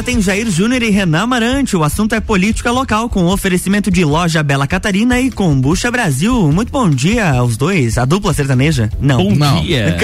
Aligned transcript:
agora 0.00 0.02
tem 0.02 0.20
Jair 0.20 0.50
Júnior 0.50 0.82
e 0.82 0.90
Renan 0.90 1.22
Amarante. 1.22 1.76
O 1.76 1.84
assunto 1.84 2.14
é 2.14 2.20
política 2.20 2.70
local, 2.70 3.08
com 3.10 3.26
oferecimento 3.26 3.90
de 3.90 4.04
loja 4.04 4.42
Bela 4.42 4.66
Catarina 4.66 5.20
e 5.20 5.30
Combucha 5.30 5.90
Brasil. 5.90 6.50
Muito 6.50 6.72
bom 6.72 6.88
dia 6.88 7.30
aos 7.30 7.56
dois. 7.56 7.98
A 7.98 8.04
dupla 8.04 8.32
sertaneja? 8.32 8.90
Não. 8.98 9.18
Bom 9.18 9.34
Não. 9.34 9.62
dia. 9.62 9.96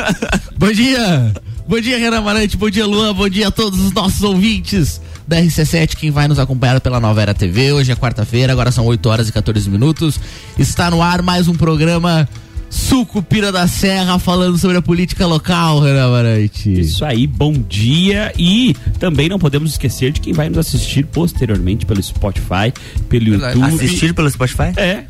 bom 0.56 0.72
dia. 0.72 1.32
Bom 1.68 1.78
dia, 1.78 1.98
Renan 1.98 2.18
Amarante. 2.18 2.56
Bom 2.56 2.70
dia, 2.70 2.86
Luan. 2.86 3.14
Bom 3.14 3.28
dia 3.28 3.48
a 3.48 3.50
todos 3.50 3.78
os 3.80 3.92
nossos 3.92 4.22
ouvintes 4.22 5.00
da 5.26 5.38
RC7, 5.40 5.96
quem 5.96 6.10
vai 6.10 6.28
nos 6.28 6.38
acompanhar 6.38 6.80
pela 6.80 7.00
Nova 7.00 7.20
Era 7.20 7.34
TV. 7.34 7.72
Hoje 7.72 7.92
é 7.92 7.96
quarta-feira, 7.96 8.52
agora 8.52 8.70
são 8.70 8.86
8 8.86 9.08
horas 9.08 9.28
e 9.28 9.32
14 9.32 9.68
minutos. 9.68 10.18
Está 10.58 10.90
no 10.90 11.02
ar 11.02 11.22
mais 11.22 11.48
um 11.48 11.54
programa 11.54 12.28
Sucupira 12.78 13.52
da 13.52 13.68
Serra 13.68 14.18
falando 14.18 14.58
sobre 14.58 14.76
a 14.76 14.82
política 14.82 15.24
local, 15.26 15.78
Renan 15.78 16.06
Amarante. 16.08 16.72
Isso 16.80 17.04
aí, 17.04 17.24
bom 17.24 17.52
dia. 17.52 18.32
E 18.36 18.74
também 18.98 19.28
não 19.28 19.38
podemos 19.38 19.70
esquecer 19.70 20.10
de 20.10 20.20
quem 20.20 20.32
vai 20.32 20.48
nos 20.48 20.58
assistir 20.58 21.06
posteriormente 21.06 21.86
pelo 21.86 22.02
Spotify, 22.02 22.72
pelo 23.08 23.26
YouTube. 23.28 23.62
Assistir 23.62 24.12
pelo 24.12 24.28
Spotify? 24.28 24.72
É. 24.76 25.04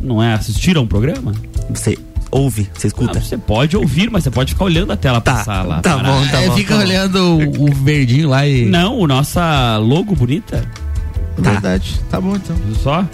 Não 0.00 0.20
é 0.20 0.34
assistir 0.34 0.76
a 0.76 0.80
um 0.80 0.88
programa? 0.88 1.32
Você 1.70 1.96
ouve, 2.32 2.68
você 2.74 2.88
escuta? 2.88 3.18
Ah, 3.18 3.22
você 3.22 3.38
pode 3.38 3.76
ouvir, 3.76 4.10
mas 4.10 4.24
você 4.24 4.30
pode 4.32 4.52
ficar 4.52 4.64
olhando 4.64 4.92
a 4.92 4.96
tela 4.96 5.20
Tá, 5.20 5.34
passar 5.34 5.62
lá. 5.62 5.80
tá 5.82 5.96
parar. 5.96 6.10
bom, 6.10 6.26
tá 6.26 6.40
é, 6.42 6.48
bom. 6.48 6.56
fica 6.56 6.74
tá 6.74 6.80
bom. 6.80 6.86
olhando 6.86 7.16
o, 7.38 7.70
o 7.70 7.72
verdinho 7.72 8.28
lá 8.28 8.44
e. 8.44 8.64
Não, 8.66 8.98
o 8.98 9.06
nossa 9.06 9.76
logo 9.78 10.16
bonita. 10.16 10.68
Tá. 11.40 11.52
Verdade. 11.52 12.00
Tá 12.10 12.20
bom 12.20 12.34
então. 12.34 12.56
Viu 12.56 12.74
só? 12.74 13.06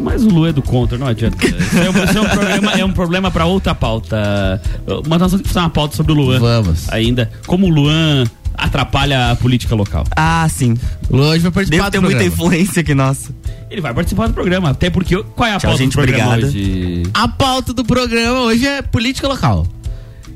Mas 0.00 0.24
o 0.24 0.28
Lu 0.28 0.46
é 0.46 0.52
do 0.52 0.62
contra, 0.62 0.96
não 0.96 1.06
adianta. 1.06 1.36
Isso 1.46 1.78
é 1.78 1.90
um, 1.90 2.04
isso 2.04 2.18
é 2.18 2.20
um 2.20 2.28
problema, 2.28 2.72
é 2.72 2.84
um 2.84 2.92
problema 2.92 3.30
pra 3.30 3.46
outra 3.46 3.74
pauta. 3.74 4.60
Mas 5.08 5.20
nós 5.20 5.32
vamos 5.32 5.46
fazer 5.46 5.58
uma 5.60 5.70
pauta 5.70 5.96
sobre 5.96 6.12
o 6.12 6.14
Luan. 6.14 6.38
Vamos. 6.38 6.88
Ainda. 6.90 7.30
Como 7.46 7.66
o 7.66 7.68
Luan 7.68 8.24
atrapalha 8.54 9.30
a 9.30 9.36
política 9.36 9.74
local. 9.74 10.04
Ah, 10.16 10.46
sim. 10.50 10.76
Luan 11.10 11.30
hoje 11.30 11.42
vai 11.42 11.52
participar 11.52 11.84
Deve 11.84 11.90
ter 11.90 11.98
do 11.98 12.02
muita 12.02 12.24
influência 12.24 12.80
aqui, 12.80 12.94
nossa. 12.94 13.32
Ele 13.70 13.80
vai 13.80 13.94
participar 13.94 14.28
do 14.28 14.34
programa. 14.34 14.70
Até 14.70 14.90
porque. 14.90 15.16
Qual 15.34 15.48
é 15.48 15.54
a 15.54 15.58
Tchau, 15.58 15.70
pauta 15.70 15.82
gente, 15.82 15.92
do 15.92 16.02
programa 16.02 16.32
obrigado. 16.32 16.48
hoje? 16.50 17.02
A 17.14 17.28
pauta 17.28 17.72
do 17.72 17.84
programa 17.84 18.40
hoje 18.40 18.66
é 18.66 18.82
política 18.82 19.28
local. 19.28 19.66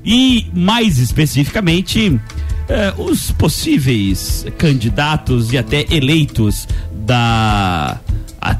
E, 0.05 0.47
mais 0.53 0.98
especificamente, 0.98 2.20
eh, 2.69 2.95
os 2.98 3.31
possíveis 3.33 4.45
candidatos 4.58 5.53
e 5.53 5.58
até 5.58 5.86
eleitos 5.91 6.67
da, 6.92 8.01
a- 8.43 8.57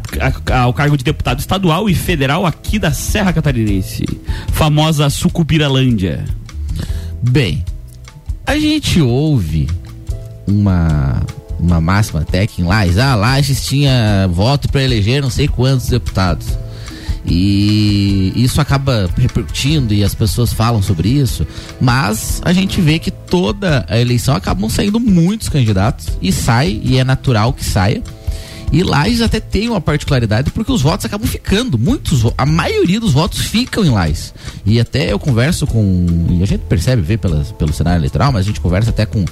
a- 0.51 0.59
ao 0.61 0.73
cargo 0.73 0.97
de 0.97 1.05
deputado 1.05 1.41
estadual 1.41 1.91
e 1.91 1.95
federal 1.95 2.47
aqui 2.47 2.79
da 2.79 2.93
Serra 2.93 3.33
Catarinense. 3.33 4.05
Famosa 4.53 5.11
Sucupiralândia. 5.11 6.25
Bem, 7.23 7.65
a 8.47 8.59
gente 8.59 9.01
ouve 9.01 9.69
uma 10.47 11.23
uma 11.61 11.81
máxima 11.81 12.21
até 12.23 12.45
que 12.45 12.61
em 12.61 12.65
Lages, 12.65 12.99
ah, 12.99 13.15
Lages 13.15 13.65
tinha 13.65 14.29
voto 14.33 14.69
para 14.69 14.83
eleger 14.83 15.23
não 15.23 15.31
sei 15.31 15.47
quantos 15.47 15.87
deputados. 15.87 16.47
E 17.25 18.33
isso 18.35 18.61
acaba 18.61 19.09
repercutindo 19.17 19.95
e 19.95 20.03
as 20.03 20.13
pessoas 20.13 20.53
falam 20.53 20.83
sobre 20.83 21.09
isso, 21.09 21.47
mas 21.81 22.43
a 22.45 22.53
gente 22.53 22.81
vê 22.81 22.99
que 22.99 23.13
toda 23.13 23.87
a 23.89 23.97
eleição 24.01 24.35
acabam 24.35 24.69
saindo 24.69 24.99
muitos 24.99 25.49
candidatos 25.49 26.09
e 26.21 26.33
sai, 26.33 26.81
e 26.83 26.99
é 26.99 27.05
natural 27.05 27.53
que 27.53 27.65
saia. 27.65 28.03
E 28.73 28.83
Lages 28.83 29.21
até 29.21 29.39
tem 29.39 29.69
uma 29.69 29.81
particularidade 29.81 30.51
porque 30.51 30.73
os 30.73 30.81
votos 30.81 31.05
acabam 31.05 31.29
ficando, 31.29 31.79
muitos, 31.79 32.25
a 32.39 32.47
maioria 32.47 32.99
dos 32.99 33.13
votos 33.13 33.41
ficam 33.41 33.85
em 33.85 33.91
Lages. 33.91 34.33
E 34.65 34.81
até 34.81 35.13
eu 35.13 35.19
converso 35.19 35.67
com, 35.67 36.07
e 36.31 36.43
a 36.43 36.47
gente 36.47 36.63
percebe, 36.63 37.03
vê 37.03 37.19
pelas, 37.19 37.53
pelo 37.53 37.73
cenário 37.73 38.01
eleitoral, 38.01 38.33
mas 38.33 38.45
a 38.45 38.49
gente 38.49 38.61
conversa 38.61 38.91
até 38.91 39.05
com 39.05 39.25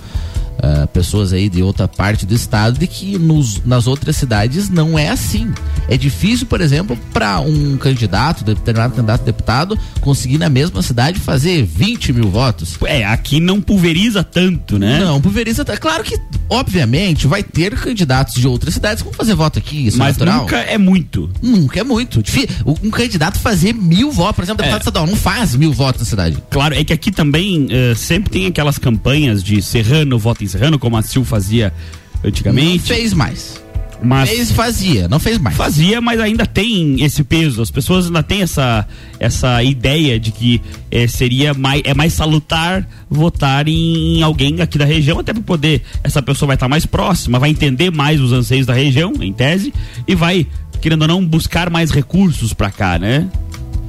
ah, 0.63 0.87
pessoas 0.87 1.33
aí 1.33 1.49
de 1.49 1.63
outra 1.63 1.89
parte 1.89 2.27
do 2.27 2.35
estado 2.35 2.79
de 2.79 2.87
que 2.87 3.19
nos, 3.19 3.65
nas 3.65 3.87
outras 3.87 4.17
cidades 4.17 4.69
não 4.69 4.99
é 4.99 5.09
assim. 5.09 5.51
É 5.89 5.97
difícil, 5.97 6.47
por 6.47 6.61
exemplo, 6.61 6.99
para 7.15 7.41
um 7.41 7.79
candidato, 7.79 8.45
determinado 8.45 8.95
candidato 8.95 9.25
deputado, 9.25 9.79
conseguir 10.03 10.37
na 10.37 10.51
mesma 10.51 10.83
cidade 10.83 11.19
fazer 11.19 11.65
20 11.65 12.13
mil 12.13 12.31
votos. 12.31 12.77
É, 12.85 13.07
aqui 13.07 13.41
não 13.41 13.59
pulveriza 13.59 14.23
tanto, 14.23 14.79
né? 14.79 15.01
Não, 15.01 15.19
pulveriza. 15.19 15.65
Claro 15.65 16.05
que, 16.05 16.21
obviamente, 16.51 17.27
vai 17.27 17.43
ter 17.43 17.75
candidatos 17.79 18.35
de 18.35 18.47
outras 18.47 18.75
cidades 18.75 19.03
que 19.03 19.09
vão 19.09 19.15
fazer 19.17 19.35
voto 19.35 19.59
aqui, 19.59 19.87
isso 19.87 19.97
Mas 19.97 20.17
é 20.17 20.19
natural. 20.25 20.41
nunca 20.43 20.57
é 20.59 20.77
muito. 20.77 21.31
Nunca 21.41 21.81
é 21.81 21.85
muito. 21.85 22.23
Um 22.83 22.91
candidato 22.91 23.39
fazer 23.39 23.73
mil 23.73 24.11
votos, 24.11 24.37
por 24.37 24.43
exemplo, 24.45 24.59
deputado 24.59 24.81
É. 24.81 24.83
estadual, 24.83 25.07
não 25.07 25.17
faz 25.17 25.55
mil 25.55 25.73
votos 25.73 26.01
na 26.03 26.07
cidade. 26.07 26.37
Claro, 26.51 26.75
é 26.75 26.83
que 26.85 26.93
aqui 26.93 27.11
também 27.11 27.69
eh, 27.71 27.95
sempre 27.95 28.31
tem 28.31 28.47
aquelas 28.47 28.77
campanhas 28.79 29.43
de 29.43 29.63
Serrano, 29.63 30.19
voto 30.19 30.43
em 30.45 30.47
Serrano, 30.49 30.79
como 30.79 30.97
a 30.97 31.03
Sil 31.07 31.23
fazia 31.25 31.73
Não 32.23 32.29
antigamente. 32.29 32.81
fez 32.81 33.13
mais. 33.13 33.61
Mas 34.03 34.31
Fez 34.31 34.51
fazia, 34.51 35.07
não 35.09 35.19
fez 35.21 35.37
mais. 35.39 35.55
fazia, 35.57 36.01
mas 36.01 36.19
ainda 36.21 36.47
tem 36.47 37.03
esse 37.05 37.23
peso. 37.23 37.61
As 37.61 37.71
pessoas 37.71 38.07
ainda 38.07 38.23
têm 38.23 38.41
essa, 38.43 38.87
essa 39.19 39.63
ideia 39.63 40.19
de 40.19 40.31
que 40.33 40.61
eh, 40.91 41.07
seria 41.07 41.53
mais, 41.53 41.83
é 41.85 41.93
mais 41.93 42.13
salutar 42.15 42.87
votar 43.11 43.69
em, 43.69 44.23
alguém 44.23 44.61
aqui 44.63 44.79
da 44.79 44.85
região, 44.87 45.19
até 45.19 45.33
para 45.35 45.43
poder. 45.43 45.83
Essa 46.03 46.23
pessoa 46.23 46.47
vai 46.49 46.57
estar 46.57 46.69
mais 46.69 46.87
próxima, 46.87 47.39
vai 47.39 47.51
entender 47.51 47.91
mais 47.91 48.21
os 48.21 48.33
anseios 48.33 48.67
da 48.67 48.73
região, 48.73 49.13
em 49.21 49.33
tese, 49.35 49.73
e 50.09 50.15
vai, 50.15 50.47
querendo 50.81 51.03
ou 51.03 51.09
não, 51.09 51.25
buscar 51.27 51.69
mais 51.69 51.91
recursos 51.91 52.55
para 52.55 52.71
cá, 52.71 52.99
né? 52.99 53.29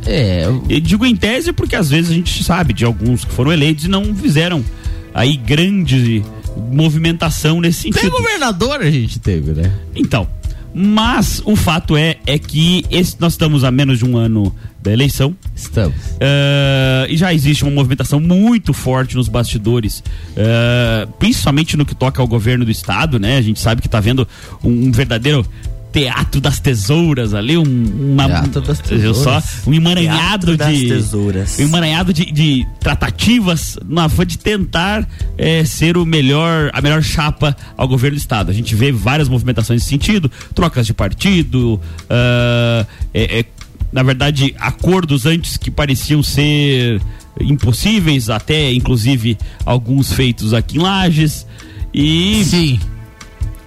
É, 0.05 0.43
eu- 0.45 0.63
Eu 0.67 0.79
digo 0.81 1.05
em 1.05 1.15
tese 1.15 1.53
porque 1.53 1.75
às 1.75 1.89
vezes 1.89 2.11
a 2.11 2.13
gente 2.13 2.43
sabe 2.43 2.73
de 2.73 2.83
alguns 2.83 3.23
que 3.23 3.31
foram 3.31 3.53
eleitos 3.53 3.85
e 3.85 3.87
não 3.87 4.13
fizeram 4.15 4.61
aí 5.13 5.37
grande 5.37 6.23
movimentação 6.57 7.59
nesse 7.61 7.89
Até 7.89 8.01
sentido. 8.01 8.17
governador 8.17 8.81
a 8.81 8.89
gente 8.91 9.19
teve, 9.19 9.51
né? 9.51 9.71
Então, 9.95 10.27
mas 10.73 11.41
o 11.45 11.55
fato 11.55 11.97
é 11.97 12.17
é 12.25 12.39
que 12.39 12.85
esse- 12.89 13.15
nós 13.19 13.33
estamos 13.33 13.63
a 13.63 13.71
menos 13.71 13.99
de 13.99 14.05
um 14.05 14.15
ano 14.17 14.55
da 14.81 14.91
eleição 14.91 15.35
Estamos. 15.55 15.95
eh, 16.19 17.07
e 17.09 17.15
já 17.17 17.33
existe 17.33 17.63
uma 17.63 17.71
movimentação 17.71 18.19
muito 18.19 18.73
forte 18.73 19.15
nos 19.15 19.27
bastidores, 19.27 20.03
eh, 20.35 21.07
principalmente 21.19 21.75
no 21.77 21.85
que 21.85 21.93
toca 21.93 22.21
ao 22.21 22.27
governo 22.27 22.65
do 22.65 22.71
estado, 22.71 23.19
né? 23.19 23.37
A 23.37 23.41
gente 23.41 23.59
sabe 23.59 23.81
que 23.81 23.87
está 23.87 23.99
vendo 23.99 24.27
um, 24.63 24.87
um 24.87 24.91
verdadeiro 24.91 25.45
teatro 25.91 26.39
das 26.39 26.59
tesouras 26.59 27.33
ali, 27.33 27.57
um, 27.57 27.63
uma, 28.13 28.25
Teatro 28.27 28.61
das 28.61 28.79
viu 28.81 29.13
só, 29.13 29.41
tesouras. 29.41 29.67
um 29.67 29.73
emaranhado 29.73 30.55
Teatro 30.55 30.57
das 30.57 30.77
de 30.77 30.87
tesouras. 30.87 31.59
um 31.59 31.63
emaranhado 31.63 32.13
de, 32.13 32.31
de 32.31 32.65
tratativas 32.79 33.77
na 33.87 34.07
fã 34.07 34.25
de 34.25 34.37
tentar 34.37 35.07
eh, 35.37 35.65
ser 35.65 35.97
o 35.97 36.05
melhor, 36.05 36.69
a 36.73 36.81
melhor 36.81 37.01
chapa 37.03 37.55
ao 37.75 37.87
governo 37.87 38.15
do 38.17 38.19
estado. 38.19 38.49
A 38.49 38.53
gente 38.53 38.73
vê 38.75 38.91
várias 38.91 39.27
movimentações 39.27 39.81
nesse 39.81 39.89
sentido, 39.89 40.31
trocas 40.55 40.85
de 40.87 40.93
partido, 40.93 41.79
ah, 42.09 42.85
é- 43.13 43.39
é, 43.39 43.45
na 43.91 44.03
verdade, 44.03 44.55
acordos 44.59 45.25
antes 45.25 45.57
que 45.57 45.69
pareciam 45.69 46.23
ser 46.23 47.01
impossíveis, 47.39 48.29
até 48.29 48.71
inclusive 48.71 49.37
alguns 49.65 50.13
feitos 50.13 50.53
aqui 50.53 50.77
em 50.77 50.81
Lages. 50.81 51.45
E 51.93 52.43
Sim. 52.45 52.79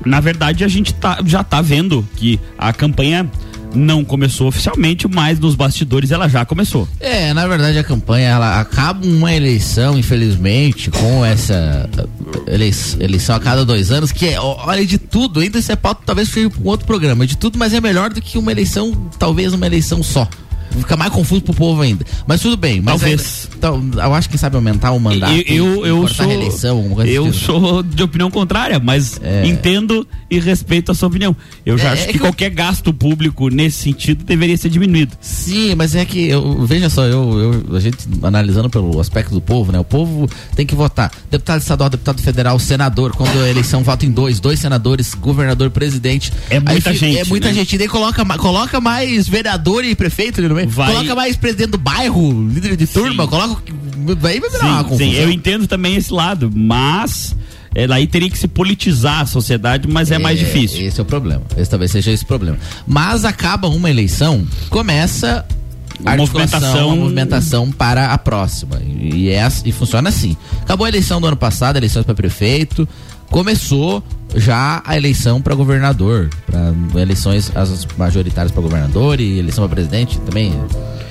Na 0.04 0.20
verdade, 0.20 0.64
a 0.64 0.68
gente 0.68 0.92
tá, 0.94 1.18
já 1.24 1.42
tá 1.44 1.60
vendo 1.60 2.06
que 2.16 2.38
a 2.58 2.72
campanha 2.72 3.28
não 3.74 4.04
começou 4.04 4.46
oficialmente, 4.46 5.08
mas 5.08 5.40
nos 5.40 5.56
bastidores 5.56 6.12
ela 6.12 6.28
já 6.28 6.44
começou. 6.44 6.86
É, 7.00 7.34
na 7.34 7.44
verdade 7.48 7.76
a 7.76 7.82
campanha 7.82 8.28
ela 8.28 8.60
acaba 8.60 9.04
uma 9.04 9.34
eleição, 9.34 9.98
infelizmente, 9.98 10.92
com 10.92 11.24
essa 11.24 11.90
elei- 12.46 12.72
eleição 13.00 13.34
a 13.34 13.40
cada 13.40 13.64
dois 13.64 13.90
anos, 13.90 14.12
que 14.12 14.28
é, 14.28 14.40
olha, 14.40 14.86
de 14.86 14.96
tudo, 14.96 15.40
ainda 15.40 15.58
isso 15.58 15.72
é 15.72 15.76
pauta, 15.76 16.02
talvez 16.06 16.28
seja 16.28 16.46
um 16.48 16.68
outro 16.68 16.86
programa, 16.86 17.26
de 17.26 17.36
tudo, 17.36 17.58
mas 17.58 17.74
é 17.74 17.80
melhor 17.80 18.10
do 18.12 18.22
que 18.22 18.38
uma 18.38 18.52
eleição, 18.52 18.92
talvez 19.18 19.52
uma 19.52 19.66
eleição 19.66 20.04
só. 20.04 20.28
Fica 20.78 20.96
mais 20.96 21.12
confuso 21.12 21.40
pro 21.42 21.54
povo 21.54 21.80
ainda. 21.82 22.04
Mas 22.26 22.40
tudo 22.40 22.56
bem. 22.56 22.80
Mas 22.80 23.00
Talvez. 23.00 23.48
então, 23.56 23.82
eu 23.94 24.14
acho 24.14 24.28
que 24.28 24.34
quem 24.34 24.38
sabe 24.38 24.56
aumentar 24.56 24.90
o 24.92 24.98
mandato. 25.00 25.32
Eu, 25.46 25.84
eu, 25.84 25.86
eu 25.86 26.08
sou. 26.08 26.26
reeleição, 26.26 26.96
eu 27.06 27.24
tipo. 27.30 27.44
sou 27.46 27.82
de 27.82 28.02
opinião 28.02 28.30
contrária, 28.30 28.78
mas 28.80 29.20
É. 29.22 29.46
entendo 29.46 30.06
e 30.30 30.38
respeito 30.40 30.90
a 30.90 30.94
sua 30.94 31.08
opinião. 31.08 31.36
Eu 31.64 31.78
já 31.78 31.90
É, 31.90 31.92
acho 31.92 32.02
é 32.02 32.06
que, 32.06 32.12
que 32.12 32.18
eu- 32.18 32.22
qualquer 32.22 32.50
gasto 32.50 32.92
público 32.92 33.48
nesse 33.48 33.78
sentido 33.78 34.24
deveria 34.24 34.56
ser 34.56 34.68
diminuído. 34.68 35.12
Sim, 35.20 35.74
mas 35.76 35.94
é 35.94 36.04
que 36.04 36.28
eu, 36.28 36.66
veja 36.66 36.88
só, 36.90 37.04
eu, 37.04 37.62
eu- 37.70 37.76
a 37.76 37.80
gente 37.80 37.98
analisando 38.22 38.68
pelo 38.68 38.98
aspecto 39.00 39.32
do 39.32 39.40
povo, 39.40 39.70
né? 39.70 39.78
O 39.78 39.84
povo 39.84 40.28
tem 40.56 40.66
que 40.66 40.74
votar. 40.74 41.12
Deputado 41.30 41.60
estadual, 41.60 41.88
deputado 41.90 42.20
federal, 42.20 42.58
senador, 42.58 43.12
quando 43.12 43.38
a 43.40 43.48
eleição 43.48 43.82
vota 43.84 44.04
em 44.04 44.10
dois, 44.10 44.40
dois 44.40 44.58
senadores, 44.58 45.14
governador, 45.14 45.70
presidente. 45.70 46.32
É 46.50 46.58
muita 46.58 46.90
fi- 46.90 46.96
gente, 46.96 47.18
É 47.18 47.24
muita 47.24 47.48
né? 47.48 47.54
gente. 47.54 47.74
E 47.74 47.78
daí 47.78 47.88
coloca, 47.88 48.24
coloca 48.36 48.80
mais 48.80 49.28
vereador 49.28 49.84
e 49.84 49.94
prefeito 49.94 50.40
ali 50.40 50.48
no 50.48 50.54
meio. 50.54 50.63
Vai- 50.66 50.92
Coloca 50.92 51.14
mais 51.14 51.36
presidente 51.36 51.70
do 51.70 51.78
bairro, 51.78 52.48
líder 52.48 52.76
de 52.76 52.86
turma, 52.86 53.24
Sim. 53.24 53.30
coloca. 53.30 53.62
Aí 54.28 54.40
vai 54.40 54.50
virar 54.50 54.66
uma 54.66 54.78
Sim, 54.78 54.84
confusão. 54.88 55.06
sim, 55.06 55.14
eu 55.14 55.30
entendo 55.30 55.66
também 55.66 55.96
esse 55.96 56.12
lado, 56.12 56.50
mas 56.54 57.34
é, 57.74 57.86
aí 57.92 58.06
teria 58.06 58.28
que 58.30 58.38
se 58.38 58.46
politizar 58.46 59.20
a 59.22 59.26
sociedade, 59.26 59.88
mas 59.88 60.10
é, 60.10 60.18
mais 60.18 60.38
difícil. 60.38 60.86
Esse 60.86 61.00
é 61.00 61.02
o 61.02 61.06
problema. 61.06 61.42
Esse 61.56 61.70
talvez 61.70 61.90
seja 61.90 62.10
esse 62.10 62.22
o 62.24 62.26
problema. 62.26 62.58
Mas 62.86 63.24
acaba 63.24 63.68
uma 63.68 63.88
eleição, 63.90 64.46
começa 64.70 65.44
a 66.04 66.10
Uma 66.10 66.16
movimentação- 66.18 66.90
a 66.92 66.96
movimentação 66.96 67.70
para 67.72 68.08
a 68.12 68.18
próxima. 68.18 68.80
E, 68.84 69.24
e, 69.24 69.28
é, 69.30 69.48
e 69.64 69.72
funciona 69.72 70.08
assim. 70.08 70.36
Acabou 70.62 70.84
a 70.84 70.88
eleição 70.88 71.20
do 71.20 71.26
ano 71.26 71.36
passado, 71.36 71.76
eleições 71.76 72.04
para 72.04 72.14
prefeito. 72.14 72.86
Começou 73.30 74.02
já 74.36 74.82
a 74.84 74.96
eleição 74.96 75.40
para 75.40 75.54
governador, 75.54 76.28
para 76.46 77.00
eleições 77.00 77.50
as 77.54 77.86
majoritárias 77.96 78.52
para 78.52 78.62
governador 78.62 79.20
e 79.20 79.38
eleição 79.38 79.64
para 79.64 79.74
presidente 79.74 80.18
também 80.20 80.52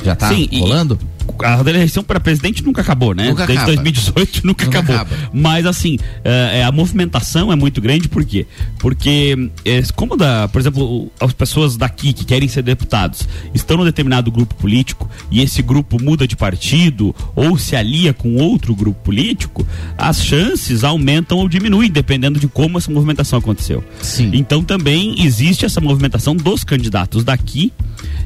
já 0.03 0.15
tá 0.15 0.29
Sim, 0.29 0.47
rolando? 0.59 0.99
A 1.41 1.59
eleição 1.61 2.03
para 2.03 2.19
presidente 2.19 2.63
nunca 2.63 2.81
acabou, 2.81 3.13
né? 3.13 3.29
Nunca 3.29 3.47
Desde 3.47 3.63
acaba. 3.63 3.73
2018 3.73 4.45
nunca, 4.45 4.65
nunca 4.65 4.79
acabou. 4.79 4.95
Acaba. 4.95 5.29
Mas 5.33 5.65
assim, 5.65 5.97
é, 6.23 6.63
a 6.63 6.71
movimentação 6.71 7.51
é 7.51 7.55
muito 7.55 7.81
grande, 7.81 8.07
por 8.09 8.25
quê? 8.25 8.45
Porque, 8.77 9.49
é, 9.65 9.81
como 9.95 10.17
da, 10.17 10.47
por 10.49 10.59
exemplo, 10.59 11.11
as 11.19 11.33
pessoas 11.33 11.77
daqui 11.77 12.13
que 12.13 12.25
querem 12.25 12.47
ser 12.47 12.61
deputados 12.61 13.27
estão 13.53 13.77
num 13.77 13.85
determinado 13.85 14.29
grupo 14.31 14.53
político 14.55 15.09
e 15.31 15.41
esse 15.41 15.61
grupo 15.61 16.01
muda 16.01 16.27
de 16.27 16.35
partido 16.35 17.15
ou 17.35 17.57
se 17.57 17.75
alia 17.75 18.13
com 18.13 18.35
outro 18.35 18.75
grupo 18.75 19.01
político, 19.03 19.65
as 19.97 20.23
chances 20.23 20.83
aumentam 20.83 21.37
ou 21.37 21.47
diminuem, 21.47 21.89
dependendo 21.89 22.39
de 22.39 22.47
como 22.47 22.77
essa 22.77 22.91
movimentação 22.91 23.39
aconteceu. 23.39 23.83
Sim. 24.01 24.31
Então 24.33 24.63
também 24.63 25.23
existe 25.23 25.65
essa 25.65 25.79
movimentação 25.79 26.35
dos 26.35 26.63
candidatos 26.63 27.23
daqui 27.23 27.71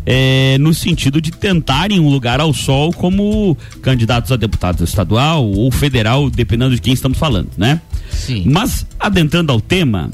é, 0.05 0.57
no 0.59 0.73
sentido 0.73 1.19
de 1.19 1.31
tentarem 1.31 1.99
um 1.99 2.09
lugar 2.09 2.39
ao 2.39 2.53
sol 2.53 2.93
como 2.93 3.57
candidatos 3.81 4.31
a 4.31 4.35
deputado 4.35 4.83
estadual 4.83 5.45
ou 5.45 5.71
federal, 5.71 6.29
dependendo 6.29 6.75
de 6.75 6.81
quem 6.81 6.93
estamos 6.93 7.17
falando, 7.17 7.49
né? 7.57 7.81
Sim. 8.09 8.43
Mas, 8.45 8.85
adentrando 8.99 9.51
ao 9.51 9.59
tema, 9.59 10.09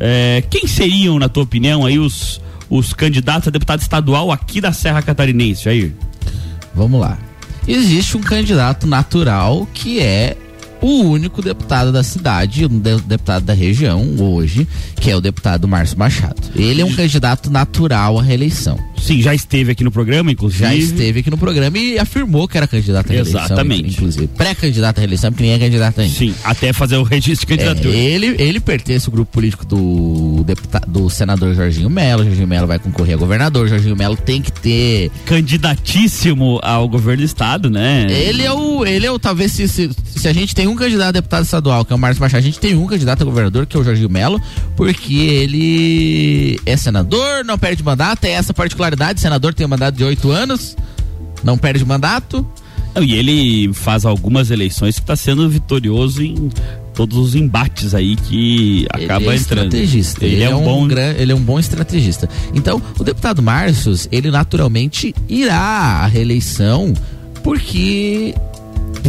é, 0.00 0.42
quem 0.48 0.66
seriam, 0.66 1.18
na 1.18 1.28
tua 1.28 1.42
opinião, 1.42 1.84
aí 1.84 1.98
os, 1.98 2.40
os 2.70 2.92
candidatos 2.92 3.48
a 3.48 3.50
deputado 3.50 3.80
estadual 3.80 4.32
aqui 4.32 4.60
da 4.60 4.72
Serra 4.72 5.02
Catarinense, 5.02 5.64
Jair? 5.64 5.92
Vamos 6.74 7.00
lá. 7.00 7.18
Existe 7.66 8.16
um 8.16 8.20
candidato 8.20 8.86
natural 8.86 9.66
que 9.74 10.00
é 10.00 10.36
o 10.80 11.02
único 11.02 11.42
deputado 11.42 11.92
da 11.92 12.02
cidade, 12.02 12.66
um 12.66 12.78
de, 12.78 13.00
deputado 13.00 13.44
da 13.44 13.54
região 13.54 14.16
hoje, 14.18 14.66
que 15.00 15.10
é 15.10 15.16
o 15.16 15.20
deputado 15.20 15.66
Márcio 15.66 15.98
Machado. 15.98 16.40
Ele 16.54 16.82
é 16.82 16.84
um 16.84 16.92
candidato 16.92 17.50
natural 17.50 18.18
à 18.18 18.22
reeleição. 18.22 18.78
Sim, 19.06 19.22
já 19.22 19.34
esteve 19.34 19.70
aqui 19.70 19.84
no 19.84 19.90
programa, 19.90 20.32
inclusive. 20.32 20.64
Já 20.64 20.74
esteve 20.74 21.20
aqui 21.20 21.30
no 21.30 21.38
programa 21.38 21.78
e 21.78 21.98
afirmou 21.98 22.48
que 22.48 22.56
era 22.56 22.66
candidato 22.66 23.06
à 23.06 23.12
reeleição. 23.12 23.44
Exatamente. 23.44 23.90
Inclusive. 23.90 24.26
Pré-candidato 24.26 24.98
à 24.98 25.00
reeleição, 25.00 25.30
porque 25.30 25.44
nem 25.44 25.52
é 25.52 25.58
candidato 25.58 26.00
ainda. 26.00 26.12
Sim, 26.12 26.34
até 26.42 26.72
fazer 26.72 26.96
o 26.96 27.04
registro 27.04 27.46
de 27.46 27.56
candidatura. 27.56 27.94
É, 27.94 28.00
ele, 28.00 28.34
ele 28.38 28.58
pertence 28.58 29.06
ao 29.06 29.12
grupo 29.12 29.30
político 29.32 29.64
do, 29.64 30.42
deputado, 30.44 30.90
do 30.90 31.08
senador 31.08 31.54
Jorginho 31.54 31.88
Melo. 31.88 32.24
Jorginho 32.24 32.48
Melo 32.48 32.66
vai 32.66 32.78
concorrer 32.78 33.14
a 33.14 33.18
governador. 33.18 33.68
Jorginho 33.68 33.94
Melo 33.94 34.16
tem 34.16 34.42
que 34.42 34.50
ter. 34.50 35.10
Candidatíssimo 35.24 36.58
ao 36.62 36.88
governo 36.88 37.22
do 37.22 37.26
estado, 37.26 37.70
né? 37.70 38.06
Ele 38.10 38.42
é 38.42 38.52
o. 38.52 38.84
Ele 38.84 39.06
é 39.06 39.10
o. 39.10 39.18
Talvez 39.18 39.52
se, 39.52 39.68
se, 39.68 39.90
se 40.04 40.26
a 40.26 40.32
gente 40.32 40.54
tem 40.54 40.65
um 40.66 40.76
candidato 40.76 41.08
a 41.08 41.12
deputado 41.12 41.44
estadual, 41.44 41.84
que 41.84 41.92
é 41.92 41.96
o 41.96 41.98
Márcio 41.98 42.20
Machado, 42.20 42.38
a 42.38 42.42
gente 42.42 42.58
tem 42.58 42.74
um 42.74 42.86
candidato 42.86 43.22
a 43.22 43.24
governador, 43.24 43.66
que 43.66 43.76
é 43.76 43.80
o 43.80 43.84
Jorginho 43.84 44.10
Melo, 44.10 44.40
porque 44.76 45.14
ele 45.14 46.60
é 46.64 46.76
senador, 46.76 47.44
não 47.44 47.58
perde 47.58 47.82
mandato, 47.82 48.24
é 48.24 48.30
essa 48.30 48.54
particularidade 48.54 49.20
senador 49.20 49.54
tem 49.54 49.66
um 49.66 49.68
mandato 49.68 49.96
de 49.96 50.04
oito 50.04 50.30
anos, 50.30 50.76
não 51.42 51.58
perde 51.58 51.84
mandato. 51.84 52.46
E 53.00 53.14
ele 53.14 53.72
faz 53.74 54.06
algumas 54.06 54.50
eleições 54.50 54.94
que 54.94 55.02
está 55.02 55.14
sendo 55.14 55.48
vitorioso 55.50 56.22
em 56.22 56.50
todos 56.94 57.18
os 57.18 57.34
embates 57.34 57.94
aí 57.94 58.16
que 58.16 58.86
acaba 58.88 59.26
ele 59.26 59.30
é 59.30 59.36
entrando. 59.36 59.64
Estrategista. 59.66 60.24
Ele, 60.24 60.36
ele 60.36 60.44
é, 60.44 60.54
um, 60.54 60.60
um 60.60 60.64
bom 60.64 60.88
gran... 60.88 61.12
ele 61.12 61.32
é 61.32 61.34
um 61.34 61.40
bom 61.40 61.58
estrategista. 61.58 62.28
Então, 62.54 62.80
o 62.98 63.04
deputado 63.04 63.42
Márcio, 63.42 63.92
ele 64.10 64.30
naturalmente 64.30 65.14
irá 65.28 65.58
à 65.58 66.06
reeleição 66.06 66.94
porque 67.42 68.34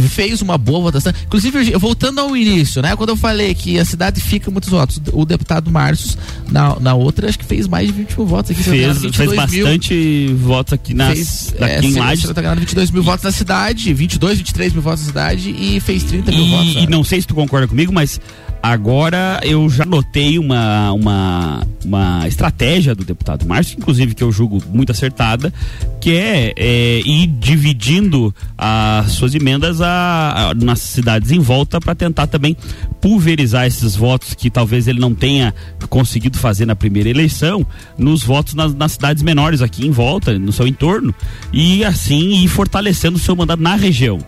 fez 0.02 0.42
uma 0.42 0.58
boa 0.58 0.80
votação. 0.80 1.12
Inclusive, 1.26 1.72
voltando 1.78 2.20
ao 2.20 2.36
início, 2.36 2.82
né? 2.82 2.94
Quando 2.96 3.10
eu 3.10 3.16
falei 3.16 3.54
que 3.54 3.78
a 3.78 3.84
cidade 3.84 4.20
fica 4.20 4.50
muitos 4.50 4.70
votos, 4.70 5.00
o 5.12 5.24
deputado 5.24 5.70
Márcio, 5.70 6.18
na, 6.50 6.78
na 6.78 6.94
outra, 6.94 7.28
acho 7.28 7.38
que 7.38 7.44
fez 7.44 7.66
mais 7.66 7.86
de 7.86 7.92
20 7.92 8.16
mil 8.16 8.26
votos 8.26 8.50
aqui. 8.50 8.62
Fez, 8.62 8.98
fez 9.14 9.32
bastante 9.34 9.94
mil. 9.94 10.36
votos 10.36 10.72
aqui, 10.72 10.94
nas, 10.94 11.14
fez, 11.14 11.54
é, 11.60 11.80
em 11.80 11.94
Lages. 11.94 12.30
Tá 12.30 12.40
ganhando 12.40 12.60
22 12.60 12.90
mil 12.90 13.02
e, 13.02 13.04
votos 13.04 13.24
na 13.24 13.32
cidade, 13.32 13.92
22, 13.92 14.38
23 14.38 14.72
mil 14.72 14.82
votos 14.82 15.00
na 15.02 15.06
cidade 15.08 15.50
e 15.50 15.80
fez 15.80 16.04
30 16.04 16.30
mil 16.30 16.44
e, 16.44 16.50
votos. 16.50 16.74
E 16.82 16.86
não 16.86 17.02
sei 17.02 17.20
se 17.20 17.26
tu 17.26 17.34
concorda 17.34 17.66
comigo, 17.66 17.92
mas 17.92 18.20
Agora 18.62 19.40
eu 19.44 19.68
já 19.70 19.84
notei 19.84 20.38
uma, 20.38 20.92
uma, 20.92 21.66
uma 21.84 22.26
estratégia 22.26 22.94
do 22.94 23.04
deputado 23.04 23.46
Márcio, 23.46 23.78
inclusive 23.78 24.14
que 24.14 24.22
eu 24.22 24.32
julgo 24.32 24.62
muito 24.72 24.90
acertada, 24.90 25.52
que 26.00 26.10
é, 26.10 26.52
é 26.56 27.00
ir 27.00 27.26
dividindo 27.26 28.34
as 28.56 29.12
suas 29.12 29.34
emendas 29.34 29.80
a, 29.80 30.50
a 30.50 30.54
nas 30.54 30.80
cidades 30.80 31.30
em 31.30 31.38
volta 31.38 31.80
para 31.80 31.94
tentar 31.94 32.26
também 32.26 32.56
pulverizar 33.00 33.66
esses 33.66 33.94
votos 33.94 34.34
que 34.34 34.50
talvez 34.50 34.88
ele 34.88 34.98
não 34.98 35.14
tenha 35.14 35.54
conseguido 35.88 36.38
fazer 36.38 36.66
na 36.66 36.74
primeira 36.74 37.08
eleição, 37.08 37.64
nos 37.96 38.22
votos 38.22 38.54
nas, 38.54 38.74
nas 38.74 38.92
cidades 38.92 39.22
menores 39.22 39.62
aqui 39.62 39.86
em 39.86 39.90
volta, 39.90 40.38
no 40.38 40.52
seu 40.52 40.66
entorno, 40.66 41.14
e 41.52 41.84
assim 41.84 42.42
ir 42.42 42.48
fortalecendo 42.48 43.16
o 43.16 43.20
seu 43.20 43.36
mandato 43.36 43.62
na 43.62 43.76
região. 43.76 44.18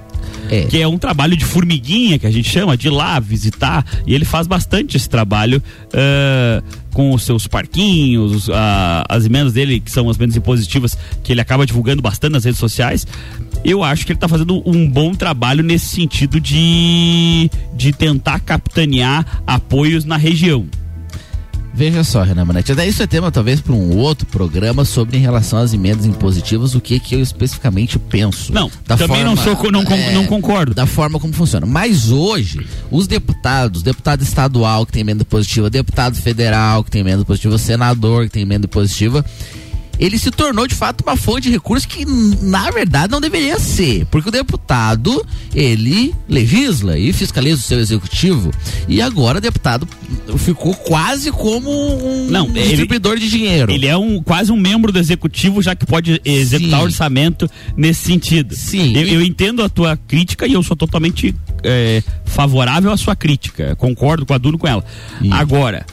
É. 0.50 0.62
Que 0.64 0.82
é 0.82 0.88
um 0.88 0.98
trabalho 0.98 1.36
de 1.36 1.44
formiguinha 1.44 2.18
que 2.18 2.26
a 2.26 2.30
gente 2.30 2.48
chama, 2.48 2.76
de 2.76 2.88
ir 2.88 2.90
lá 2.90 3.20
visitar. 3.20 3.86
E 4.04 4.14
ele 4.14 4.24
faz 4.24 4.48
bastante 4.48 4.96
esse 4.96 5.08
trabalho 5.08 5.62
uh, 5.86 6.62
com 6.92 7.12
os 7.12 7.22
seus 7.22 7.46
parquinhos, 7.46 8.48
uh, 8.48 8.52
as 9.08 9.24
emendas 9.24 9.52
dele, 9.52 9.78
que 9.78 9.90
são 9.90 10.10
as 10.10 10.16
emendas 10.16 10.36
impositivas, 10.36 10.98
que 11.22 11.32
ele 11.32 11.40
acaba 11.40 11.64
divulgando 11.64 12.02
bastante 12.02 12.32
nas 12.32 12.44
redes 12.44 12.58
sociais. 12.58 13.06
Eu 13.64 13.84
acho 13.84 14.04
que 14.04 14.12
ele 14.12 14.16
está 14.16 14.26
fazendo 14.26 14.60
um 14.68 14.90
bom 14.90 15.14
trabalho 15.14 15.62
nesse 15.62 15.86
sentido 15.86 16.40
de, 16.40 17.48
de 17.74 17.92
tentar 17.92 18.40
capitanear 18.40 19.42
apoios 19.46 20.04
na 20.04 20.16
região. 20.16 20.66
Veja 21.72 22.02
só, 22.02 22.22
Renan 22.22 22.44
Manetti, 22.44 22.72
até 22.72 22.86
isso 22.86 23.02
é 23.02 23.06
tema 23.06 23.30
talvez 23.30 23.60
para 23.60 23.72
um 23.72 23.96
outro 23.96 24.26
programa 24.26 24.84
sobre 24.84 25.16
em 25.16 25.20
relação 25.20 25.58
às 25.58 25.72
emendas 25.72 26.04
impositivas, 26.04 26.74
o 26.74 26.80
que 26.80 26.98
que 26.98 27.14
eu 27.14 27.20
especificamente 27.20 27.98
penso. 27.98 28.52
Não, 28.52 28.70
da 28.86 28.96
também 28.96 29.22
forma, 29.22 29.24
não 29.24 29.36
sou 29.36 29.70
não, 29.70 29.82
é, 29.82 30.12
não 30.12 30.26
concordo. 30.26 30.74
Da 30.74 30.86
forma 30.86 31.18
como 31.18 31.32
funciona. 31.32 31.64
Mas 31.66 32.10
hoje, 32.10 32.66
os 32.90 33.06
deputados, 33.06 33.82
deputado 33.82 34.22
estadual 34.22 34.84
que 34.84 34.92
tem 34.92 35.00
emenda 35.00 35.24
positiva, 35.24 35.70
deputado 35.70 36.16
federal 36.16 36.82
que 36.82 36.90
tem 36.90 37.00
emenda 37.00 37.24
positiva, 37.24 37.56
senador 37.56 38.24
que 38.24 38.30
tem 38.30 38.42
emenda 38.42 38.66
positiva, 38.66 39.24
ele 40.00 40.18
se 40.18 40.30
tornou 40.30 40.66
de 40.66 40.74
fato 40.74 41.02
uma 41.02 41.14
fonte 41.14 41.42
de 41.42 41.50
recursos 41.50 41.84
que 41.84 42.06
na 42.06 42.70
verdade 42.70 43.12
não 43.12 43.20
deveria 43.20 43.58
ser, 43.58 44.06
porque 44.06 44.30
o 44.30 44.32
deputado 44.32 45.24
ele 45.54 46.14
legisla 46.26 46.98
e 46.98 47.12
fiscaliza 47.12 47.56
o 47.56 47.62
seu 47.62 47.78
executivo 47.78 48.50
e 48.88 49.02
agora 49.02 49.38
o 49.38 49.40
deputado 49.40 49.86
ficou 50.38 50.74
quase 50.74 51.30
como 51.30 51.70
um 51.70 52.30
não, 52.30 52.50
distribuidor 52.50 53.12
ele, 53.12 53.20
de 53.20 53.30
dinheiro. 53.30 53.70
Ele 53.70 53.86
é 53.86 53.96
um 53.96 54.22
quase 54.22 54.50
um 54.50 54.56
membro 54.56 54.90
do 54.90 54.98
executivo 54.98 55.60
já 55.60 55.74
que 55.74 55.84
pode 55.84 56.18
executar 56.24 56.80
Sim. 56.80 56.84
orçamento 56.86 57.50
nesse 57.76 58.00
sentido. 58.06 58.56
Sim. 58.56 58.96
Eu, 58.96 59.06
eu, 59.06 59.22
entendo 59.22 59.62
a 59.62 59.68
tua 59.68 59.98
crítica 59.98 60.46
e 60.46 60.54
eu 60.54 60.62
sou 60.62 60.76
totalmente 60.76 61.34
é, 61.62 62.02
favorável 62.24 62.90
à 62.90 62.96
sua 62.96 63.14
crítica. 63.14 63.76
Concordo 63.76 64.24
com 64.24 64.32
a 64.32 64.38
Duno 64.38 64.56
com 64.56 64.66
ela. 64.66 64.84
Isso. 65.20 65.34
Agora 65.34 65.84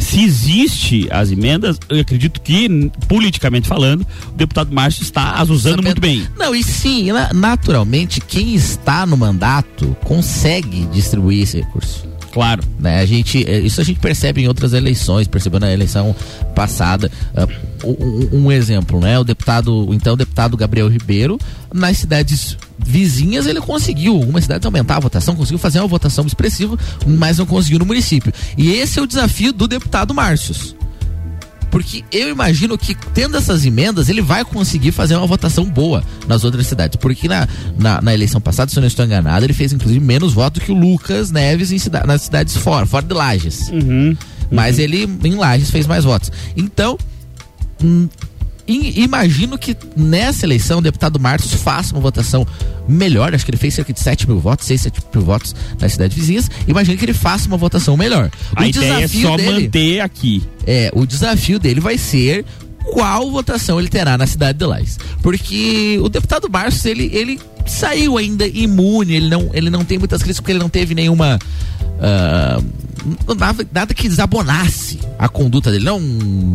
se 0.00 0.22
existe 0.22 1.08
as 1.10 1.30
emendas, 1.30 1.78
eu 1.88 2.00
acredito 2.00 2.40
que, 2.40 2.90
politicamente 3.08 3.68
falando, 3.68 4.06
o 4.28 4.32
deputado 4.32 4.72
Márcio 4.72 5.02
está 5.02 5.32
as 5.32 5.50
usando 5.50 5.82
muito 5.82 6.00
bem. 6.00 6.26
Não, 6.36 6.54
e 6.54 6.62
sim, 6.62 7.08
naturalmente, 7.32 8.20
quem 8.20 8.54
está 8.54 9.04
no 9.06 9.16
mandato 9.16 9.96
consegue 10.04 10.86
distribuir 10.86 11.42
esse 11.42 11.58
recurso. 11.60 12.14
Claro. 12.34 12.64
Né? 12.80 13.00
A 13.00 13.06
gente, 13.06 13.48
é, 13.48 13.60
isso 13.60 13.80
a 13.80 13.84
gente 13.84 14.00
percebe 14.00 14.42
em 14.42 14.48
outras 14.48 14.72
eleições, 14.72 15.28
percebeu 15.28 15.60
na 15.60 15.72
eleição 15.72 16.14
passada. 16.52 17.08
Uh, 17.32 17.86
um, 17.86 18.46
um, 18.46 18.52
exemplo, 18.52 18.98
né? 18.98 19.16
O 19.20 19.22
deputado, 19.22 19.88
o 19.88 19.94
então 19.94 20.16
deputado 20.16 20.56
Gabriel 20.56 20.88
Ribeiro, 20.88 21.38
nas 21.74 21.98
cidades 21.98 22.56
vizinhas, 22.78 23.46
ele 23.46 23.60
conseguiu, 23.60 24.14
algumas 24.14 24.44
cidades 24.44 24.64
aumentar 24.64 24.96
a 24.96 25.00
votação, 25.00 25.34
conseguiu 25.34 25.58
fazer 25.58 25.80
uma 25.80 25.88
votação 25.88 26.24
expressiva, 26.24 26.78
mas 27.04 27.38
não 27.38 27.44
conseguiu 27.44 27.80
no 27.80 27.84
município. 27.84 28.32
E 28.56 28.70
esse 28.70 29.00
é 29.00 29.02
o 29.02 29.06
desafio 29.06 29.52
do 29.52 29.66
deputado 29.66 30.14
Márcios. 30.14 30.76
Porque 31.72 32.04
eu 32.12 32.28
imagino 32.28 32.78
que, 32.78 32.94
tendo 33.12 33.36
essas 33.36 33.66
emendas, 33.66 34.08
ele 34.08 34.22
vai 34.22 34.44
conseguir 34.44 34.92
fazer 34.92 35.16
uma 35.16 35.26
votação 35.26 35.64
boa 35.64 36.04
nas 36.28 36.44
outras 36.44 36.68
cidades. 36.68 36.94
Porque 36.94 37.26
na, 37.26 37.48
na, 37.76 38.00
na 38.00 38.14
eleição 38.14 38.40
passada, 38.40 38.70
se 38.70 38.78
eu 38.78 38.80
não 38.80 38.86
estou 38.86 39.04
enganado, 39.04 39.44
ele 39.44 39.52
fez 39.52 39.72
inclusive 39.72 39.98
menos 39.98 40.32
votos 40.32 40.62
que 40.62 40.70
o 40.70 40.74
Lucas 40.74 41.32
Neves 41.32 41.72
em 41.72 41.78
cida 41.78 42.04
nas 42.06 42.22
cidades 42.22 42.56
fora, 42.56 42.86
fora 42.86 43.04
de 43.04 43.12
Lages. 43.12 43.68
Uhum, 43.70 43.80
uhum. 43.80 44.16
Mas 44.52 44.78
ele, 44.78 45.10
em 45.24 45.34
Lages, 45.34 45.68
fez 45.68 45.84
mais 45.84 46.04
votos. 46.04 46.30
Então, 46.56 46.96
hum, 47.82 48.08
imagino 48.66 49.58
que 49.58 49.76
nessa 49.96 50.46
eleição 50.46 50.78
o 50.78 50.82
deputado 50.82 51.20
Marcos 51.20 51.52
faça 51.54 51.94
uma 51.94 52.00
votação 52.00 52.46
melhor. 52.88 53.34
Acho 53.34 53.44
que 53.44 53.50
ele 53.50 53.58
fez 53.58 53.74
cerca 53.74 53.92
de 53.92 54.00
7 54.00 54.28
mil 54.28 54.38
votos, 54.38 54.66
6, 54.66 54.80
7 54.82 55.00
mil 55.14 55.24
votos 55.24 55.54
nas 55.80 55.92
cidades 55.92 56.16
vizinhas. 56.16 56.50
Imagino 56.66 56.96
que 56.96 57.04
ele 57.04 57.14
faça 57.14 57.46
uma 57.46 57.56
votação 57.56 57.96
melhor. 57.96 58.30
A 58.54 58.62
o 58.62 58.66
ideia 58.66 59.04
é 59.04 59.08
só 59.08 59.36
dele, 59.36 59.64
manter 59.64 60.00
aqui. 60.00 60.42
É, 60.66 60.90
o 60.94 61.06
desafio 61.06 61.58
dele 61.58 61.80
vai 61.80 61.98
ser 61.98 62.44
qual 62.92 63.30
votação 63.30 63.78
ele 63.78 63.88
terá 63.88 64.16
na 64.16 64.26
cidade 64.26 64.58
de 64.58 64.64
Lais. 64.64 64.98
Porque 65.22 65.98
o 66.02 66.08
deputado 66.08 66.48
Barços, 66.48 66.84
ele, 66.84 67.10
ele 67.12 67.40
saiu 67.66 68.18
ainda 68.18 68.46
imune, 68.46 69.14
ele 69.14 69.28
não, 69.28 69.50
ele 69.52 69.70
não 69.70 69.84
tem 69.84 69.98
muitas 69.98 70.22
críticas 70.22 70.40
porque 70.40 70.52
ele 70.52 70.58
não 70.58 70.68
teve 70.68 70.94
nenhuma. 70.94 71.38
Uh, 71.94 73.34
nada, 73.36 73.66
nada, 73.72 73.94
que 73.94 74.08
desabonasse 74.08 74.98
a 75.18 75.28
conduta 75.28 75.70
dele. 75.70 75.84
Não 75.84 76.00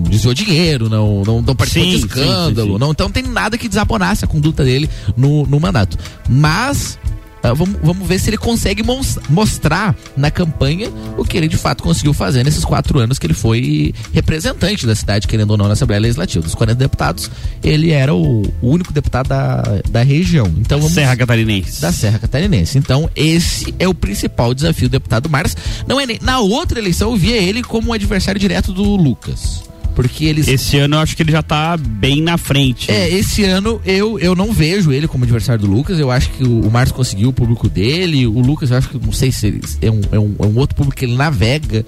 desviou 0.04 0.34
dinheiro, 0.34 0.90
não, 0.90 1.24
não, 1.24 1.42
não 1.42 1.56
participou 1.56 1.92
sim, 1.92 1.98
de 1.98 2.06
escândalo. 2.06 2.68
Sim, 2.68 2.74
sim, 2.74 2.80
não, 2.80 2.92
então 2.92 3.08
não 3.08 3.14
tem 3.14 3.24
nada 3.24 3.58
que 3.58 3.68
desabonasse 3.68 4.26
a 4.26 4.28
conduta 4.28 4.64
dele 4.64 4.90
no, 5.18 5.46
no 5.46 5.60
mandato. 5.60 5.98
Mas 6.28 6.98
Uh, 7.44 7.56
vamos, 7.56 7.80
vamos 7.82 8.08
ver 8.08 8.20
se 8.20 8.30
ele 8.30 8.38
consegue 8.38 8.84
mostrar 9.30 9.96
na 10.16 10.30
campanha 10.30 10.92
o 11.18 11.24
que 11.24 11.38
ele 11.38 11.48
de 11.48 11.58
fato 11.58 11.84
conseguiu 11.84 12.14
fazer 12.14 12.44
nesses 12.44 12.66
quatro 12.66 13.00
anos 13.00 13.18
que 13.18 13.26
ele 13.26 13.34
foi 13.34 13.94
representante 14.14 14.86
da 14.86 14.96
cidade, 14.96 15.28
querendo 15.28 15.52
ou 15.52 15.58
não, 15.58 15.68
na 15.68 15.74
Assembleia 15.74 16.02
Legislativa. 16.02 16.44
Dos 16.44 16.56
40 16.56 16.76
deputados, 16.78 17.32
ele 17.64 17.92
era 17.92 18.14
o, 18.14 18.44
único 18.62 18.92
deputado 18.92 19.28
da, 19.28 19.64
da 19.90 20.04
região. 20.04 20.48
Então, 20.58 20.80
vamos, 20.80 20.94
Serra 20.94 21.16
Catarinense. 21.16 21.82
Da 21.82 21.92
Serra 21.92 22.20
Catarinense. 22.20 22.78
Então, 22.78 23.10
esse 23.16 23.74
é 23.80 23.88
o 23.88 23.94
principal 23.94 24.54
desafio 24.54 24.90
do 24.90 24.92
deputado 24.92 25.30
Marcos. 25.30 25.56
Não 25.88 26.00
é 26.00 26.06
nem, 26.06 26.20
na 26.22 26.40
outra 26.40 26.80
eleição, 26.80 27.12
eu 27.12 27.18
via 27.18 27.38
ele 27.38 27.64
como 27.64 27.90
um 27.90 27.94
adversário 27.94 28.40
direto 28.40 28.74
do 28.74 28.84
Lucas. 28.84 29.69
Porque 30.00 30.24
eles. 30.24 30.48
Esse 30.48 30.78
ano 30.78 30.96
eu 30.96 31.00
acho 31.00 31.14
que 31.14 31.24
ele 31.24 31.32
já 31.34 31.44
tá 31.44 31.76
bem 31.76 32.22
na 32.22 32.38
frente. 32.38 32.90
É, 32.90 33.10
esse 33.10 33.44
ano 33.44 33.82
eu, 33.86 34.18
eu 34.18 34.34
não 34.34 34.54
vejo 34.54 34.94
ele 34.94 35.10
como 35.10 35.26
adversário 35.26 35.66
do 35.66 35.70
Lucas. 35.70 36.00
Eu 36.00 36.10
acho 36.10 36.30
que 36.30 36.42
o, 36.42 36.62
o 36.62 36.72
Marcos 36.72 36.94
conseguiu 36.94 37.28
o 37.28 37.34
público 37.34 37.68
dele. 37.68 38.26
O 38.26 38.40
Lucas, 38.40 38.72
eu 38.72 38.78
acho 38.78 38.88
que 38.88 38.98
não 38.98 39.12
sei 39.12 39.30
se 39.30 39.60
é 39.82 39.92
um, 39.92 40.00
é 40.10 40.18
um, 40.18 40.36
é 40.40 40.46
um 40.46 40.58
outro 40.58 40.74
público 40.74 40.96
que 40.96 41.04
ele 41.04 41.18
navega. 41.18 41.86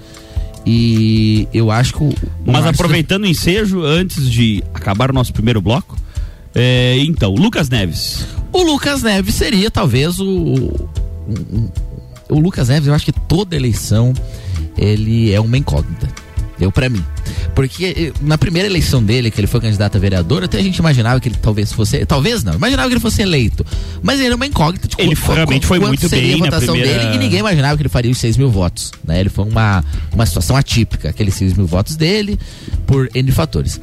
E 0.66 1.48
eu 1.54 1.70
acho 1.70 1.94
que 1.94 2.02
o. 2.02 2.08
o 2.08 2.14
Mas 2.44 2.64
Marcos 2.64 2.80
aproveitando 2.80 3.22
o 3.22 3.26
ensejo, 3.26 3.82
antes 3.82 4.30
de 4.30 4.62
acabar 4.74 5.10
o 5.10 5.14
nosso 5.14 5.32
primeiro 5.32 5.62
bloco. 5.62 5.96
É, 6.54 6.98
então, 6.98 7.34
Lucas 7.34 7.70
Neves. 7.70 8.26
O 8.52 8.62
Lucas 8.62 9.02
Neves 9.02 9.34
seria 9.36 9.70
talvez 9.70 10.20
o. 10.20 10.28
o, 10.28 11.72
o 12.28 12.38
Lucas 12.38 12.68
Neves, 12.68 12.88
eu 12.88 12.94
acho 12.94 13.06
que 13.06 13.12
toda 13.12 13.56
eleição 13.56 14.12
ele 14.76 15.32
é 15.32 15.40
uma 15.40 15.56
incógnita. 15.56 16.10
Eu, 16.60 16.70
para 16.70 16.90
mim. 16.90 17.02
Porque 17.54 17.84
eh, 17.84 18.12
na 18.22 18.38
primeira 18.38 18.68
eleição 18.68 19.02
dele, 19.02 19.30
que 19.30 19.40
ele 19.40 19.46
foi 19.46 19.60
candidato 19.60 19.96
a 19.96 20.00
vereador, 20.00 20.44
até 20.44 20.58
a 20.58 20.62
gente 20.62 20.76
imaginava 20.76 21.20
que 21.20 21.28
ele 21.28 21.36
talvez 21.40 21.72
fosse. 21.72 22.04
Talvez 22.06 22.42
não, 22.42 22.54
imaginava 22.54 22.88
que 22.88 22.94
ele 22.94 23.00
fosse 23.00 23.22
eleito. 23.22 23.64
Mas 24.02 24.18
ele 24.18 24.26
era 24.26 24.36
uma 24.36 24.46
incógnita 24.46 24.88
de 24.88 24.96
Ele 24.98 25.14
qual, 25.16 25.36
realmente 25.36 25.66
foi 25.66 25.78
muito 25.78 26.08
seria 26.08 26.32
bem 26.32 26.42
a 26.42 26.44
votação 26.44 26.74
primeira... 26.74 26.98
dele 27.00 27.14
e 27.14 27.18
ninguém 27.18 27.40
imaginava 27.40 27.76
que 27.76 27.82
ele 27.82 27.88
faria 27.88 28.10
os 28.10 28.18
6 28.18 28.36
mil 28.36 28.50
votos. 28.50 28.90
Né? 29.04 29.20
Ele 29.20 29.28
foi 29.28 29.44
uma, 29.44 29.84
uma 30.12 30.26
situação 30.26 30.56
atípica, 30.56 31.10
aqueles 31.10 31.34
6 31.34 31.54
mil 31.54 31.66
votos 31.66 31.96
dele, 31.96 32.38
por 32.86 33.08
N 33.14 33.30
fatores. 33.32 33.80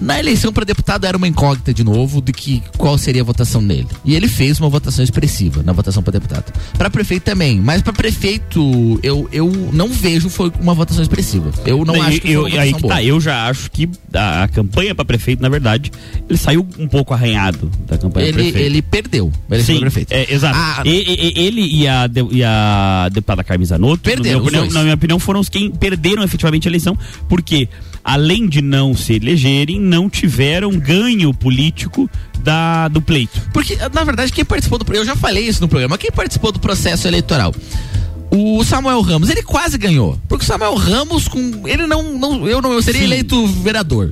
Na 0.00 0.18
eleição 0.18 0.52
para 0.52 0.64
deputado 0.64 1.06
era 1.06 1.16
uma 1.16 1.28
incógnita 1.28 1.72
de 1.72 1.84
novo 1.84 2.20
de 2.20 2.32
que 2.32 2.62
qual 2.76 2.98
seria 2.98 3.22
a 3.22 3.24
votação 3.24 3.64
dele. 3.66 3.86
E 4.04 4.14
ele 4.14 4.28
fez 4.28 4.58
uma 4.58 4.68
votação 4.68 5.04
expressiva 5.04 5.62
na 5.62 5.72
votação 5.72 6.02
para 6.02 6.12
deputado. 6.12 6.52
Para 6.76 6.90
prefeito 6.90 7.22
também, 7.22 7.60
mas 7.60 7.82
para 7.82 7.92
prefeito 7.92 8.98
eu, 9.02 9.28
eu 9.32 9.50
não 9.72 9.88
vejo 9.88 10.28
foi 10.28 10.52
uma 10.60 10.74
votação 10.74 11.02
expressiva. 11.02 11.50
Eu 11.64 11.84
não, 11.84 12.00
acho 12.02 12.20
que 12.20 12.32
eu, 12.32 12.42
foi 12.42 12.52
uma 12.52 12.60
aí 12.60 12.72
que 12.74 12.88
tá, 12.88 13.02
eu 13.02 13.20
já 13.20 13.48
acho 13.48 13.70
que 13.70 13.88
a, 14.12 14.44
a 14.44 14.48
campanha 14.48 14.94
para 14.94 15.04
prefeito, 15.04 15.42
na 15.42 15.48
verdade, 15.48 15.90
ele 16.28 16.38
saiu 16.38 16.66
um 16.78 16.88
pouco 16.88 17.14
arranhado 17.14 17.70
da 17.86 17.96
campanha 17.96 18.28
ele, 18.28 18.34
prefeito. 18.34 18.58
Ele 18.58 18.82
perdeu. 18.82 19.32
Ele 19.50 19.62
Sim, 19.62 19.80
prefeito. 19.80 20.12
É, 20.12 20.32
exato. 20.32 20.58
Ah, 20.58 20.82
ele 20.84 21.60
e 21.62 21.88
a, 21.88 22.10
e 22.30 22.42
a 22.42 23.08
deputada 23.12 23.44
Carmen 23.44 23.66
Zanotto, 23.66 24.02
perderam, 24.02 24.40
na 24.40 24.50
minha, 24.50 24.60
opinião, 24.60 24.74
na 24.74 24.82
minha 24.82 24.94
opinião, 24.94 25.18
foram 25.18 25.40
os 25.40 25.48
que 25.48 25.70
perderam 25.70 26.22
efetivamente 26.22 26.68
a 26.68 26.70
eleição, 26.70 26.96
porque 27.28 27.68
além 28.04 28.46
de 28.46 28.60
não 28.60 28.94
se 28.94 29.14
elegerem, 29.14 29.80
não 29.80 30.10
tiveram 30.10 30.70
ganho 30.72 31.32
político 31.32 32.08
da, 32.40 32.86
do 32.88 33.00
pleito. 33.00 33.40
Porque, 33.52 33.76
na 33.92 34.04
verdade, 34.04 34.30
quem 34.30 34.44
participou 34.44 34.78
do. 34.78 34.94
Eu 34.94 35.04
já 35.04 35.16
falei 35.16 35.48
isso 35.48 35.62
no 35.62 35.68
programa, 35.68 35.96
quem 35.96 36.12
participou 36.12 36.52
do 36.52 36.60
processo 36.60 37.08
eleitoral? 37.08 37.54
O 38.30 38.62
Samuel 38.64 39.00
Ramos, 39.00 39.30
ele 39.30 39.42
quase 39.42 39.78
ganhou. 39.78 40.18
Porque 40.28 40.44
o 40.44 40.46
Samuel 40.46 40.74
Ramos, 40.74 41.26
com. 41.26 41.66
Ele 41.66 41.86
não. 41.86 42.18
não 42.18 42.46
eu 42.46 42.60
não 42.60 42.72
eu 42.72 42.82
seria 42.82 43.00
Sim. 43.00 43.06
eleito 43.06 43.46
vereador. 43.46 44.10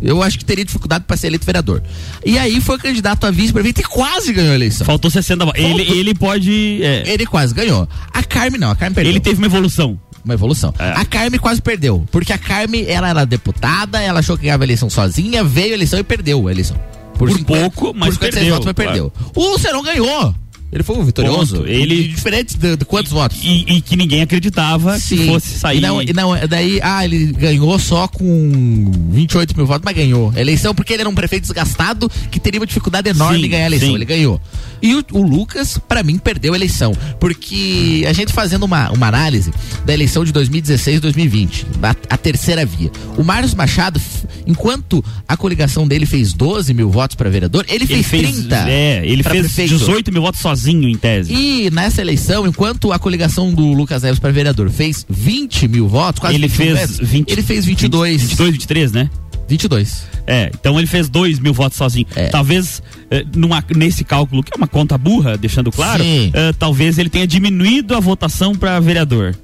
Eu 0.00 0.22
acho 0.22 0.38
que 0.38 0.44
teria 0.44 0.64
dificuldade 0.64 1.04
para 1.06 1.16
ser 1.16 1.28
eleito 1.28 1.46
vereador. 1.46 1.82
E 2.24 2.38
aí 2.38 2.60
foi 2.60 2.78
candidato 2.78 3.24
a 3.26 3.30
vice-prefeito 3.30 3.80
e 3.80 3.84
quase 3.84 4.32
ganhou 4.32 4.52
a 4.52 4.54
eleição. 4.54 4.84
Faltou 4.86 5.10
60 5.10 5.44
votos. 5.44 5.62
Ele, 5.62 5.82
ele 5.82 6.14
pode. 6.14 6.82
É. 6.82 7.02
Ele 7.06 7.24
quase 7.24 7.54
ganhou. 7.54 7.88
A 8.12 8.22
Carme 8.22 8.58
não, 8.58 8.70
a 8.70 8.76
Carme 8.76 8.94
perdeu. 8.94 9.10
Ele 9.10 9.20
teve 9.20 9.38
uma 9.38 9.46
evolução 9.46 9.98
uma 10.26 10.34
evolução. 10.34 10.74
É. 10.78 10.92
A 10.92 11.04
Carme 11.04 11.38
quase 11.38 11.62
perdeu, 11.62 12.04
porque 12.10 12.32
a 12.32 12.38
Carme, 12.38 12.84
ela 12.86 13.08
era 13.08 13.24
deputada, 13.24 14.02
ela 14.02 14.18
achou 14.18 14.36
que 14.36 14.42
ganhava 14.42 14.64
a 14.64 14.66
eleição 14.66 14.90
sozinha, 14.90 15.42
veio 15.42 15.70
a 15.70 15.74
eleição 15.74 15.98
e 15.98 16.02
perdeu 16.02 16.46
a 16.48 16.50
eleição. 16.50 16.76
Por, 17.14 17.30
por 17.30 17.38
50, 17.38 17.60
pouco, 17.60 17.94
mas 17.96 18.18
por 18.18 18.28
perdeu. 18.28 18.50
Votos, 18.50 18.66
mas 18.66 18.74
perdeu. 18.74 19.12
O 19.34 19.48
Lucerão 19.48 19.82
ganhou. 19.82 20.34
Ele 20.72 20.82
foi 20.82 20.96
um 20.96 21.04
vitorioso. 21.04 21.58
Ponto. 21.58 21.68
Ele 21.68 22.08
diferente 22.08 22.56
de, 22.58 22.76
de 22.76 22.84
quantos 22.84 23.12
e, 23.12 23.14
votos? 23.14 23.38
E, 23.42 23.76
e, 23.76 23.80
que 23.80 23.96
ninguém 23.96 24.22
acreditava 24.22 24.98
Sim. 24.98 25.16
que 25.16 25.26
fosse 25.26 25.58
sair. 25.58 25.80
Não, 25.80 26.02
não, 26.02 26.48
daí, 26.48 26.80
ah, 26.82 27.04
ele 27.04 27.32
ganhou 27.32 27.78
só 27.78 28.08
com 28.08 28.90
28 29.10 29.56
mil 29.56 29.64
votos, 29.64 29.82
mas 29.84 29.94
ganhou. 29.94 30.32
A 30.34 30.40
eleição 30.40 30.74
porque 30.74 30.92
ele 30.92 31.02
era 31.02 31.08
um 31.08 31.14
prefeito 31.14 31.42
desgastado 31.42 32.10
que 32.30 32.40
teria 32.40 32.60
uma 32.60 32.66
dificuldade 32.66 33.08
enorme 33.08 33.38
sim, 33.38 33.46
em 33.46 33.48
ganhar 33.48 33.64
a 33.64 33.66
eleição. 33.66 33.88
Sim. 33.88 33.94
Ele 33.94 34.04
ganhou. 34.04 34.40
E 34.82 34.94
o, 34.94 35.04
o 35.12 35.22
Lucas, 35.22 35.78
para 35.78 36.02
mim, 36.02 36.18
perdeu 36.18 36.52
a 36.52 36.56
eleição. 36.56 36.92
Porque 37.20 38.04
a 38.06 38.12
gente 38.12 38.32
fazendo 38.32 38.64
uma, 38.64 38.90
uma 38.90 39.06
análise 39.06 39.52
da 39.84 39.94
eleição 39.94 40.24
de 40.24 40.32
2016 40.32 40.96
e 40.96 41.00
2020, 41.00 41.66
a, 41.82 42.14
a 42.14 42.18
terceira 42.18 42.66
via. 42.66 42.90
O 43.16 43.22
Marcos 43.22 43.54
Machado, 43.54 44.00
enquanto 44.46 45.02
a 45.28 45.36
coligação 45.36 45.86
dele 45.86 46.06
fez 46.06 46.32
12 46.32 46.74
mil 46.74 46.90
votos 46.90 47.14
para 47.14 47.30
vereador, 47.30 47.64
ele 47.68 47.86
fez, 47.86 48.12
ele 48.12 48.24
fez 48.26 48.36
30. 48.40 48.68
É, 48.68 49.06
ele 49.06 49.22
fez 49.22 49.40
prefeito. 49.42 49.78
18 49.78 50.12
mil 50.12 50.22
votos 50.22 50.40
sozinho 50.40 50.55
sozinho, 50.56 50.88
em 50.88 50.96
tese. 50.96 51.32
E 51.32 51.70
nessa 51.70 52.00
eleição, 52.00 52.46
enquanto 52.46 52.92
a 52.92 52.98
coligação 52.98 53.52
do 53.52 53.72
Lucas 53.72 54.02
Neves 54.02 54.18
para 54.18 54.32
vereador 54.32 54.70
fez 54.70 55.04
20 55.08 55.68
mil 55.68 55.86
votos, 55.86 56.20
quase 56.20 56.34
ele 56.34 56.48
fez 56.48 56.98
20, 56.98 57.30
ele 57.30 57.42
fez 57.42 57.64
22. 57.64 58.22
20, 58.22 58.28
22, 58.30 58.52
23, 58.52 58.92
né? 58.92 59.10
22. 59.48 60.06
É, 60.26 60.50
então 60.52 60.76
ele 60.76 60.88
fez 60.88 61.08
2 61.08 61.38
mil 61.38 61.52
votos 61.52 61.78
sozinho. 61.78 62.06
É. 62.16 62.28
Talvez 62.28 62.82
eh, 63.10 63.24
numa, 63.36 63.64
nesse 63.76 64.02
cálculo, 64.02 64.42
que 64.42 64.52
é 64.52 64.56
uma 64.56 64.66
conta 64.66 64.98
burra, 64.98 65.36
deixando 65.36 65.70
claro, 65.70 66.02
eh, 66.02 66.52
talvez 66.58 66.98
ele 66.98 67.08
tenha 67.08 67.26
diminuído 67.28 67.94
a 67.94 68.00
votação 68.00 68.56
para 68.56 68.80
vereador. 68.80 69.36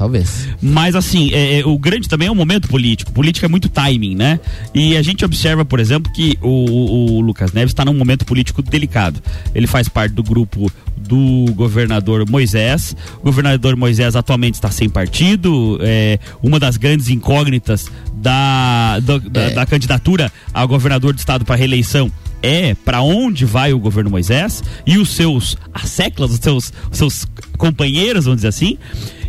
Talvez. 0.00 0.48
Mas 0.62 0.96
assim, 0.96 1.30
é, 1.30 1.58
é, 1.58 1.66
o 1.66 1.78
grande 1.78 2.08
também 2.08 2.26
é 2.26 2.30
um 2.30 2.34
momento 2.34 2.68
político. 2.68 3.12
Política 3.12 3.44
é 3.44 3.50
muito 3.50 3.68
timing, 3.68 4.14
né? 4.14 4.40
E 4.74 4.96
a 4.96 5.02
gente 5.02 5.26
observa, 5.26 5.62
por 5.62 5.78
exemplo, 5.78 6.10
que 6.10 6.38
o, 6.40 6.48
o, 6.48 7.16
o 7.16 7.20
Lucas 7.20 7.52
Neves 7.52 7.72
está 7.72 7.84
num 7.84 7.92
momento 7.92 8.24
político 8.24 8.62
delicado. 8.62 9.22
Ele 9.54 9.66
faz 9.66 9.90
parte 9.90 10.12
do 10.14 10.22
grupo 10.22 10.72
do 10.96 11.52
governador 11.52 12.26
Moisés. 12.26 12.96
O 13.18 13.24
governador 13.24 13.76
Moisés 13.76 14.16
atualmente 14.16 14.54
está 14.54 14.70
sem 14.70 14.88
partido. 14.88 15.78
É 15.82 16.18
uma 16.42 16.58
das 16.58 16.78
grandes 16.78 17.10
incógnitas 17.10 17.90
da, 18.14 19.00
da, 19.00 19.18
da, 19.18 19.40
é. 19.42 19.50
da 19.50 19.66
candidatura 19.66 20.32
ao 20.54 20.66
governador 20.66 21.12
do 21.12 21.18
estado 21.18 21.44
para 21.44 21.56
reeleição 21.56 22.10
é 22.42 22.74
para 22.74 23.02
onde 23.02 23.44
vai 23.44 23.74
o 23.74 23.78
governo 23.78 24.08
Moisés 24.08 24.64
e 24.86 24.96
os 24.96 25.10
seus 25.10 25.58
asseclas, 25.74 26.30
os 26.30 26.38
seus, 26.38 26.72
os 26.90 26.96
seus 26.96 27.26
companheiros, 27.58 28.24
vamos 28.24 28.38
dizer 28.38 28.48
assim. 28.48 28.78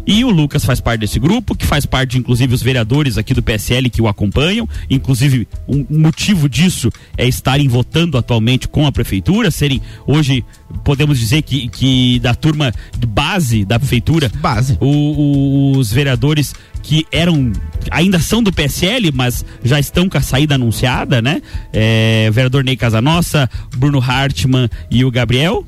E 0.05 0.23
o 0.23 0.29
Lucas 0.29 0.65
faz 0.65 0.79
parte 0.79 1.01
desse 1.01 1.19
grupo, 1.19 1.55
que 1.55 1.65
faz 1.65 1.85
parte, 1.85 2.17
inclusive, 2.17 2.53
os 2.53 2.61
vereadores 2.61 3.17
aqui 3.17 3.33
do 3.33 3.43
PSL 3.43 3.89
que 3.89 4.01
o 4.01 4.07
acompanham. 4.07 4.67
Inclusive, 4.89 5.47
um 5.67 5.85
motivo 5.89 6.49
disso 6.49 6.91
é 7.17 7.27
estarem 7.27 7.67
votando 7.67 8.17
atualmente 8.17 8.67
com 8.67 8.85
a 8.85 8.91
prefeitura, 8.91 9.51
serem 9.51 9.81
hoje, 10.05 10.43
podemos 10.83 11.19
dizer 11.19 11.41
que, 11.43 11.67
que 11.69 12.19
da 12.19 12.33
turma 12.33 12.73
de 12.97 13.05
base 13.05 13.63
da 13.65 13.79
prefeitura. 13.79 14.29
Base. 14.41 14.77
O, 14.79 14.87
o, 14.87 15.77
os 15.77 15.91
vereadores 15.91 16.53
que 16.81 17.05
eram 17.11 17.51
ainda 17.89 18.19
são 18.19 18.41
do 18.41 18.51
PSL, 18.51 19.11
mas 19.13 19.45
já 19.63 19.79
estão 19.79 20.09
com 20.09 20.17
a 20.17 20.21
saída 20.21 20.55
anunciada, 20.55 21.21
né? 21.21 21.41
É, 21.71 22.29
vereador 22.31 22.63
Ney 22.63 22.75
Casanossa, 22.75 23.49
Bruno 23.77 23.99
Hartmann 23.99 24.69
e 24.89 25.05
o 25.05 25.11
Gabriel. 25.11 25.65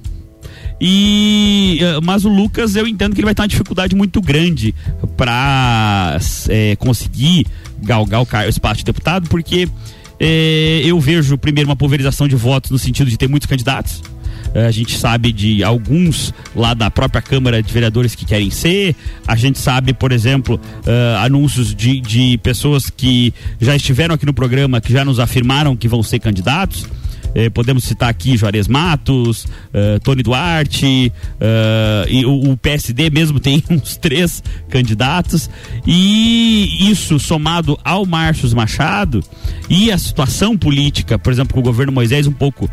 E 0.85 1.79
eh, 1.79 1.99
mas 2.03 2.25
o 2.25 2.29
Lucas 2.29 2.75
eu 2.75 2.85
entendo 2.85 3.13
que 3.13 3.21
ele 3.21 3.25
vai 3.25 3.33
ter 3.33 3.41
uma 3.41 3.47
dificuldade 3.47 3.95
muito 3.95 4.19
grande 4.19 4.75
para 5.15 6.17
é, 6.49 6.75
conseguir 6.75 7.47
galgar 7.81 8.21
o, 8.21 8.27
o 8.27 8.49
espaço 8.49 8.79
de 8.79 8.83
deputado, 8.83 9.29
porque 9.29 9.69
é, 10.19 10.81
eu 10.83 10.99
vejo 10.99 11.37
primeiro 11.37 11.69
uma 11.69 11.75
pulverização 11.77 12.27
de 12.27 12.35
votos 12.35 12.69
no 12.69 12.77
sentido 12.77 13.09
de 13.09 13.17
ter 13.17 13.29
muitos 13.29 13.47
candidatos. 13.47 14.03
A 14.53 14.71
gente 14.71 14.97
sabe 14.97 15.31
de 15.31 15.63
alguns 15.63 16.33
lá 16.55 16.73
da 16.73 16.91
própria 16.91 17.21
Câmara 17.21 17.63
de 17.63 17.73
Vereadores 17.73 18.13
que 18.13 18.23
querem 18.23 18.51
ser. 18.51 18.95
A 19.25 19.35
gente 19.35 19.57
sabe, 19.57 19.93
por 19.93 20.11
exemplo, 20.11 20.59
uh, 20.85 21.17
anúncios 21.23 21.73
de, 21.73 21.99
de 21.99 22.37
pessoas 22.37 22.87
que 22.87 23.33
já 23.59 23.75
estiveram 23.75 24.13
aqui 24.13 24.27
no 24.27 24.33
programa, 24.33 24.79
que 24.79 24.93
já 24.93 25.03
nos 25.03 25.19
afirmaram 25.19 25.75
que 25.75 25.87
vão 25.87 26.03
ser 26.03 26.19
candidatos. 26.19 26.85
Eh, 27.35 27.49
podemos 27.49 27.83
citar 27.83 28.09
aqui 28.09 28.37
Juarez 28.37 28.67
Matos, 28.67 29.45
uh, 29.45 29.99
Tony 30.03 30.21
Duarte, 30.21 31.11
uh, 31.35 32.09
e 32.09 32.25
o, 32.25 32.51
o, 32.51 32.57
PSD 32.57 33.09
mesmo 33.09 33.39
tem 33.39 33.63
uns 33.69 33.97
três 33.97 34.43
candidatos. 34.69 35.49
E 35.85 36.89
isso 36.91 37.19
somado 37.19 37.77
ao 37.83 38.05
Márcio 38.05 38.53
Machado 38.55 39.23
e 39.69 39.91
a 39.91 39.97
situação 39.97 40.57
política, 40.57 41.17
por 41.17 41.33
exemplo, 41.33 41.53
com 41.53 41.59
o 41.59 41.63
governo 41.63 41.91
Moisés 41.91 42.27
um 42.27 42.31
pouco 42.31 42.69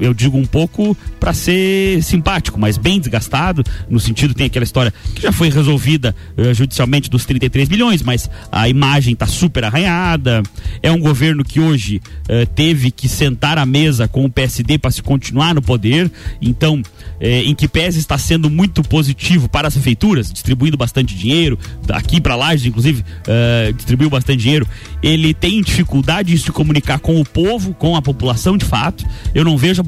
eu 0.00 0.12
digo 0.14 0.36
um 0.36 0.44
pouco 0.44 0.96
para 1.18 1.32
ser 1.32 2.02
simpático, 2.02 2.58
mas 2.58 2.76
bem 2.76 3.00
desgastado, 3.00 3.62
no 3.88 4.00
sentido 4.00 4.34
tem 4.34 4.46
aquela 4.46 4.64
história 4.64 4.92
que 5.14 5.22
já 5.22 5.32
foi 5.32 5.48
resolvida 5.48 6.14
uh, 6.36 6.52
judicialmente 6.54 7.08
dos 7.08 7.24
33 7.24 7.68
milhões, 7.68 8.02
mas 8.02 8.30
a 8.50 8.68
imagem 8.68 9.14
está 9.14 9.26
super 9.26 9.64
arranhada. 9.64 10.42
É 10.82 10.90
um 10.90 10.98
governo 10.98 11.44
que 11.44 11.60
hoje 11.60 12.00
uh, 12.28 12.46
teve 12.54 12.90
que 12.90 13.08
sentar 13.08 13.58
à 13.58 13.66
mesa 13.66 14.08
com 14.08 14.24
o 14.24 14.30
PSD 14.30 14.78
para 14.78 14.90
se 14.90 15.02
continuar 15.02 15.54
no 15.54 15.62
poder. 15.62 16.10
Então, 16.40 16.82
eh, 17.20 17.42
em 17.42 17.54
que 17.54 17.66
pese 17.66 17.98
está 17.98 18.18
sendo 18.18 18.50
muito 18.50 18.82
positivo 18.82 19.48
para 19.48 19.68
as 19.68 19.74
prefeituras, 19.74 20.32
distribuindo 20.32 20.76
bastante 20.76 21.14
dinheiro, 21.14 21.58
aqui 21.88 22.20
para 22.20 22.36
lá, 22.36 22.54
inclusive, 22.54 23.02
uh, 23.02 23.72
distribuiu 23.72 24.10
bastante 24.10 24.42
dinheiro. 24.42 24.66
Ele 25.02 25.32
tem 25.32 25.62
dificuldade 25.62 26.34
em 26.34 26.36
se 26.36 26.50
comunicar 26.50 26.98
com 26.98 27.20
o 27.20 27.24
povo, 27.24 27.74
com 27.74 27.96
a 27.96 28.02
população 28.02 28.56
de 28.56 28.64
fato. 28.64 29.04
Eu 29.34 29.44
não 29.44 29.56
vejo 29.56 29.80
a 29.80 29.84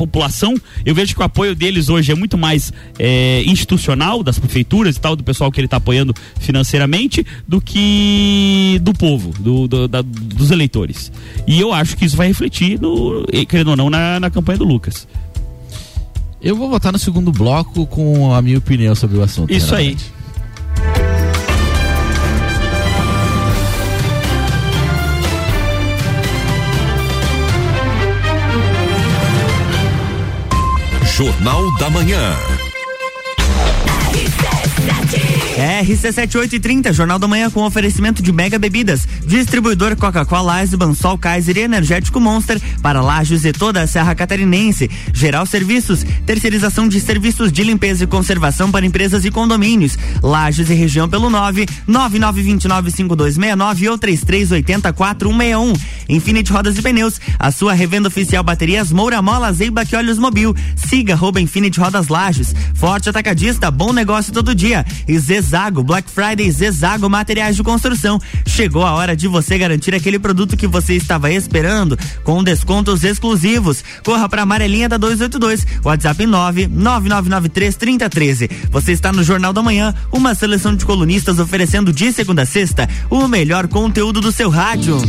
eu 0.85 0.95
vejo 0.95 1.15
que 1.15 1.21
o 1.21 1.25
apoio 1.25 1.55
deles 1.55 1.89
hoje 1.89 2.13
é 2.13 2.15
muito 2.15 2.39
mais 2.39 2.73
é, 2.99 3.43
institucional, 3.45 4.23
das 4.23 4.39
prefeituras 4.39 4.97
e 4.97 5.01
tal, 5.01 5.17
do 5.17 5.25
pessoal 5.25 5.51
que 5.51 5.61
ele 5.61 5.67
está 5.67 5.77
apoiando 5.77 6.15
financeiramente, 6.39 7.25
do 7.47 7.61
que 7.61 8.79
do 8.83 8.93
povo, 8.93 9.33
do, 9.39 9.69
do 9.69 9.89
da, 9.89 10.03
dos 10.03 10.51
eleitores. 10.51 11.13
E 11.47 11.61
eu 11.61 11.73
acho 11.73 11.97
que 11.97 12.05
isso 12.05 12.17
vai 12.17 12.29
refletir, 12.29 12.81
no, 12.81 13.27
querendo 13.49 13.69
ou 13.69 13.77
não, 13.77 13.91
na, 13.91 14.21
na 14.21 14.31
campanha 14.31 14.59
do 14.59 14.65
Lucas. 14.65 15.07
Eu 16.41 16.55
vou 16.55 16.69
votar 16.69 16.93
no 16.93 16.99
segundo 16.99 17.33
bloco 17.33 17.87
com 17.87 18.33
a 18.33 18.41
minha 18.41 18.59
opinião 18.59 18.95
sobre 18.95 19.19
o 19.19 19.23
assunto. 19.23 19.53
Isso 19.53 19.75
aí. 19.75 19.97
Jornal 31.17 31.75
da 31.79 31.89
Manhã. 31.89 32.37
RC7830, 35.57 36.93
Jornal 36.93 37.19
da 37.19 37.27
Manhã 37.27 37.51
com 37.51 37.65
oferecimento 37.65 38.23
de 38.23 38.31
Mega 38.31 38.59
Bebidas, 38.59 39.09
distribuidor 39.27 39.97
Coca-Cola, 39.97 40.61
Eisenbahn, 40.61 40.95
Sol 40.95 41.17
Kaiser 41.17 41.57
e 41.57 41.61
Energético 41.61 42.21
Monster 42.21 42.61
para 42.83 43.01
Lages 43.01 43.47
e 43.47 43.53
toda 43.53 43.81
a 43.81 43.87
Serra 43.87 44.15
Catarinense. 44.15 44.91
Geral 45.15 45.47
Serviços, 45.47 46.05
terceirização 46.27 46.87
de 46.87 47.01
serviços 47.01 47.51
de 47.51 47.65
limpeza 47.65 48.05
e 48.05 48.07
conservação 48.07 48.71
para 48.71 48.85
empresas 48.85 49.25
e 49.25 49.31
condomínios. 49.31 49.99
Lages 50.23 50.69
e 50.69 50.75
região 50.75 51.09
pelo 51.09 51.31
9 51.31 51.65
99295269 51.89 53.91
ou 53.91 53.99
33804161. 53.99 55.81
Infinity 56.09 56.53
Rodas 56.53 56.77
e 56.77 56.83
Pneus, 56.83 57.19
a 57.39 57.51
sua 57.51 57.73
revenda 57.73 58.09
oficial 58.09 58.45
baterias 58.45 58.93
Moura 58.93 59.23
Mola, 59.23 59.51
Zeiba 59.55 59.87
que 59.87 59.97
Olhos 59.97 60.19
Mobil. 60.19 60.55
Siga 60.77 61.15
arroba 61.15 61.41
Infinity 61.41 61.81
Rodas 61.81 62.09
Lages. 62.09 62.55
Forte 62.75 63.09
Atacadista, 63.09 63.71
bom 63.71 63.95
negócio 63.95 64.35
todo 64.35 64.55
dia. 64.55 64.85
E 65.09 65.19
Zezago, 65.47 65.85
Black 65.85 66.11
Friday 66.11 66.51
Zezago 66.51 67.09
Materiais 67.09 67.55
de 67.55 67.63
Construção. 67.63 68.21
Chegou 68.45 68.85
a 68.85 68.91
hora 68.93 69.15
de 69.15 69.29
você 69.29 69.57
garantir 69.57 69.95
aquele 69.95 70.19
produto 70.19 70.57
que 70.57 70.67
você 70.67 70.95
estava 70.95 71.31
esperando 71.31 71.97
com 72.25 72.43
descontos 72.43 73.05
exclusivos. 73.05 73.85
Corra 74.05 74.29
para 74.29 74.43
a 74.43 74.45
amarelinha 74.45 74.89
da 74.89 74.97
282, 74.97 75.65
WhatsApp 75.85 76.25
999933013. 76.25 78.51
Você 78.71 78.91
está 78.91 79.13
no 79.13 79.23
Jornal 79.23 79.53
da 79.53 79.63
Manhã, 79.63 79.95
uma 80.11 80.35
seleção 80.35 80.75
de 80.75 80.85
colunistas 80.85 81.39
oferecendo 81.39 81.93
de 81.93 82.13
segunda 82.13 82.43
a 82.43 82.47
sexta 82.47 82.89
o 83.09 83.29
melhor 83.29 83.69
conteúdo 83.69 84.21
do 84.21 84.33
seu 84.33 84.51
rádio. 84.51 85.01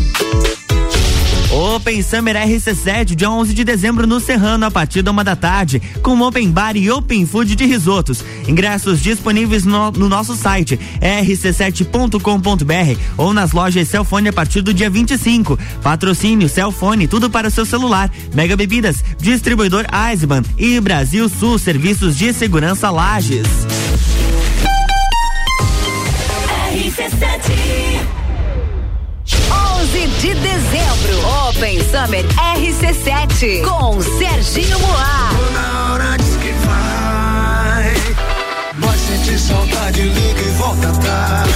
Open 1.52 2.02
Summer 2.02 2.36
RC7, 2.36 3.16
dia 3.16 3.30
11 3.30 3.54
de 3.54 3.64
dezembro 3.64 4.06
no 4.06 4.20
Serrano, 4.20 4.66
a 4.66 4.72
partir 4.72 5.02
da 5.02 5.12
uma 5.12 5.24
da 5.24 5.36
tarde, 5.36 5.82
com 6.02 6.20
Open 6.22 6.52
Bar 6.52 6.76
e 6.76 6.92
Open 6.92 7.26
Food 7.26 7.56
de 7.56 7.66
risotos. 7.66 8.24
Ingressos 8.48 9.02
disponíveis 9.02 9.64
no, 9.64 9.92
no 9.92 10.10
nosso 10.10 10.36
site 10.36 10.78
rc7.com.br 11.02 13.02
ou 13.18 13.34
nas 13.34 13.54
lojas 13.54 13.88
Celfone 13.88 14.30
a 14.30 14.34
partir 14.34 14.62
do 14.62 14.74
dia 14.74 14.90
25. 14.90 15.58
Patrocínio 15.82 16.50
Celfone, 16.50 17.08
tudo 17.08 17.30
para 17.30 17.48
o 17.48 17.52
seu 17.52 17.66
celular. 17.66 18.12
Mega 18.34 18.58
Bebidas, 18.58 19.04
distribuidor 19.18 19.86
Eisman 20.12 20.44
e 20.58 20.80
Brasil 20.82 21.30
Sul 21.30 21.58
Serviços 21.58 22.18
de 22.18 22.34
Segurança 22.34 22.90
Lages. 22.90 23.48
RC7 26.74 27.88
11 29.80 30.08
de 30.08 30.34
dezembro, 30.34 31.50
Open 31.50 31.80
Summer 31.80 32.26
RC7 32.58 33.62
com 33.64 34.02
Serginho 34.02 34.80
Moá. 34.80 35.30
Na 35.54 35.94
hora 35.94 36.18
diz 36.18 36.36
que 36.38 36.52
vai, 36.66 37.94
vai 38.80 38.98
sentir 38.98 39.38
saudade, 39.38 40.02
liga 40.02 40.42
e 40.42 40.52
volta 40.58 40.90
atrás. 40.90 41.50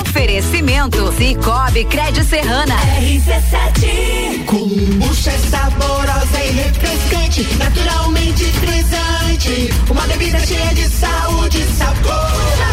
Oferecimento 0.00 1.12
Cicobi 1.12 1.84
Crédito 1.86 2.24
Serrana 2.24 2.76
RC7 3.00 4.44
Kombucha 4.44 5.30
é 5.30 5.38
saborosa 5.38 6.44
e 6.44 6.52
refrescante, 6.52 7.42
naturalmente 7.56 8.44
frisante. 8.44 9.74
Uma 9.90 10.06
bebida 10.06 10.38
cheia 10.38 10.72
de 10.72 10.88
saúde 10.88 11.62
e 11.62 11.76
sabor. 11.76 12.30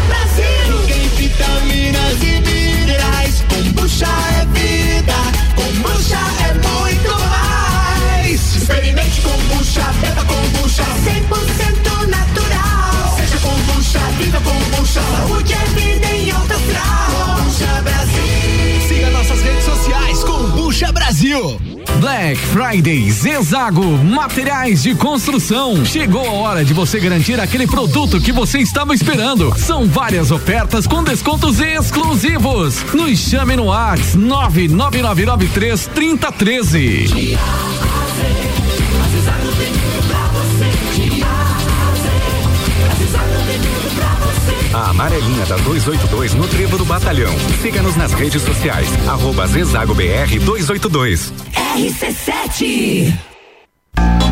Brasil 0.07 0.87
tem 0.87 1.07
vitaminas 1.09 2.21
e 2.21 2.41
minerais. 2.41 2.76
Kombucha 3.87 4.05
é 4.05 4.45
vida, 4.47 5.13
kombucha 5.55 6.19
é 6.43 6.53
muito 6.55 7.09
mais. 7.29 8.55
Experimente 8.57 9.21
kombucha, 9.21 9.81
beba 10.01 10.25
kombucha, 10.25 10.83
100% 10.83 12.07
natural. 12.07 13.15
Seja 13.15 13.37
kombucha, 13.37 13.99
viva 14.17 14.41
kombucha, 14.41 15.01
saúde 15.01 15.53
é 15.53 15.65
vida 15.79 16.05
em 16.05 16.31
alta 16.31 16.55
astral. 16.55 17.37
Kombucha 17.37 17.81
Brasil. 17.81 18.87
Siga 18.89 19.09
nossas 19.11 19.41
redes 19.41 19.63
sociais, 19.63 20.23
Kombucha 20.25 20.91
Brasil. 20.91 21.76
Black 21.99 22.37
Friday 22.37 23.09
Zezago 23.09 23.83
Materiais 23.83 24.83
de 24.83 24.93
Construção. 24.95 25.83
Chegou 25.85 26.27
a 26.27 26.31
hora 26.31 26.65
de 26.65 26.73
você 26.73 26.99
garantir 26.99 27.39
aquele 27.39 27.65
produto 27.65 28.21
que 28.21 28.31
você 28.31 28.59
estava 28.59 28.93
esperando. 28.93 29.53
São 29.57 29.87
várias 29.87 30.31
ofertas 30.31 30.85
com 30.85 31.03
descontos 31.03 31.59
exclusivos. 31.59 32.83
Nos 32.93 33.17
chame 33.17 33.55
no 33.55 33.71
Ax 33.71 34.15
99993 34.15 35.87
3013. 35.87 37.37
A 44.73 44.89
amarelinha 44.91 45.45
da 45.47 45.57
282 45.57 46.35
no 46.35 46.47
Trevo 46.47 46.77
do 46.77 46.85
Batalhão. 46.85 47.33
Siga-nos 47.61 47.95
nas 47.95 48.13
redes 48.13 48.43
sociais. 48.43 48.87
Arroba 49.07 49.47
Zezago 49.47 49.95
BR 49.95 50.39
282. 50.39 51.66
RC7 51.77 53.13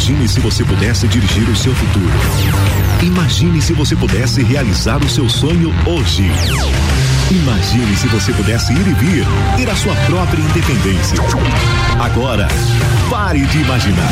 Imagine 0.00 0.26
se 0.26 0.40
você 0.40 0.64
pudesse 0.64 1.06
dirigir 1.06 1.46
o 1.46 1.54
seu 1.54 1.74
futuro. 1.74 2.10
Imagine 3.02 3.60
se 3.60 3.74
você 3.74 3.94
pudesse 3.94 4.42
realizar 4.42 4.96
o 5.04 5.08
seu 5.10 5.28
sonho 5.28 5.70
hoje. 5.86 6.24
Imagine 7.30 7.94
se 7.94 8.06
você 8.06 8.32
pudesse 8.32 8.72
ir 8.72 8.88
e 8.88 8.94
vir, 8.94 9.26
ter 9.58 9.68
a 9.68 9.76
sua 9.76 9.94
própria 10.06 10.40
independência. 10.40 11.18
Agora, 12.00 12.48
pare 13.10 13.40
de 13.40 13.58
imaginar. 13.58 14.10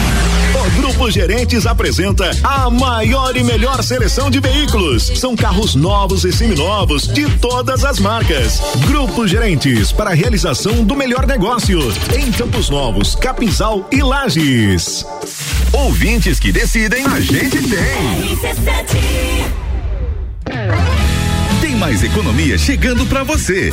O 0.55 0.71
Grupo 0.83 1.11
Gerentes 1.11 1.67
apresenta 1.67 2.31
a 2.45 2.69
maior 2.69 3.35
e 3.35 3.43
melhor 3.43 3.83
seleção 3.83 4.31
de 4.31 4.41
veículos. 4.41 5.11
São 5.17 5.35
carros 5.35 5.75
novos 5.75 6.23
e 6.23 6.31
seminovos 6.31 7.09
de 7.09 7.31
todas 7.39 7.83
as 7.83 7.99
marcas. 7.99 8.61
Grupo 8.87 9.27
Gerentes 9.27 9.91
para 9.91 10.11
a 10.11 10.15
realização 10.15 10.85
do 10.85 10.95
melhor 10.95 11.27
negócio 11.27 11.81
em 12.15 12.31
Campos 12.31 12.69
Novos, 12.69 13.15
Capinzal 13.15 13.89
e 13.91 14.03
Lages. 14.03 15.07
Ouvintes 15.73 16.41
que 16.41 16.51
decidem, 16.51 17.05
a 17.07 17.21
gente 17.21 17.59
tem. 17.69 18.39
Tem 21.61 21.77
mais 21.77 22.03
economia 22.03 22.57
chegando 22.57 23.07
para 23.07 23.23
você. 23.23 23.73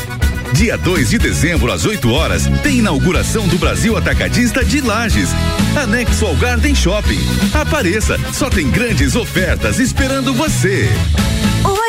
Dia 0.53 0.77
2 0.77 1.09
de 1.09 1.17
dezembro, 1.17 1.71
às 1.71 1.85
8 1.85 2.09
horas, 2.11 2.47
tem 2.63 2.79
inauguração 2.79 3.47
do 3.47 3.57
Brasil 3.57 3.97
Atacadista 3.97 4.63
de 4.63 4.81
Lages. 4.81 5.29
Anexo 5.75 6.25
ao 6.25 6.35
Garden 6.35 6.73
Shopping. 6.73 7.19
Apareça, 7.53 8.17
só 8.33 8.49
tem 8.49 8.69
grandes 8.69 9.15
ofertas 9.15 9.79
esperando 9.79 10.33
você. 10.33 10.89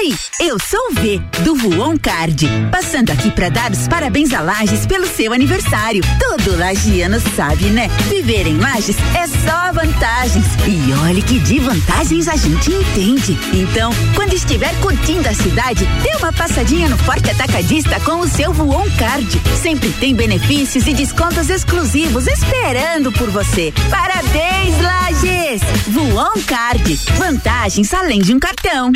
Oi, 0.07 0.15
eu 0.39 0.57
sou 0.61 0.79
o 0.93 0.95
V, 0.95 1.21
do 1.43 1.57
Voon 1.57 1.99
Card. 1.99 2.49
Passando 2.71 3.11
aqui 3.11 3.29
para 3.29 3.49
dar 3.49 3.73
os 3.73 3.89
parabéns 3.89 4.33
a 4.33 4.41
Lages 4.41 4.87
pelo 4.87 5.05
seu 5.05 5.33
aniversário. 5.33 6.01
Todo 6.21 6.57
lagiano 6.57 7.19
sabe, 7.35 7.65
né? 7.71 7.89
Viver 8.09 8.47
em 8.47 8.57
Lages 8.57 8.97
é 9.17 9.27
só 9.27 9.73
vantagens. 9.73 10.47
E 10.65 10.93
olhe 11.05 11.21
que 11.23 11.41
de 11.41 11.59
vantagens 11.59 12.29
a 12.29 12.37
gente 12.37 12.71
entende. 12.71 13.37
Então, 13.53 13.91
quando 14.15 14.35
estiver 14.35 14.73
curtindo 14.81 15.29
a 15.29 15.35
cidade, 15.35 15.85
dê 16.05 16.17
uma 16.21 16.33
passadinha 16.33 16.89
no 16.89 16.99
Forte 16.99 17.29
Atacadista 17.29 17.99
com 17.99 18.21
o 18.21 18.29
seu 18.29 18.53
Voon 18.53 18.89
Card. 18.97 19.43
Sempre 19.61 19.91
tem 19.95 20.15
benefícios 20.15 20.87
e 20.87 20.95
descontos 20.95 21.51
exclusivos 21.51 22.29
esperando 22.29 23.11
por 23.11 23.29
você. 23.31 23.75
Parabéns, 23.91 24.81
Lages! 24.81 25.63
Voon 25.89 26.41
Card. 26.47 26.95
Vantagens 27.19 27.93
além 27.93 28.21
de 28.21 28.33
um 28.33 28.39
cartão. 28.39 28.93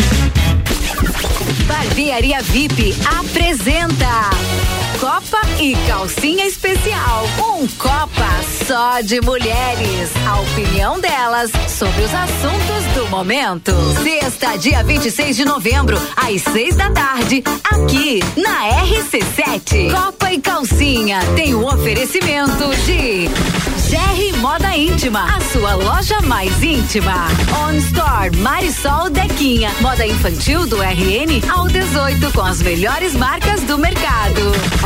Barbearia 1.66 2.40
VIP 2.42 2.94
apresenta 3.18 4.30
Copa 5.00 5.40
e 5.58 5.74
Calcinha 5.86 6.46
Especial. 6.46 7.24
Um 7.38 7.66
Copa 7.78 8.28
só 8.66 9.00
de 9.00 9.18
mulheres. 9.22 10.10
A 10.28 10.40
opinião 10.40 11.00
delas 11.00 11.50
sobre 11.70 12.02
os 12.02 12.12
assuntos 12.12 12.84
do 12.94 13.08
momento. 13.08 13.72
Sexta, 14.02 14.58
dia 14.58 14.84
26 14.84 15.36
de 15.36 15.44
novembro, 15.46 15.96
às 16.14 16.42
seis 16.42 16.76
da 16.76 16.90
tarde, 16.90 17.42
aqui 17.64 18.20
na 18.36 18.68
RC7. 18.84 19.90
Copa 19.90 20.32
e 20.32 20.38
Calcinha 20.38 21.20
tem 21.34 21.54
o 21.54 21.60
um 21.60 21.66
oferecimento 21.66 22.68
de 22.84 23.28
GR 23.90 24.38
Moda 24.38 24.76
Íntima, 24.76 25.24
a 25.34 25.40
sua 25.40 25.74
loja 25.74 26.20
mais 26.20 26.62
íntima. 26.62 27.26
On 27.66 27.72
Store 27.72 28.36
Marisol 28.36 29.10
Dequinha, 29.10 29.70
moda 29.80 30.06
infantil 30.06 30.66
do 30.66 30.76
RN 30.76 31.42
ao 31.50 31.66
18 31.66 32.32
com 32.32 32.42
as 32.42 32.62
melhores 32.62 33.14
marcas 33.14 33.62
do 33.62 33.78
mercado. 33.78 34.40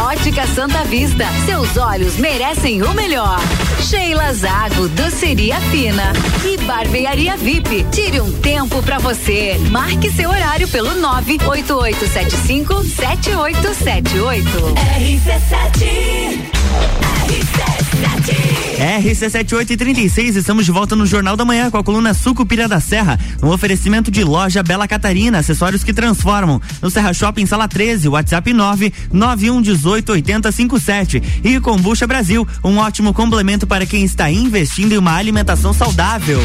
Ótica 0.05 0.47
Santa 0.49 0.85
Vista, 0.85 1.25
seus 1.47 1.79
olhos 1.79 2.19
merecem 2.19 2.83
o 2.83 2.93
melhor. 2.93 3.41
Sheila 3.81 4.35
Zago, 4.35 4.87
doceria 4.91 5.59
fina 5.71 6.13
e 6.45 6.59
barbearia 6.59 7.39
VIP. 7.39 7.87
Tire 7.91 8.21
um 8.21 8.31
tempo 8.31 8.83
para 8.83 8.99
você. 8.99 9.57
Marque 9.71 10.13
seu 10.13 10.29
horário 10.29 10.69
pelo 10.69 10.95
98875 10.95 12.85
7878. 12.85 14.47
RC7 14.99 16.55
RC7836, 18.85 20.37
estamos 20.37 20.65
de 20.65 20.71
volta 20.71 20.95
no 20.95 21.07
Jornal 21.07 21.37
da 21.37 21.45
Manhã 21.45 21.71
com 21.71 21.79
a 21.79 21.85
coluna 21.85 22.13
Sucupira 22.15 22.69
da 22.69 22.81
Serra, 22.81 23.19
um 23.43 23.49
oferecimento 23.49 24.11
de 24.11 24.23
loja 24.23 24.63
Bela 24.63 24.87
Catarina, 24.87 25.39
acessórios 25.39 25.83
que 25.83 25.93
transformam. 25.93 26.61
No 26.83 26.91
Serra 26.91 27.13
Shopping, 27.15 27.47
sala 27.47 27.67
13, 27.67 28.09
WhatsApp 28.09 28.53
9 28.53 28.93
9118 29.13 30.13
8057. 30.13 31.23
E 31.43 31.61
Combucha 31.61 32.07
Brasil, 32.07 32.47
um 32.63 32.79
ótimo 32.79 33.15
complemento 33.15 33.67
para 33.67 33.87
quem 33.87 34.05
está 34.05 34.31
investindo 34.31 34.93
em 34.93 34.99
uma 34.99 35.15
alimentação 35.15 35.73
saudável. 35.73 36.43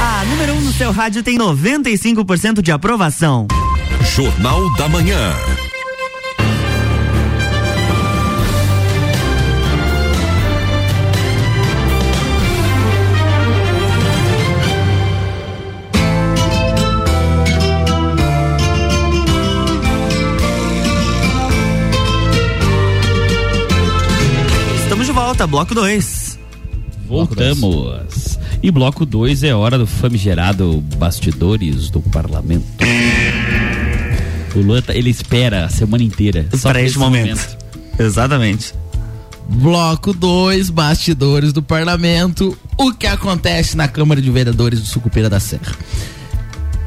A 0.00 0.24
número 0.26 0.54
1 0.54 0.56
um 0.56 0.60
no 0.60 0.72
seu 0.72 0.92
rádio 0.92 1.22
tem 1.22 1.38
95% 1.38 2.60
de 2.60 2.70
aprovação. 2.70 3.46
Jornal 4.04 4.70
da 4.76 4.88
Manhã. 4.88 5.34
Estamos 24.82 25.06
de 25.06 25.12
volta, 25.12 25.46
bloco 25.46 25.74
2. 25.74 26.38
Voltamos. 27.06 28.38
E 28.62 28.70
bloco 28.70 29.04
2 29.04 29.42
é 29.42 29.54
hora 29.54 29.76
do 29.76 29.86
famigerado 29.86 30.80
Bastidores 30.96 31.90
do 31.90 32.00
Parlamento. 32.00 32.64
O 34.54 34.60
Luan, 34.60 34.82
tá- 34.82 34.94
ele 34.94 35.10
espera 35.10 35.64
a 35.66 35.68
semana 35.68 36.02
inteira. 36.02 36.46
Só 36.52 36.68
Para 36.68 36.72
pra 36.72 36.80
este 36.82 36.90
esse 36.90 36.98
momento. 36.98 37.56
Exatamente. 37.98 38.74
Bloco 39.48 40.12
2, 40.12 40.70
bastidores 40.70 41.52
do 41.52 41.62
parlamento. 41.62 42.56
O 42.78 42.92
que 42.92 43.06
acontece 43.06 43.76
na 43.76 43.88
Câmara 43.88 44.20
de 44.20 44.30
Vereadores 44.30 44.80
do 44.80 44.86
Sucupira 44.86 45.28
da 45.28 45.40
Serra? 45.40 45.72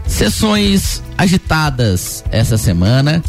Sessões 0.08 1.02
agitadas 1.18 2.24
essa 2.32 2.58
semana. 2.58 3.24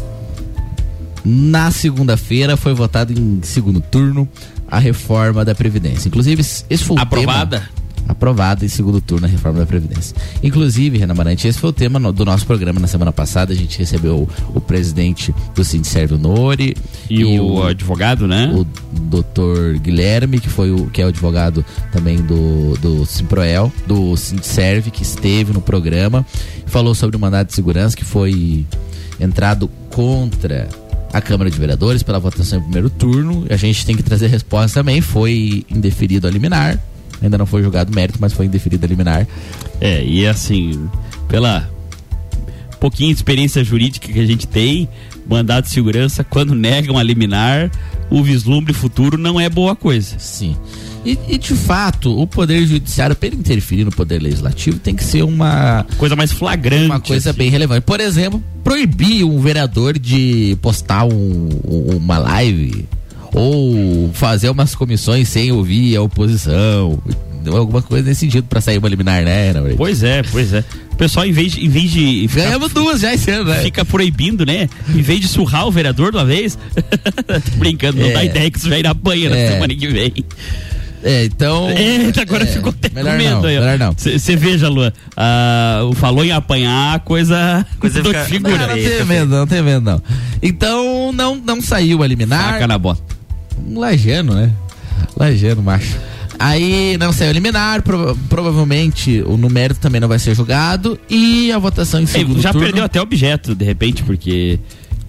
Na 1.25 1.71
segunda-feira 1.71 2.55
foi 2.55 2.73
votado 2.73 3.11
em 3.11 3.41
segundo 3.43 3.81
turno 3.81 4.27
a 4.69 4.79
reforma 4.79 5.43
da 5.43 5.53
Previdência. 5.53 6.07
Inclusive, 6.07 6.41
esse 6.41 6.83
foi 6.83 6.95
o 6.95 6.99
Aprovada? 6.99 7.59
tema. 7.59 7.69
Aprovada 8.07 8.65
em 8.65 8.67
segundo 8.67 9.01
turno 9.01 9.25
a 9.25 9.29
reforma 9.29 9.59
da 9.59 9.65
Previdência. 9.65 10.15
Inclusive, 10.41 10.97
Renan 10.97 11.13
Marante, 11.13 11.47
esse 11.47 11.59
foi 11.59 11.69
o 11.69 11.73
tema 11.73 11.99
do 12.11 12.25
nosso 12.25 12.45
programa 12.45 12.79
na 12.79 12.87
semana 12.87 13.11
passada. 13.11 13.53
A 13.53 13.55
gente 13.55 13.77
recebeu 13.77 14.15
o, 14.15 14.57
o 14.57 14.61
presidente 14.61 15.33
do 15.53 15.63
Sindservio 15.63 16.17
Nori 16.17 16.75
E 17.09 17.23
o 17.39 17.63
advogado, 17.63 18.27
né? 18.27 18.51
O 18.53 18.65
doutor 18.99 19.77
Guilherme, 19.79 20.39
que 20.39 20.49
foi 20.49 20.71
o 20.71 20.87
que 20.87 21.01
é 21.01 21.05
o 21.05 21.09
advogado 21.09 21.65
também 21.91 22.17
do, 22.17 22.77
do 22.77 23.05
Simproel, 23.05 23.71
do 23.85 24.15
Sindserve, 24.15 24.91
que 24.91 25.03
esteve 25.03 25.53
no 25.53 25.61
programa, 25.61 26.25
falou 26.65 26.95
sobre 26.95 27.17
o 27.17 27.19
mandado 27.19 27.47
de 27.47 27.53
segurança 27.53 27.95
que 27.95 28.05
foi 28.05 28.65
entrado 29.19 29.69
contra 29.89 30.69
a 31.11 31.21
Câmara 31.21 31.49
de 31.49 31.57
Vereadores 31.57 32.03
pela 32.03 32.19
votação 32.19 32.59
em 32.59 32.61
primeiro 32.61 32.89
turno. 32.89 33.45
A 33.49 33.55
gente 33.55 33.85
tem 33.85 33.95
que 33.95 34.03
trazer 34.03 34.27
resposta 34.27 34.79
também. 34.79 35.01
Foi 35.01 35.65
indeferido 35.69 36.27
a 36.27 36.31
liminar. 36.31 36.79
Ainda 37.21 37.37
não 37.37 37.45
foi 37.45 37.63
julgado 37.63 37.93
mérito, 37.93 38.19
mas 38.21 38.33
foi 38.33 38.45
indeferido 38.45 38.85
a 38.85 38.89
liminar. 38.89 39.27
É, 39.81 40.03
e 40.03 40.25
assim, 40.27 40.89
pela 41.27 41.69
pouquinha 42.79 43.11
experiência 43.11 43.63
jurídica 43.63 44.11
que 44.11 44.19
a 44.19 44.25
gente 44.25 44.47
tem, 44.47 44.87
mandado 45.27 45.65
de 45.65 45.71
segurança, 45.71 46.23
quando 46.23 46.53
negam 46.53 46.97
a 46.97 47.03
liminar, 47.03 47.71
o 48.09 48.23
vislumbre 48.23 48.73
futuro 48.73 49.17
não 49.17 49.39
é 49.39 49.49
boa 49.49 49.75
coisa. 49.75 50.17
Sim. 50.19 50.55
E, 51.05 51.17
e, 51.29 51.37
de 51.37 51.53
fato, 51.53 52.19
o 52.19 52.27
Poder 52.27 52.65
Judiciário, 52.65 53.15
para 53.15 53.29
interferir 53.29 53.85
no 53.85 53.91
Poder 53.91 54.21
Legislativo, 54.21 54.77
tem 54.77 54.93
que 54.93 55.03
ser 55.03 55.23
uma. 55.23 55.85
Coisa 55.97 56.15
mais 56.17 56.31
flagrante. 56.33 56.85
Uma 56.85 56.99
coisa 56.99 57.29
assim. 57.29 57.39
bem 57.39 57.49
relevante. 57.49 57.81
Por 57.81 57.99
exemplo, 58.01 58.43
proibir 58.63 59.23
um 59.23 59.39
vereador 59.39 59.97
de 59.97 60.57
postar 60.61 61.05
um- 61.05 61.49
uma 61.95 62.17
live 62.17 62.85
ou 63.33 64.09
fazer 64.13 64.49
umas 64.49 64.73
comissões 64.75 65.27
sem 65.29 65.51
ouvir 65.51 65.95
a 65.95 66.01
oposição. 66.01 67.01
Alguma 67.49 67.81
coisa 67.81 68.09
nesse 68.09 68.21
sentido 68.21 68.43
para 68.49 68.59
sair 68.59 68.77
uma 68.77 68.89
liminar, 68.89 69.23
né, 69.23 69.51
Ana? 69.51 69.63
Pois 69.77 70.03
é, 70.03 70.21
pois 70.23 70.51
é. 70.51 70.65
O 70.91 70.95
pessoal, 70.97 71.25
em 71.25 71.31
vez 71.31 71.53
de. 71.53 71.65
Em 71.65 71.69
vez 71.69 71.89
de 71.91 72.27
ficar- 72.27 72.43
Ganhamos 72.45 72.73
duas 72.73 72.99
já 72.99 73.13
esse 73.13 73.31
ano, 73.31 73.45
né? 73.49 73.61
Fica 73.61 73.85
proibindo, 73.85 74.45
né? 74.45 74.67
Em 74.89 75.01
vez 75.01 75.21
de 75.21 75.27
surrar 75.29 75.65
o 75.65 75.71
vereador 75.71 76.11
de 76.11 76.17
uma 76.17 76.25
vez. 76.25 76.57
Tô 76.75 77.51
brincando, 77.57 77.99
não 77.99 78.07
É. 78.07 78.11
dá 78.13 78.25
ideia 78.25 78.51
que 78.51 78.57
isso 78.57 78.67
já 78.67 78.77
irá 78.77 78.89
apanha 78.89 79.29
na 79.29 79.37
É. 79.37 79.51
semana 79.53 79.73
que 79.75 79.87
vem. 79.87 80.13
É, 81.03 81.23
então. 81.25 81.69
Eita, 81.69 82.23
agora 82.23 82.43
é, 82.43 82.47
ficou 82.47 82.69
até 82.71 82.89
com 82.89 82.95
melhor 82.95 83.17
medo 83.17 83.29
não, 83.35 83.45
aí. 83.45 83.59
melhor 83.59 83.79
não. 83.79 83.93
Você 83.95 84.35
veja, 84.35 84.67
Luan, 84.67 84.91
o 85.89 85.93
falou 85.93 86.25
em 86.25 86.31
apanhar, 86.31 86.99
coisa, 87.01 87.65
Coisa 87.79 88.01
do- 88.03 88.09
fica- 88.09 88.25
figura. 88.25 88.57
Não, 88.57 88.75
não 88.75 88.75
tem 88.83 89.05
medo, 89.05 89.29
não 89.29 89.47
tem 89.47 89.61
medo, 89.61 89.81
não. 89.85 90.01
Então, 90.41 91.11
não, 91.13 91.35
não 91.35 91.61
saiu 91.61 92.03
a 92.03 92.07
liminar. 92.07 92.53
Saca 92.53 92.67
na 92.67 92.77
bota. 92.77 93.15
Um 93.65 93.79
lajano, 93.79 94.33
né? 94.35 94.51
Lajano, 95.15 95.61
macho. 95.61 95.95
Aí 96.39 96.97
não 96.99 97.11
saiu 97.11 97.31
a 97.31 97.33
liminar, 97.33 97.81
prova- 97.81 98.15
provavelmente 98.29 99.23
o 99.25 99.37
numérico 99.37 99.79
também 99.79 99.99
não 99.99 100.07
vai 100.07 100.19
ser 100.19 100.35
julgado 100.35 100.99
e 101.09 101.51
a 101.51 101.57
votação 101.57 101.99
em 101.99 102.05
segundo 102.05 102.39
já 102.41 102.51
turno. 102.51 102.65
perdeu 102.67 102.83
até 102.83 103.01
objeto, 103.01 103.55
de 103.55 103.65
repente, 103.65 104.03
porque 104.03 104.59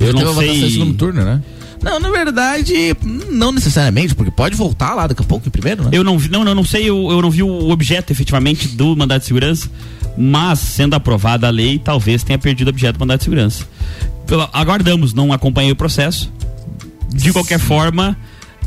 eu 0.01 0.07
Já 0.07 0.13
não 0.15 0.21
a 0.23 0.25
votação 0.33 0.55
em 0.55 0.61
sei. 0.61 0.71
segundo 0.71 0.95
turno, 0.95 1.23
né? 1.25 1.43
Não, 1.83 2.01
na 2.01 2.11
verdade, 2.11 2.97
não 3.31 3.53
necessariamente, 3.53 4.15
porque 4.15 4.31
pode 4.33 4.57
voltar 4.57 4.95
lá 4.95 5.07
daqui 5.07 5.23
a 5.23 5.25
pouco 5.25 5.47
em 5.47 5.51
primeiro, 5.51 5.85
né? 5.85 5.91
Eu 5.93 6.03
não 6.03 6.19
vi, 6.19 6.29
não, 6.31 6.45
não, 6.45 6.55
não 6.55 6.65
sei, 6.65 6.89
eu, 6.89 7.09
eu 7.11 7.21
não 7.23 7.31
vi 7.31 7.43
o 7.43 7.69
objeto 7.71 8.11
efetivamente 8.11 8.67
do 8.69 8.97
mandado 8.97 9.21
de 9.21 9.27
segurança, 9.27 9.69
mas 10.17 10.59
sendo 10.59 10.95
aprovada 10.95 11.47
a 11.47 11.51
lei, 11.51 11.79
talvez 11.79 12.23
tenha 12.25 12.39
perdido 12.39 12.69
o 12.69 12.71
objeto 12.71 12.97
do 12.97 13.01
mandado 13.01 13.19
de 13.19 13.25
segurança. 13.25 13.65
Aguardamos, 14.53 15.13
não 15.15 15.33
acompanhei 15.33 15.71
o 15.73 15.77
processo. 15.77 16.33
De 17.15 17.33
qualquer 17.33 17.59
forma, 17.59 18.17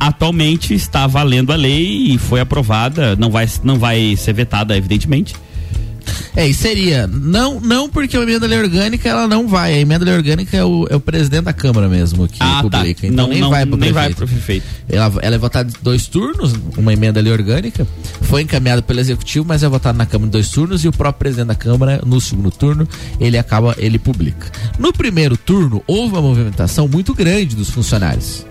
atualmente 0.08 0.74
está 0.74 1.06
valendo 1.06 1.54
a 1.54 1.56
lei 1.56 2.14
e 2.14 2.18
foi 2.18 2.40
aprovada, 2.40 3.16
não 3.16 3.30
vai, 3.30 3.48
não 3.64 3.78
vai 3.78 4.16
ser 4.18 4.34
vetada, 4.34 4.76
evidentemente. 4.76 5.36
É, 6.36 6.48
e 6.48 6.54
seria. 6.54 7.06
Não, 7.08 7.60
não 7.60 7.90
porque 7.90 8.16
a 8.18 8.22
emenda 8.22 8.48
lei 8.48 8.58
orgânica 8.58 9.08
ela 9.08 9.28
não 9.28 9.48
vai. 9.48 9.74
A 9.74 9.80
emenda 9.80 10.04
lei 10.06 10.14
orgânica 10.16 10.56
é 10.58 10.64
o, 10.64 10.88
é 10.90 10.96
o 10.96 11.00
presidente 11.00 11.44
da 11.44 11.54
Câmara 11.54 11.88
mesmo 11.90 12.26
que 12.28 12.38
Ah, 12.40 12.64
tá. 12.70 12.80
publica. 12.80 13.06
Então 13.06 13.26
Não- 13.26 13.34
nem 13.34 13.42
não- 13.42 13.50
vai 13.50 13.66
pro 13.66 13.78
nem 13.78 13.92
prefeito. 13.92 13.94
vai 13.94 14.14
pro 14.16 14.28
prefeito. 14.28 14.66
Ela, 14.90 15.14
ela 15.22 15.36
é 15.36 15.38
votada 15.38 15.70
em 15.70 15.84
dois 15.84 16.08
turnos, 16.08 16.54
uma 16.78 16.92
emenda 16.94 17.20
lei 17.22 17.32
orgânica. 17.34 17.86
Foi 18.22 18.42
encaminhada 18.42 18.82
pelo 18.82 19.00
executivo, 19.02 19.46
mas 19.48 19.62
é 19.62 19.68
votada 19.70 19.98
na 19.98 20.06
Câmara 20.06 20.28
em 20.30 20.32
dois 20.32 20.50
turnos 20.50 20.84
e 20.84 20.88
o 20.88 20.92
próprio 20.94 21.20
presidente 21.20 21.48
da 21.48 21.56
Câmara, 21.56 22.02
no 22.06 22.20
segundo 22.22 22.50
turno, 22.50 22.88
ele 23.20 23.38
acaba, 23.38 23.76
ele 23.78 24.00
publica. 24.00 24.48
No 24.80 24.92
primeiro 24.94 25.36
turno, 25.38 25.84
houve 25.86 26.14
uma 26.14 26.22
movimentação 26.22 26.88
muito 26.88 27.14
grande 27.14 27.56
dos 27.58 27.70
funcionários. 27.70 28.46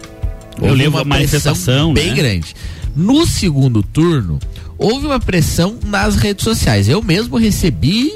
Eu 0.59 0.65
Houve 0.69 0.75
lembro 0.77 0.93
uma 0.99 1.01
a 1.03 1.05
manifestação, 1.05 1.93
bem 1.95 2.09
né? 2.09 2.15
grande. 2.15 2.55
No 2.97 3.27
segundo 3.27 3.83
turno, 3.83 4.39
houve 4.77 5.07
uma 5.07 5.21
pressão 5.21 5.79
nas 5.85 6.17
redes 6.17 6.45
sociais. 6.45 6.89
Eu 6.89 7.03
mesmo 7.03 7.37
recebi, 7.39 8.11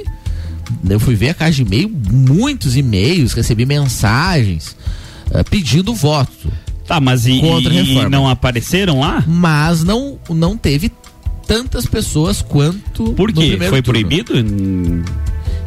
eu 0.88 0.98
fui 1.00 1.14
ver 1.14 1.30
a 1.30 1.34
caixa 1.34 1.56
de 1.56 1.62
e-mail, 1.62 1.90
muitos 2.12 2.76
e-mails, 2.76 3.32
recebi 3.32 3.64
mensagens 3.64 4.76
eh, 5.30 5.42
pedindo 5.44 5.94
voto. 5.94 6.52
Tá, 6.86 7.00
mas 7.00 7.26
e, 7.26 7.40
Contra 7.40 7.70
a 7.72 7.74
e- 7.76 7.82
reforma. 7.82 8.08
e 8.08 8.10
não 8.10 8.28
apareceram 8.28 9.00
lá? 9.00 9.24
Mas 9.26 9.82
não, 9.84 10.18
não 10.28 10.56
teve 10.56 10.92
tantas 11.46 11.86
pessoas 11.86 12.42
quanto 12.42 13.12
Por 13.14 13.32
quê? 13.32 13.56
Foi 13.70 13.80
turno. 13.80 13.82
proibido? 13.84 14.34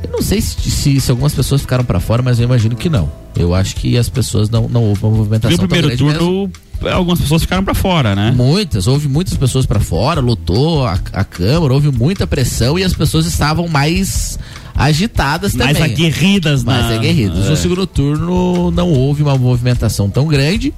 Eu 0.03 0.09
não 0.11 0.21
sei 0.21 0.41
se, 0.41 0.69
se, 0.69 0.99
se 1.01 1.11
algumas 1.11 1.33
pessoas 1.33 1.61
ficaram 1.61 1.83
pra 1.83 1.99
fora, 1.99 2.21
mas 2.21 2.39
eu 2.39 2.45
imagino 2.45 2.75
que 2.75 2.89
não. 2.89 3.11
Eu 3.35 3.53
acho 3.53 3.75
que 3.75 3.97
as 3.97 4.09
pessoas 4.09 4.49
não, 4.49 4.67
não 4.67 4.83
houve 4.83 5.03
uma 5.03 5.15
movimentação 5.15 5.57
No 5.57 5.67
primeiro 5.67 5.87
grande 5.87 6.03
mesmo. 6.03 6.19
turno, 6.19 6.51
algumas 6.91 7.19
pessoas 7.21 7.41
ficaram 7.43 7.63
pra 7.63 7.73
fora, 7.73 8.15
né? 8.15 8.31
Muitas, 8.35 8.87
houve 8.87 9.07
muitas 9.07 9.35
pessoas 9.35 9.65
pra 9.65 9.79
fora, 9.79 10.19
lutou 10.21 10.85
a, 10.85 10.99
a 11.13 11.23
Câmara, 11.23 11.73
houve 11.73 11.91
muita 11.91 12.25
pressão 12.25 12.77
e 12.79 12.83
as 12.83 12.93
pessoas 12.93 13.25
estavam 13.25 13.67
mais 13.67 14.39
agitadas 14.75 15.53
Mais 15.55 15.77
também. 15.77 15.93
aguerridas, 15.93 16.63
mais 16.63 16.85
na- 16.85 16.95
aguerridas. 16.95 17.45
É. 17.45 17.49
No 17.49 17.57
segundo 17.57 17.85
turno 17.87 18.71
não 18.71 18.89
houve 18.91 19.23
uma 19.23 19.37
movimentação 19.37 20.09
tão 20.09 20.27
grande 20.27 20.73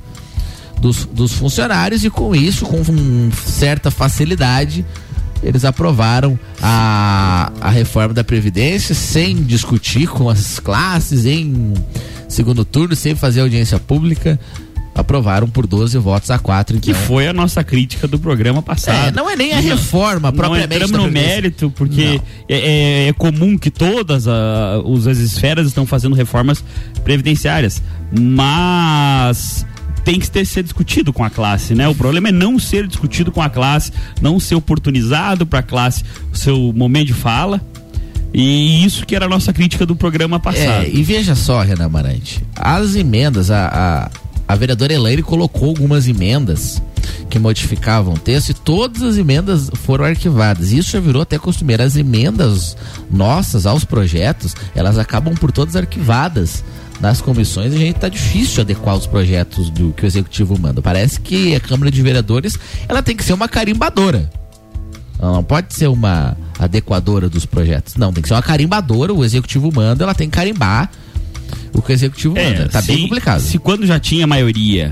dos, 0.81 1.05
dos 1.05 1.33
funcionários 1.33 2.03
e 2.05 2.09
com 2.09 2.33
isso, 2.35 2.65
com 2.65 2.77
um, 2.79 3.29
certa 3.45 3.91
facilidade, 3.91 4.85
eles 5.43 5.63
aprovaram 5.65 6.37
a, 6.61 7.51
a 7.61 7.69
reforma 7.69 8.13
da 8.13 8.23
Previdência 8.23 8.93
sem 8.95 9.35
discutir 9.43 10.07
com 10.07 10.29
as 10.29 10.59
classes 10.59 11.25
em 11.25 11.73
segundo 12.27 12.63
turno, 12.65 12.95
sem 12.95 13.15
fazer 13.15 13.41
audiência 13.41 13.79
pública. 13.79 14.39
Aprovaram 14.95 15.47
por 15.47 15.65
12 15.65 15.97
votos 15.97 16.29
a 16.29 16.37
4. 16.37 16.77
Que 16.79 16.91
então, 16.91 17.01
foi 17.03 17.25
a 17.27 17.31
nossa 17.31 17.63
crítica 17.63 18.05
do 18.05 18.19
programa 18.19 18.61
passado. 18.61 19.07
É, 19.07 19.11
não 19.11 19.29
é 19.29 19.35
nem 19.35 19.53
a 19.53 19.59
reforma 19.61 20.29
não 20.29 20.37
propriamente 20.37 20.73
entramos 20.75 20.91
da 20.91 20.97
no 20.97 21.09
mérito, 21.09 21.71
porque 21.71 22.03
Não. 22.17 22.23
é, 22.49 23.05
é- 23.05 23.07
é 23.07 23.13
comum 23.13 23.57
que 23.57 23.71
todas 23.71 24.27
a- 24.27 24.81
os- 24.83 25.07
as 25.07 25.19
esferas 25.19 25.67
estão 25.67 25.85
fazendo 25.85 26.15
reformas 26.15 26.61
previdenciárias, 27.05 27.81
mas 28.11 29.65
tem 30.09 30.19
que 30.19 30.29
ter, 30.29 30.43
ser 30.43 30.63
discutido 30.63 31.13
com 31.13 31.23
a 31.23 31.29
classe, 31.29 31.75
né? 31.75 31.87
O 31.87 31.93
problema 31.93 32.29
é 32.29 32.31
não 32.31 32.57
ser 32.57 32.87
discutido 32.87 33.31
com 33.31 33.43
a 33.43 33.49
classe, 33.49 33.91
não 34.19 34.39
ser 34.39 34.55
oportunizado 34.55 35.45
para 35.45 35.59
a 35.59 35.63
classe 35.63 36.03
o 36.33 36.35
seu 36.35 36.73
momento 36.73 37.07
de 37.07 37.13
fala. 37.13 37.61
E 38.33 38.83
isso 38.83 39.05
que 39.05 39.15
era 39.15 39.25
a 39.25 39.29
nossa 39.29 39.53
crítica 39.53 39.85
do 39.85 39.95
programa 39.95 40.39
passado. 40.39 40.83
É, 40.83 40.89
e 40.89 41.03
veja 41.03 41.35
só, 41.35 41.61
Renan 41.61 41.85
Amarante, 41.85 42.43
as 42.55 42.95
emendas, 42.95 43.51
a, 43.51 43.67
a, 43.67 44.11
a 44.49 44.55
vereadora 44.55 44.91
Elaine 44.91 45.21
colocou 45.21 45.69
algumas 45.69 46.07
emendas 46.07 46.81
que 47.29 47.37
modificavam 47.37 48.15
o 48.15 48.19
texto 48.19 48.49
e 48.49 48.53
todas 48.55 49.03
as 49.03 49.15
emendas 49.15 49.69
foram 49.85 50.05
arquivadas. 50.05 50.71
Isso 50.71 50.89
já 50.89 50.99
virou 50.99 51.21
até 51.21 51.37
costumeiro. 51.37 51.83
As 51.83 51.95
emendas 51.95 52.75
nossas 53.11 53.67
aos 53.67 53.85
projetos, 53.85 54.55
elas 54.73 54.97
acabam 54.97 55.35
por 55.35 55.51
todas 55.51 55.75
arquivadas 55.75 56.63
nas 56.99 57.21
comissões 57.21 57.73
e 57.73 57.75
a 57.75 57.79
gente 57.79 57.99
tá 57.99 58.09
difícil 58.09 58.61
adequar 58.61 58.95
os 58.95 59.05
projetos 59.05 59.69
do 59.69 59.93
que 59.93 60.03
o 60.03 60.07
executivo 60.07 60.59
manda. 60.59 60.81
Parece 60.81 61.21
que 61.21 61.53
a 61.55 61.59
Câmara 61.59 61.91
de 61.91 62.01
Vereadores, 62.01 62.57
ela 62.87 63.03
tem 63.03 63.15
que 63.15 63.23
ser 63.23 63.33
uma 63.33 63.47
carimbadora. 63.47 64.31
Ela 65.21 65.33
não 65.33 65.43
pode 65.43 65.75
ser 65.75 65.89
uma 65.89 66.35
adequadora 66.57 67.29
dos 67.29 67.45
projetos. 67.45 67.97
Não, 67.97 68.11
tem 68.11 68.23
que 68.23 68.27
ser 68.27 68.33
uma 68.33 68.41
carimbadora. 68.41 69.13
O 69.13 69.23
executivo 69.23 69.71
manda, 69.71 70.05
ela 70.05 70.15
tem 70.15 70.27
que 70.27 70.35
carimbar 70.35 70.89
o 71.73 71.81
que 71.81 71.91
o 71.91 71.93
executivo 71.93 72.35
manda. 72.35 72.67
Tá 72.69 72.79
É, 72.79 72.81
se- 72.81 72.87
bem 72.93 73.01
complicado. 73.03 73.39
Se 73.41 73.57
quando 73.59 73.85
já 73.85 73.99
tinha 73.99 74.25
maioria 74.27 74.91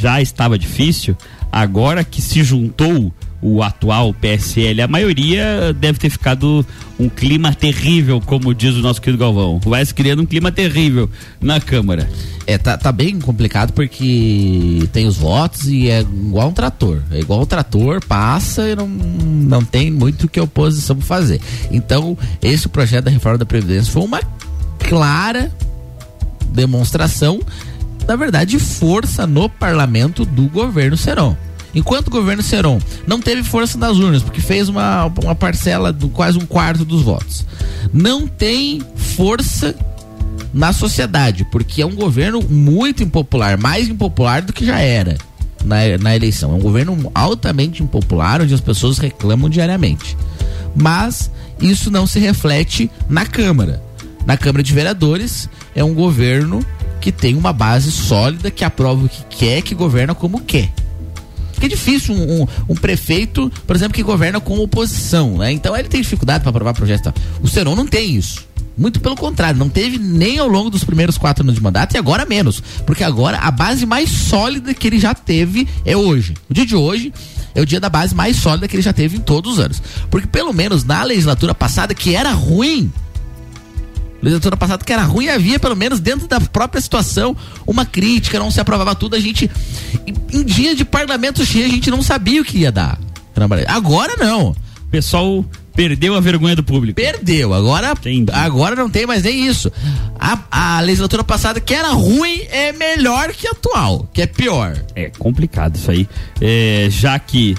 já 0.00 0.20
estava 0.20 0.58
difícil, 0.58 1.16
agora 1.50 2.04
que 2.04 2.20
se 2.20 2.42
juntou 2.44 3.12
o 3.40 3.62
atual 3.62 4.12
PSL, 4.14 4.82
a 4.82 4.88
maioria 4.88 5.72
deve 5.78 5.98
ter 5.98 6.10
ficado 6.10 6.66
um 6.98 7.08
clima 7.08 7.54
terrível, 7.54 8.20
como 8.20 8.52
diz 8.54 8.74
o 8.74 8.80
nosso 8.82 9.00
querido 9.00 9.20
Galvão. 9.22 9.60
Vai 9.64 9.84
se 9.84 9.94
criando 9.94 10.22
um 10.22 10.26
clima 10.26 10.50
terrível 10.50 11.08
na 11.40 11.60
Câmara. 11.60 12.08
É, 12.46 12.56
tá, 12.58 12.76
tá 12.78 12.90
bem 12.90 13.18
complicado 13.20 13.72
porque 13.72 14.88
tem 14.92 15.06
os 15.06 15.16
votos 15.16 15.66
e 15.68 15.88
é 15.90 16.00
igual 16.00 16.48
um 16.48 16.52
trator. 16.52 17.02
É 17.10 17.20
igual 17.20 17.42
um 17.42 17.46
trator, 17.46 18.04
passa 18.06 18.68
e 18.68 18.74
não, 18.74 18.88
não 18.88 19.62
tem 19.64 19.90
muito 19.90 20.24
o 20.24 20.28
que 20.28 20.40
a 20.40 20.42
oposição 20.44 20.98
fazer. 21.00 21.40
Então, 21.70 22.16
esse 22.42 22.68
projeto 22.68 23.04
da 23.04 23.10
reforma 23.10 23.38
da 23.38 23.46
Previdência 23.46 23.92
foi 23.92 24.02
uma 24.02 24.20
clara 24.78 25.52
demonstração, 26.46 27.40
na 28.06 28.16
verdade, 28.16 28.52
de 28.52 28.58
força 28.58 29.26
no 29.26 29.48
parlamento 29.48 30.24
do 30.24 30.48
governo 30.48 30.96
Serão. 30.96 31.36
Enquanto 31.74 32.08
o 32.08 32.10
governo 32.10 32.42
Serão 32.42 32.78
não 33.06 33.20
teve 33.20 33.42
força 33.42 33.76
nas 33.76 33.98
urnas, 33.98 34.22
porque 34.22 34.40
fez 34.40 34.68
uma, 34.68 35.12
uma 35.22 35.34
parcela 35.34 35.92
do 35.92 36.08
quase 36.08 36.38
um 36.38 36.46
quarto 36.46 36.84
dos 36.84 37.02
votos, 37.02 37.44
não 37.92 38.26
tem 38.26 38.80
força 38.96 39.74
na 40.54 40.72
sociedade, 40.72 41.44
porque 41.52 41.82
é 41.82 41.86
um 41.86 41.94
governo 41.94 42.40
muito 42.42 43.02
impopular, 43.02 43.58
mais 43.58 43.88
impopular 43.88 44.40
do 44.40 44.54
que 44.54 44.64
já 44.64 44.78
era 44.78 45.18
na, 45.62 45.76
na 46.00 46.16
eleição. 46.16 46.52
É 46.52 46.54
um 46.54 46.60
governo 46.60 47.10
altamente 47.14 47.82
impopular, 47.82 48.40
onde 48.40 48.54
as 48.54 48.60
pessoas 48.60 48.96
reclamam 48.96 49.50
diariamente. 49.50 50.16
Mas 50.74 51.30
isso 51.60 51.90
não 51.90 52.06
se 52.06 52.18
reflete 52.18 52.90
na 53.08 53.26
Câmara. 53.26 53.82
Na 54.26 54.36
Câmara 54.36 54.62
de 54.62 54.72
Vereadores 54.72 55.48
é 55.74 55.84
um 55.84 55.94
governo 55.94 56.64
que 57.00 57.12
tem 57.12 57.36
uma 57.36 57.52
base 57.52 57.92
sólida, 57.92 58.50
que 58.50 58.64
aprova 58.64 59.04
o 59.04 59.08
que 59.08 59.22
quer, 59.36 59.62
que 59.62 59.74
governa 59.74 60.14
como 60.14 60.40
quer. 60.40 60.70
Porque 61.52 61.66
é 61.66 61.68
difícil 61.68 62.14
um, 62.14 62.42
um- 62.42 62.46
um 62.70 62.74
prefeito, 62.74 63.50
por 63.66 63.74
exemplo, 63.76 63.94
que 63.94 64.02
governa 64.02 64.40
com 64.40 64.58
oposição, 64.58 65.38
né? 65.38 65.52
Então 65.52 65.76
ele 65.76 65.88
tem 65.88 66.02
dificuldade 66.02 66.40
para 66.42 66.50
aprovar 66.50 66.74
projetos. 66.74 67.12
O 67.40 67.48
Seron 67.48 67.74
não 67.76 67.86
tem 67.86 68.14
isso. 68.14 68.44
Muito 68.76 69.00
pelo 69.00 69.16
contrário, 69.16 69.58
não 69.58 69.70
teve 69.70 69.96
nem 69.96 70.38
ao 70.38 70.48
longo 70.48 70.68
dos 70.68 70.84
primeiros 70.84 71.16
quatro 71.16 71.42
anos 71.42 71.54
de 71.54 71.62
mandato 71.62 71.94
e 71.94 71.98
agora 71.98 72.26
menos. 72.26 72.62
Porque 72.84 73.02
agora 73.02 73.38
a 73.38 73.50
base 73.50 73.86
mais 73.86 74.10
sólida 74.10 74.74
que 74.74 74.86
ele 74.86 74.98
já 74.98 75.14
teve 75.14 75.66
é 75.84 75.96
hoje. 75.96 76.34
O 76.50 76.52
dia 76.52 76.66
de 76.66 76.76
hoje 76.76 77.10
é 77.54 77.60
o 77.62 77.64
dia 77.64 77.80
da 77.80 77.88
base 77.88 78.14
mais 78.14 78.36
sólida 78.36 78.68
que 78.68 78.76
ele 78.76 78.82
já 78.82 78.92
teve 78.92 79.16
em 79.16 79.20
todos 79.20 79.54
os 79.54 79.58
anos. 79.58 79.80
Porque 80.10 80.26
pelo 80.26 80.52
menos 80.52 80.84
na 80.84 81.02
legislatura 81.04 81.54
passada, 81.54 81.94
que 81.94 82.14
era 82.14 82.32
ruim, 82.32 82.92
legislatura 84.22 84.56
passada 84.56 84.84
que 84.84 84.92
era 84.92 85.02
ruim, 85.02 85.28
havia 85.28 85.58
pelo 85.58 85.76
menos 85.76 86.00
dentro 86.00 86.26
da 86.26 86.40
própria 86.40 86.80
situação 86.80 87.36
uma 87.66 87.84
crítica, 87.84 88.38
não 88.38 88.50
se 88.50 88.60
aprovava 88.60 88.94
tudo, 88.94 89.16
a 89.16 89.20
gente 89.20 89.50
em, 90.06 90.38
em 90.38 90.44
dia 90.44 90.74
de 90.74 90.84
parlamento 90.84 91.44
cheio 91.44 91.66
a 91.66 91.68
gente 91.68 91.90
não 91.90 92.02
sabia 92.02 92.40
o 92.40 92.44
que 92.44 92.58
ia 92.58 92.72
dar. 92.72 92.98
Agora 93.68 94.16
não. 94.16 94.50
O 94.50 94.90
pessoal 94.90 95.44
perdeu 95.74 96.14
a 96.16 96.20
vergonha 96.20 96.56
do 96.56 96.64
público. 96.64 96.96
Perdeu, 96.96 97.52
agora 97.52 97.92
Entendi. 97.92 98.32
agora 98.32 98.74
não 98.74 98.88
tem 98.88 99.06
mais 99.06 99.22
nem 99.22 99.46
isso. 99.46 99.70
A, 100.18 100.76
a 100.76 100.80
legislatura 100.80 101.22
passada 101.22 101.60
que 101.60 101.74
era 101.74 101.90
ruim 101.90 102.40
é 102.50 102.72
melhor 102.72 103.32
que 103.34 103.46
a 103.46 103.50
atual, 103.50 104.08
que 104.12 104.22
é 104.22 104.26
pior. 104.26 104.74
É 104.94 105.10
complicado 105.18 105.76
isso 105.76 105.90
aí. 105.90 106.08
É, 106.40 106.88
já 106.90 107.18
que 107.18 107.54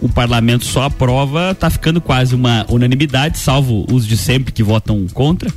o 0.00 0.08
parlamento 0.08 0.64
só 0.64 0.84
aprova, 0.84 1.54
tá 1.54 1.68
ficando 1.68 2.00
quase 2.00 2.34
uma 2.34 2.64
unanimidade, 2.68 3.38
salvo 3.38 3.86
os 3.92 4.06
de 4.06 4.16
sempre 4.16 4.52
que 4.52 4.62
votam 4.62 5.06
contra. 5.12 5.52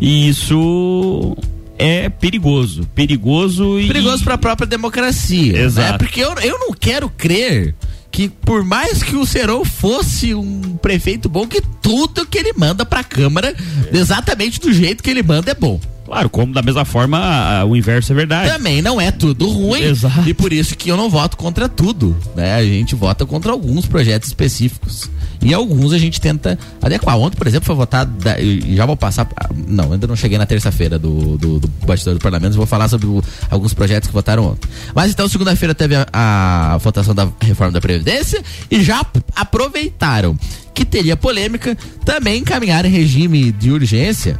E 0.00 0.28
isso 0.28 1.36
é 1.78 2.08
perigoso. 2.08 2.88
Perigoso 2.94 3.78
e. 3.78 3.86
Perigoso 3.86 4.24
para 4.24 4.34
a 4.34 4.38
própria 4.38 4.66
democracia. 4.66 5.58
Exato. 5.58 5.92
Né? 5.92 5.98
Porque 5.98 6.20
eu, 6.20 6.32
eu 6.40 6.58
não 6.58 6.72
quero 6.72 7.08
crer 7.08 7.74
que 8.10 8.28
por 8.28 8.64
mais 8.64 9.02
que 9.02 9.16
o 9.16 9.26
Serol 9.26 9.64
fosse 9.64 10.34
um 10.34 10.76
prefeito 10.76 11.28
bom, 11.28 11.48
que 11.48 11.60
tudo 11.82 12.24
que 12.24 12.38
ele 12.38 12.52
manda 12.56 12.86
pra 12.86 13.02
Câmara, 13.02 13.54
exatamente 13.92 14.60
do 14.60 14.72
jeito 14.72 15.02
que 15.02 15.10
ele 15.10 15.22
manda, 15.22 15.50
é 15.50 15.54
bom. 15.54 15.80
Claro, 16.04 16.28
como 16.28 16.52
da 16.52 16.60
mesma 16.62 16.84
forma 16.84 17.18
a- 17.18 17.64
o 17.64 17.74
inverso 17.74 18.12
é 18.12 18.14
verdade. 18.14 18.50
Também 18.50 18.82
não 18.82 19.00
é 19.00 19.10
tudo 19.10 19.48
ruim. 19.50 19.82
Exato. 19.82 20.28
E 20.28 20.34
por 20.34 20.52
isso 20.52 20.76
que 20.76 20.90
eu 20.90 20.96
não 20.96 21.08
voto 21.08 21.36
contra 21.36 21.68
tudo. 21.68 22.14
Né? 22.36 22.54
A 22.54 22.62
gente 22.64 22.94
vota 22.94 23.24
contra 23.24 23.50
alguns 23.52 23.86
projetos 23.86 24.28
específicos. 24.28 25.10
E 25.42 25.52
alguns 25.52 25.92
a 25.92 25.98
gente 25.98 26.20
tenta 26.20 26.58
adequar. 26.80 27.16
Ontem, 27.18 27.36
por 27.36 27.46
exemplo, 27.46 27.66
foi 27.66 27.74
votado. 27.74 28.10
da- 28.22 28.36
já 28.74 28.84
vou 28.86 28.96
passar. 28.96 29.26
Não, 29.66 29.92
ainda 29.92 30.06
não 30.06 30.14
cheguei 30.16 30.36
na 30.38 30.46
terça-feira 30.46 30.98
do, 30.98 31.36
do, 31.38 31.60
do 31.60 31.68
bastidor 31.86 32.14
do 32.14 32.20
parlamento. 32.20 32.54
Vou 32.54 32.66
falar 32.66 32.88
sobre 32.88 33.06
o- 33.06 33.22
alguns 33.50 33.72
projetos 33.74 34.06
que 34.08 34.12
votaram 34.14 34.46
ontem. 34.46 34.68
Mas 34.94 35.10
então, 35.10 35.26
segunda-feira 35.28 35.74
teve 35.74 35.94
a, 35.96 36.06
a 36.12 36.76
votação 36.78 37.14
da 37.14 37.28
reforma 37.40 37.72
da 37.72 37.80
Previdência 37.80 38.42
e 38.70 38.82
já 38.82 39.00
ap- 39.00 39.16
aproveitaram 39.34 40.36
que 40.74 40.84
teria 40.84 41.16
polêmica. 41.16 41.76
Também 42.04 42.40
encaminharam 42.40 42.88
em 42.88 42.92
regime 42.92 43.52
de 43.52 43.70
urgência 43.70 44.38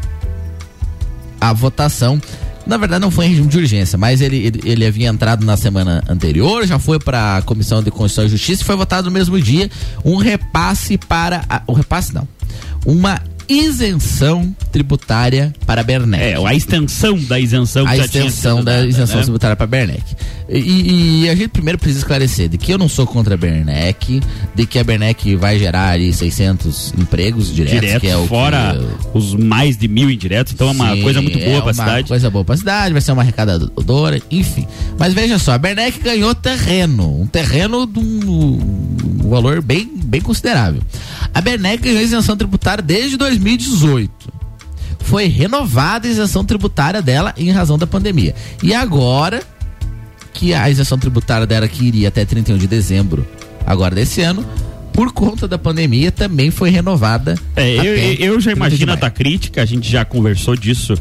a 1.40 1.52
votação. 1.52 2.20
Na 2.66 2.78
verdade, 2.78 3.02
não 3.02 3.10
foi 3.10 3.26
em 3.26 3.28
regime 3.28 3.48
de 3.48 3.58
urgência, 3.58 3.98
mas 3.98 4.22
ele, 4.22 4.38
ele, 4.38 4.60
ele 4.64 4.86
havia 4.86 5.08
entrado 5.08 5.44
na 5.44 5.56
semana 5.56 6.02
anterior, 6.08 6.66
já 6.66 6.78
foi 6.78 6.98
para 6.98 7.36
a 7.36 7.42
Comissão 7.42 7.82
de 7.82 7.90
Constituição 7.90 8.24
e 8.24 8.28
Justiça 8.28 8.62
e 8.62 8.64
foi 8.64 8.74
votado 8.74 9.06
no 9.06 9.10
mesmo 9.10 9.38
dia 9.40 9.70
um 10.04 10.16
repasse 10.16 10.96
para. 10.96 11.44
A, 11.48 11.62
um 11.68 11.74
repasse 11.74 12.14
não. 12.14 12.26
Uma 12.86 13.20
isenção 13.48 14.54
tributária 14.72 15.52
para 15.66 15.80
a 15.80 15.84
Bernec. 15.84 16.22
É, 16.22 16.36
a 16.46 16.54
extensão 16.54 17.18
da 17.18 17.38
isenção 17.38 17.86
a 17.86 17.96
extensão 17.96 18.64
da 18.64 18.76
dada, 18.76 18.86
isenção 18.86 19.16
né? 19.16 19.22
tributária 19.22 19.56
para 19.56 19.64
a 19.64 19.68
Bernec. 19.68 20.02
E, 20.48 21.22
e 21.24 21.28
a 21.30 21.34
gente 21.34 21.48
primeiro 21.48 21.78
precisa 21.78 22.00
esclarecer 22.00 22.48
de 22.50 22.58
que 22.58 22.72
eu 22.72 22.76
não 22.76 22.88
sou 22.88 23.06
contra 23.06 23.34
a 23.34 23.36
Bernec, 23.36 24.20
de 24.54 24.66
que 24.66 24.78
a 24.78 24.84
Bernec 24.84 25.34
vai 25.36 25.58
gerar 25.58 25.90
ali 25.90 26.12
600 26.12 26.92
empregos 26.98 27.54
diretos, 27.54 27.80
Direto, 27.80 28.00
que 28.02 28.08
é 28.08 28.16
o 28.16 28.26
fora 28.26 28.78
que, 28.78 29.18
os 29.18 29.34
mais 29.34 29.76
de 29.78 29.88
mil 29.88 30.10
indiretos, 30.10 30.52
então 30.52 30.68
é 30.68 30.72
uma 30.72 30.94
Sim, 30.94 31.02
coisa 31.02 31.22
muito 31.22 31.38
boa 31.38 31.50
é 31.50 31.56
pra 31.56 31.64
uma 31.64 31.72
cidade. 31.72 32.08
coisa 32.08 32.30
boa 32.30 32.44
pra 32.44 32.56
cidade, 32.56 32.92
vai 32.92 33.00
ser 33.00 33.12
uma 33.12 33.22
arrecadadora, 33.22 34.20
enfim. 34.30 34.66
Mas 34.98 35.14
veja 35.14 35.38
só, 35.38 35.52
a 35.52 35.58
Bernec 35.58 35.98
ganhou 36.00 36.34
terreno, 36.34 37.22
um 37.22 37.26
terreno 37.26 37.86
de 37.86 37.98
um, 37.98 38.58
um 39.24 39.30
valor 39.30 39.62
bem, 39.62 39.90
bem 39.96 40.20
considerável. 40.20 40.82
A 41.32 41.40
Bernec 41.40 41.82
ganhou 41.82 42.02
isenção 42.02 42.36
tributária 42.36 42.82
desde 42.82 43.16
2018. 43.16 44.44
Foi 45.00 45.26
renovada 45.26 46.06
a 46.06 46.10
isenção 46.10 46.44
tributária 46.44 47.02
dela 47.02 47.34
em 47.36 47.50
razão 47.50 47.76
da 47.76 47.86
pandemia. 47.86 48.34
E 48.62 48.74
agora 48.74 49.42
que 50.34 50.52
a 50.52 50.68
isenção 50.68 50.98
tributária 50.98 51.46
dela 51.46 51.66
que 51.68 51.84
iria 51.84 52.08
até 52.08 52.24
31 52.24 52.58
de 52.58 52.66
dezembro 52.66 53.26
agora 53.66 53.94
desse 53.94 54.20
ano, 54.20 54.44
por 54.92 55.12
conta 55.12 55.48
da 55.48 55.56
pandemia 55.56 56.12
também 56.12 56.50
foi 56.50 56.68
renovada. 56.70 57.34
É, 57.56 57.76
eu, 57.76 57.84
eu- 57.84 58.12
eu 58.12 58.16
30 58.34 58.40
já 58.40 58.52
imagino 58.52 58.92
a 58.92 58.96
tua 58.96 59.10
crítica, 59.10 59.62
a 59.62 59.64
gente 59.64 59.90
já 59.90 60.04
conversou 60.04 60.54
disso 60.56 60.94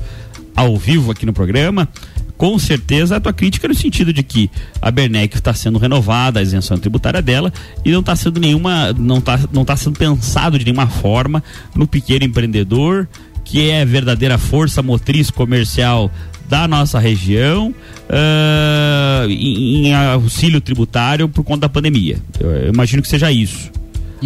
ao 0.55 0.77
vivo 0.77 1.11
aqui 1.11 1.25
no 1.25 1.33
programa. 1.33 1.89
Com 2.37 2.57
certeza 2.57 3.15
a 3.15 3.19
tua 3.19 3.31
crítica 3.31 3.67
no 3.67 3.75
sentido 3.75 4.11
de 4.11 4.23
que 4.23 4.49
a 4.81 4.89
Bernec 4.89 5.35
está 5.35 5.53
sendo 5.53 5.77
renovada, 5.77 6.39
a 6.39 6.43
isenção 6.43 6.77
tributária 6.77 7.21
dela, 7.21 7.53
e 7.85 7.91
não 7.91 7.99
está 7.99 8.15
sendo 8.15 8.39
nenhuma. 8.39 8.91
não 8.93 9.19
está 9.19 9.39
não 9.51 9.63
tá 9.63 9.75
sendo 9.77 9.97
pensado 9.97 10.57
de 10.57 10.65
nenhuma 10.65 10.87
forma 10.87 11.43
no 11.75 11.87
pequeno 11.87 12.25
empreendedor, 12.25 13.07
que 13.45 13.69
é 13.69 13.81
a 13.83 13.85
verdadeira 13.85 14.37
força 14.37 14.81
motriz 14.81 15.29
comercial 15.29 16.11
da 16.49 16.67
nossa 16.67 16.99
região 16.99 17.73
ah, 18.09 19.25
em, 19.27 19.87
em 19.87 19.93
auxílio 19.93 20.61
tributário 20.61 21.27
por 21.27 21.43
conta 21.43 21.61
da 21.61 21.69
pandemia. 21.69 22.17
Eu, 22.39 22.51
eu 22.51 22.69
imagino 22.73 23.01
que 23.01 23.07
seja 23.07 23.31
isso. 23.31 23.71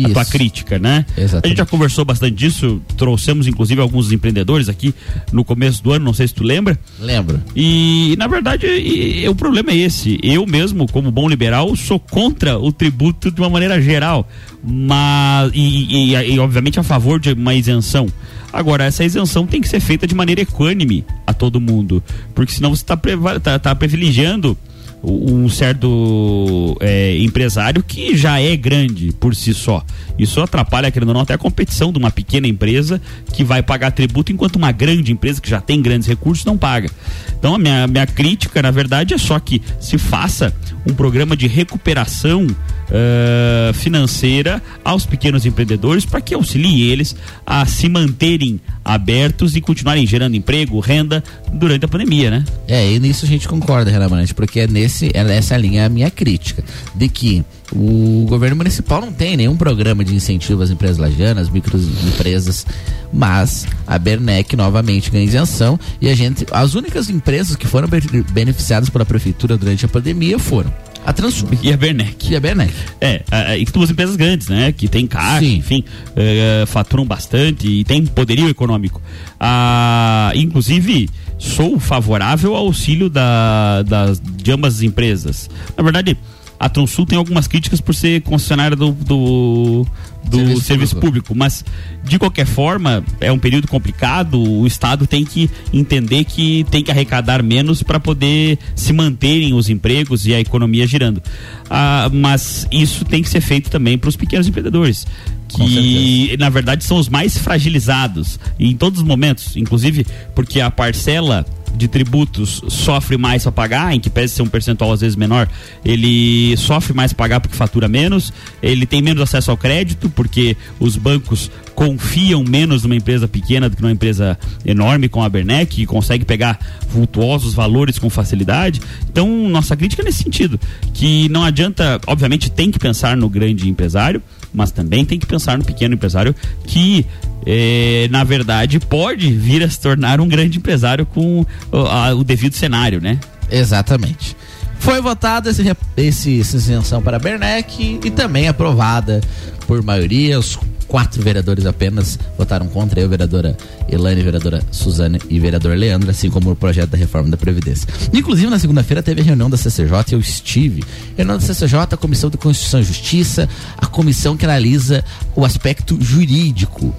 A 0.06 0.10
tua 0.10 0.22
Isso. 0.22 0.32
crítica, 0.32 0.78
né? 0.80 1.06
A 1.44 1.48
gente 1.48 1.58
já 1.58 1.66
conversou 1.66 2.06
bastante 2.06 2.36
disso, 2.36 2.82
trouxemos 2.96 3.48
inclusive 3.48 3.82
alguns 3.82 4.12
empreendedores 4.12 4.70
aqui 4.70 4.94
no 5.32 5.44
começo 5.44 5.84
do 5.84 5.92
ano, 5.92 6.06
não 6.06 6.14
sei 6.14 6.28
se 6.28 6.34
tu 6.34 6.44
lembra. 6.44 6.78
Lembro. 7.00 7.42
E, 7.56 8.16
na 8.18 8.28
verdade, 8.28 8.66
e- 8.68 9.24
e 9.24 9.30
o 9.30 9.36
problema 9.36 9.72
é 9.72 9.78
esse. 9.78 10.20
Eu 10.22 10.46
mesmo, 10.46 10.92
como 10.92 11.10
bom 11.12 11.28
liberal, 11.28 11.76
sou 11.76 12.00
contra 12.00 12.58
o 12.58 12.72
tributo 12.72 13.32
de 13.32 13.40
uma 13.42 13.50
maneira 13.50 13.82
geral, 13.82 14.28
mas 14.64 15.52
e, 15.54 16.14
e- 16.14 16.34
e, 16.36 16.40
obviamente 16.40 16.80
a 16.80 16.84
favor 16.84 17.20
de 17.20 17.34
uma 17.34 17.54
isenção. 17.56 18.08
Agora, 18.52 18.86
essa 18.86 19.04
isenção 19.04 19.46
tem 19.46 19.62
que 19.62 19.68
ser 19.68 19.80
feita 19.80 20.08
de 20.08 20.16
maneira 20.16 20.42
equânime 20.42 21.06
a 21.26 21.34
todo 21.34 21.60
mundo, 21.60 22.02
porque 22.34 22.52
senão 22.54 22.74
você 22.76 22.84
está 22.84 23.76
privilegiando 23.76 24.58
um 25.04 25.48
certo 25.48 26.76
é, 26.80 27.18
empresário 27.20 27.84
que 27.84 28.16
já 28.18 28.40
é 28.40 28.56
grande 28.56 29.12
por 29.20 29.36
si 29.36 29.54
só. 29.54 29.84
Isso 30.18 30.42
atrapalha, 30.42 30.92
querendo 30.92 31.10
ou 31.10 31.14
não, 31.14 31.22
até 31.22 31.34
a 31.34 31.38
competição 31.38 31.92
de 31.92 32.00
uma 32.00 32.10
pequena 32.10 32.48
empresa 32.48 33.00
que 33.32 33.44
vai 33.44 33.62
pagar 33.62 33.92
tributo, 33.92 34.32
enquanto 34.32 34.56
uma 34.56 34.72
grande 34.72 35.12
empresa 35.12 35.40
que 35.40 35.50
já 35.50 35.62
tem 35.62 35.82
grandes 35.82 36.08
recursos 36.08 36.44
não 36.44 36.58
paga. 36.58 36.90
Então, 37.38 37.56
a 37.56 37.60
minha, 37.60 37.88
minha 37.88 38.08
crítica, 38.08 38.62
na 38.62 38.72
verdade, 38.72 39.14
é 39.14 39.18
só 39.18 39.40
que 39.40 39.62
se 39.80 39.98
faça 39.98 40.54
um 40.86 40.94
programa 40.94 41.38
de 41.38 41.48
recuperação 41.48 42.48
eh, 42.90 43.72
financeira 43.74 44.62
aos 44.84 45.06
pequenos 45.06 45.46
empreendedores 45.46 46.06
para 46.06 46.22
que 46.22 46.34
auxilie 46.34 46.90
eles 46.90 47.16
a 47.46 47.66
se 47.66 47.90
manterem 47.90 48.60
abertos 48.84 49.56
e 49.56 49.62
continuarem 49.62 50.08
gerando 50.08 50.36
emprego, 50.36 50.80
renda 50.80 51.24
durante 51.52 51.86
a 51.86 51.88
pandemia, 51.88 52.32
né? 52.32 52.46
É, 52.68 52.90
e 52.94 53.00
nisso 53.00 53.26
a 53.26 53.28
gente 53.28 53.48
concorda, 53.48 53.92
Renan 53.92 54.08
porque 54.36 54.62
é 54.62 54.68
nesse, 54.68 55.12
é 55.14 55.24
nessa 55.24 55.58
linha 55.58 55.86
a 55.86 55.90
minha 55.90 56.10
crítica, 56.10 56.64
de 56.96 57.10
que 57.10 57.44
o 57.72 58.26
governo 58.30 58.56
municipal 58.56 59.02
não 59.02 59.12
tem 59.12 59.36
nenhum 59.36 59.58
programa 59.58 60.04
de 60.04 60.16
incentivo 60.16 60.64
às 60.64 60.70
empresas 60.70 60.98
lajanas, 60.98 61.50
microempresas, 61.50 62.66
mas 63.12 63.68
a 63.86 64.00
Bernec 64.00 64.56
novamente 64.56 65.12
ganha 65.12 65.26
isenção 65.26 65.78
e 66.00 66.10
a 66.10 66.16
gente, 66.16 66.46
as 66.52 66.76
únicas 66.76 67.10
empresas 67.10 67.56
que 67.58 67.68
foram 67.68 67.88
be- 67.90 68.24
beneficiadas 68.32 68.90
pela 68.90 69.06
prefeitura 69.06 69.58
durante 69.58 69.86
a 69.86 69.90
pandemia 69.90 70.40
foram 70.40 70.74
a 71.08 71.14
Transub 71.14 71.58
e 71.64 71.72
a 71.72 71.78
Bernec. 71.78 72.30
E 72.30 72.36
a 72.36 72.40
Bernec. 72.40 72.74
É, 73.00 73.24
e 73.58 73.64
duas 73.64 73.90
empresas 73.90 74.18
grandes, 74.18 74.50
né? 74.50 74.74
Que 74.74 74.90
tem 74.90 75.08
caixa, 75.08 75.46
enfim, 75.46 75.82
eh, 76.18 76.66
faturam 76.68 77.06
bastante 77.06 77.66
e 77.66 77.86
tem 77.86 78.06
poderio 78.06 78.50
econômico. 78.50 79.02
Ah, 79.40 80.34
inclusive, 80.36 81.10
sou 81.40 81.80
favorável 81.80 82.54
ao 82.54 82.66
auxílio 82.66 83.10
da, 83.10 83.84
das, 83.84 84.20
de 84.22 84.52
ambas 84.52 84.76
as 84.76 84.82
empresas. 84.82 85.50
Na 85.78 85.82
verdade, 85.82 86.18
a 86.60 86.70
Tronsul 86.70 87.06
tem 87.06 87.18
algumas 87.18 87.48
críticas 87.48 87.80
por 87.80 87.94
ser 87.94 88.22
concessionária 88.22 88.76
do, 88.76 88.92
do, 88.92 89.86
do 90.24 90.38
Serviço 90.38 90.62
serviço, 90.62 90.96
público. 90.96 91.28
público, 91.28 91.36
mas 91.36 91.64
de 92.04 92.18
qualquer 92.18 92.46
forma 92.46 93.04
é 93.20 93.32
um 93.32 93.40
período 93.40 93.68
complicado. 93.68 94.42
O 94.42 94.66
Estado 94.66 95.06
tem 95.06 95.24
que 95.24 95.50
entender 95.72 96.24
que 96.24 96.66
tem 96.70 96.84
que 96.84 96.92
arrecadar 96.92 97.44
menos 97.44 97.84
para 97.84 98.00
poder 98.00 98.58
se 98.76 98.92
manterem 98.92 99.54
os 99.54 99.70
empregos 99.70 100.26
e 100.26 100.34
a 100.34 100.40
economia 100.40 100.88
girando. 100.88 101.22
Ah, 101.70 102.10
mas 102.12 102.68
isso 102.72 103.06
tem 103.06 103.22
que 103.22 103.30
ser 103.30 103.42
feito 103.42 103.70
também 103.70 103.98
para 103.98 104.10
os 104.10 104.16
pequenos 104.16 104.48
empreendedores. 104.48 105.06
Que 105.48 106.36
na 106.38 106.50
verdade 106.50 106.84
são 106.84 106.98
os 106.98 107.08
mais 107.08 107.38
fragilizados 107.38 108.38
em 108.60 108.76
todos 108.76 109.00
os 109.00 109.06
momentos, 109.06 109.56
inclusive 109.56 110.06
porque 110.36 110.60
a 110.60 110.70
parcela 110.70 111.46
de 111.78 111.88
tributos 111.88 112.62
sofre 112.68 113.18
mais 113.18 113.44
para 113.44 113.52
pagar, 113.52 113.94
em 113.94 114.00
que 114.00 114.10
pese 114.10 114.36
ser 114.36 114.42
um 114.42 114.48
percentual 114.48 114.92
às 114.92 115.02
vezes 115.02 115.16
menor, 115.16 115.48
ele 115.86 116.58
sofre 116.58 116.94
mais 116.94 117.14
para 117.14 117.24
pagar 117.26 117.40
porque 117.40 117.56
fatura 117.56 117.88
menos, 117.88 118.34
ele 118.62 118.86
tem 118.86 119.02
menos 119.02 119.22
acesso 119.22 119.52
ao 119.52 119.58
crédito, 119.58 120.10
porque 120.10 120.58
os 120.80 120.98
bancos 120.98 121.52
confiam 121.76 122.44
menos 122.44 122.82
numa 122.82 122.96
empresa 122.96 123.28
pequena 123.28 123.70
do 123.70 123.76
que 123.76 123.82
numa 123.84 123.92
empresa 123.92 124.38
enorme 124.66 125.08
como 125.08 125.24
a 125.24 125.30
Bernec, 125.30 125.76
que 125.76 125.86
consegue 125.86 126.26
pegar 126.26 126.60
vultuosos 126.90 127.54
valores 127.54 128.00
com 128.00 128.10
facilidade. 128.10 128.82
Então, 129.10 129.28
nossa 129.48 129.78
crítica 129.78 130.02
é 130.02 130.06
nesse 130.06 130.24
sentido, 130.24 130.60
que 130.94 131.30
não 131.30 131.44
adianta, 131.44 132.02
obviamente 132.08 132.50
tem 132.50 132.72
que 132.72 132.80
pensar 132.80 133.16
no 133.16 133.30
grande 133.30 133.70
empresário, 133.70 134.24
mas 134.54 134.72
também 134.72 135.04
tem 135.06 135.20
que 135.20 135.26
pensar 135.26 135.58
no 135.58 135.64
pequeno 135.64 135.94
empresário 135.96 136.36
que 136.66 137.06
eh, 137.46 138.08
na 138.12 138.24
verdade 138.24 138.80
pode 138.80 139.32
vir 139.32 139.64
a 139.64 139.70
se 139.70 139.80
tornar 139.80 140.20
um 140.20 140.28
grande 140.28 140.58
empresário 140.58 141.06
com 141.06 141.46
o, 141.72 141.78
a- 141.78 142.14
o 142.14 142.24
devido 142.24 142.54
cenário, 142.56 143.00
né? 143.02 143.20
Exatamente. 143.52 144.36
Foi 144.80 145.02
votada 145.02 145.50
esse, 145.50 145.64
esse, 145.98 146.40
essa 146.42 146.58
isenção 146.58 147.02
para 147.02 147.18
Bernec 147.18 148.00
e 148.04 148.12
também 148.12 148.48
aprovada 148.48 149.22
por 149.66 149.82
maioria. 149.84 150.38
Os 150.40 150.58
quatro 150.88 151.22
vereadores 151.22 151.66
apenas 151.66 152.18
votaram 152.38 152.68
contra, 152.68 153.00
eu, 153.00 153.10
vereadora 153.10 153.56
Elane, 153.90 154.22
vereadora 154.22 154.64
Suzane 154.72 155.20
e 155.30 155.40
vereador 155.40 155.76
Leandro, 155.76 156.10
assim 156.10 156.30
como 156.30 156.52
o 156.52 156.56
projeto 156.56 156.90
da 156.92 156.98
reforma 156.98 157.30
da 157.30 157.38
Previdência. 157.38 157.88
Inclusive, 158.14 158.50
na 158.50 158.60
segunda-feira 158.60 159.04
teve 159.04 159.22
a 159.22 159.24
reunião 159.24 159.50
da 159.50 159.58
CCJ 159.58 159.92
e 160.10 160.14
eu 160.14 160.20
estive. 160.20 160.84
Reunião 161.16 161.38
da 161.38 161.44
CCJ, 161.44 161.80
a 161.92 161.98
Comissão 161.98 162.30
de 162.30 162.38
Constituição 162.38 162.80
e 162.80 162.84
Justiça, 162.84 163.50
a 163.78 163.86
comissão 163.86 164.38
que 164.38 164.46
analisa 164.46 165.04
o 165.36 165.44
aspecto 165.44 165.98
jurídico 166.02 166.94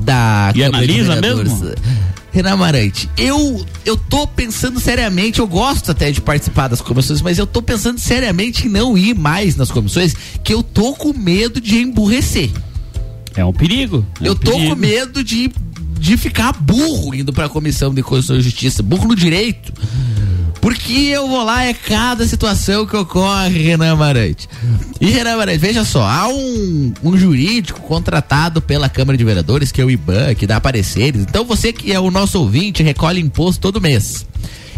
da 0.00 0.52
E 0.54 0.60
Câmara 0.60 0.84
analisa 0.84 1.20
mesmo? 1.20 1.72
Renan 2.32 2.52
Amarante, 2.52 3.10
eu, 3.18 3.64
eu 3.84 3.94
tô 3.94 4.26
pensando 4.26 4.80
seriamente, 4.80 5.38
eu 5.38 5.46
gosto 5.46 5.90
até 5.90 6.10
de 6.10 6.18
participar 6.18 6.68
das 6.68 6.80
comissões, 6.80 7.20
mas 7.20 7.38
eu 7.38 7.46
tô 7.46 7.60
pensando 7.60 7.98
seriamente 7.98 8.66
em 8.66 8.70
não 8.70 8.96
ir 8.96 9.14
mais 9.14 9.54
nas 9.54 9.70
comissões, 9.70 10.14
que 10.42 10.54
eu 10.54 10.62
tô 10.62 10.94
com 10.94 11.12
medo 11.12 11.60
de 11.60 11.76
emburrecer. 11.76 12.50
É 13.36 13.44
um 13.44 13.52
perigo. 13.52 14.04
é 14.20 14.28
eu 14.28 14.32
um 14.32 14.36
tô 14.36 14.52
perigo. 14.52 14.70
com 14.70 14.76
medo 14.80 15.24
de, 15.24 15.50
de 15.98 16.16
ficar 16.16 16.52
burro 16.52 17.14
indo 17.14 17.32
pra 17.32 17.48
comissão 17.48 17.92
de 17.92 18.02
Constituição 18.02 18.36
e 18.36 18.42
Justiça, 18.42 18.82
burro 18.82 19.08
no 19.08 19.16
direito. 19.16 19.72
Porque 20.60 20.92
eu 20.92 21.26
vou 21.26 21.42
lá, 21.42 21.64
é 21.64 21.74
cada 21.74 22.24
situação 22.24 22.86
que 22.86 22.96
ocorre, 22.96 23.60
Renan 23.60 23.94
Amarante. 23.94 24.48
E 25.00 25.06
Renan 25.10 25.32
Amarante, 25.34 25.58
veja 25.58 25.84
só, 25.84 26.04
há 26.04 26.28
um, 26.28 26.94
um 27.02 27.16
jurídico 27.16 27.80
contratado 27.80 28.62
pela 28.62 28.88
Câmara 28.88 29.18
de 29.18 29.24
Vereadores, 29.24 29.72
que 29.72 29.80
é 29.80 29.84
o 29.84 29.90
IBAN, 29.90 30.36
que 30.36 30.46
dá 30.46 30.60
pareceres. 30.60 31.22
Então 31.22 31.44
você 31.44 31.72
que 31.72 31.92
é 31.92 31.98
o 31.98 32.12
nosso 32.12 32.38
ouvinte, 32.38 32.80
recolhe 32.80 33.20
imposto 33.20 33.60
todo 33.60 33.80
mês. 33.80 34.24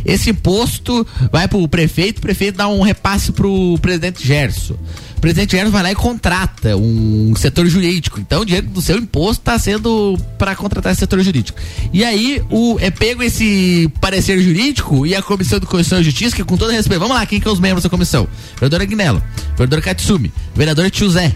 Esse 0.07 0.30
imposto 0.30 1.07
vai 1.30 1.48
pro 1.48 1.66
prefeito, 1.68 2.18
o 2.18 2.22
prefeito 2.22 2.57
dá 2.57 2.68
um 2.68 2.80
repasse 2.80 3.32
pro 3.32 3.78
presidente 3.82 4.26
Gerson. 4.26 4.76
Presidente 5.25 5.53
Gerson 5.53 5.70
vai 5.70 5.83
lá 5.83 5.91
e 5.91 5.95
contrata 5.95 6.77
um 6.77 7.35
setor 7.35 7.64
jurídico. 7.64 8.20
Então 8.20 8.43
o 8.43 8.45
dinheiro 8.45 8.66
do 8.66 8.83
seu 8.83 8.99
imposto 8.99 9.41
está 9.41 9.59
sendo 9.59 10.18
para 10.37 10.55
contratar 10.55 10.93
esse 10.93 10.99
setor 10.99 11.18
jurídico. 11.20 11.59
E 11.95 12.05
aí 12.05 12.43
o, 12.51 12.77
é 12.79 12.91
pego 12.91 13.22
esse 13.22 13.91
parecer 14.03 14.39
jurídico 14.39 15.07
e 15.07 15.14
a 15.14 15.22
Comissão 15.22 15.59
de 15.59 15.64
Constituição 15.64 16.01
e 16.01 16.05
Justiça, 16.05 16.37
que 16.37 16.45
com 16.45 16.59
todo 16.59 16.72
respeito, 16.72 17.01
vamos 17.01 17.16
lá, 17.16 17.25
quem 17.25 17.41
que 17.41 17.49
é 17.49 17.51
os 17.51 17.59
membros 17.59 17.83
da 17.83 17.89
comissão? 17.89 18.29
Vereador 18.57 18.83
Agnello, 18.83 19.22
vereador 19.57 19.81
Katsumi, 19.81 20.31
vereador 20.55 20.91
Tio 20.91 21.09
Zé, 21.09 21.33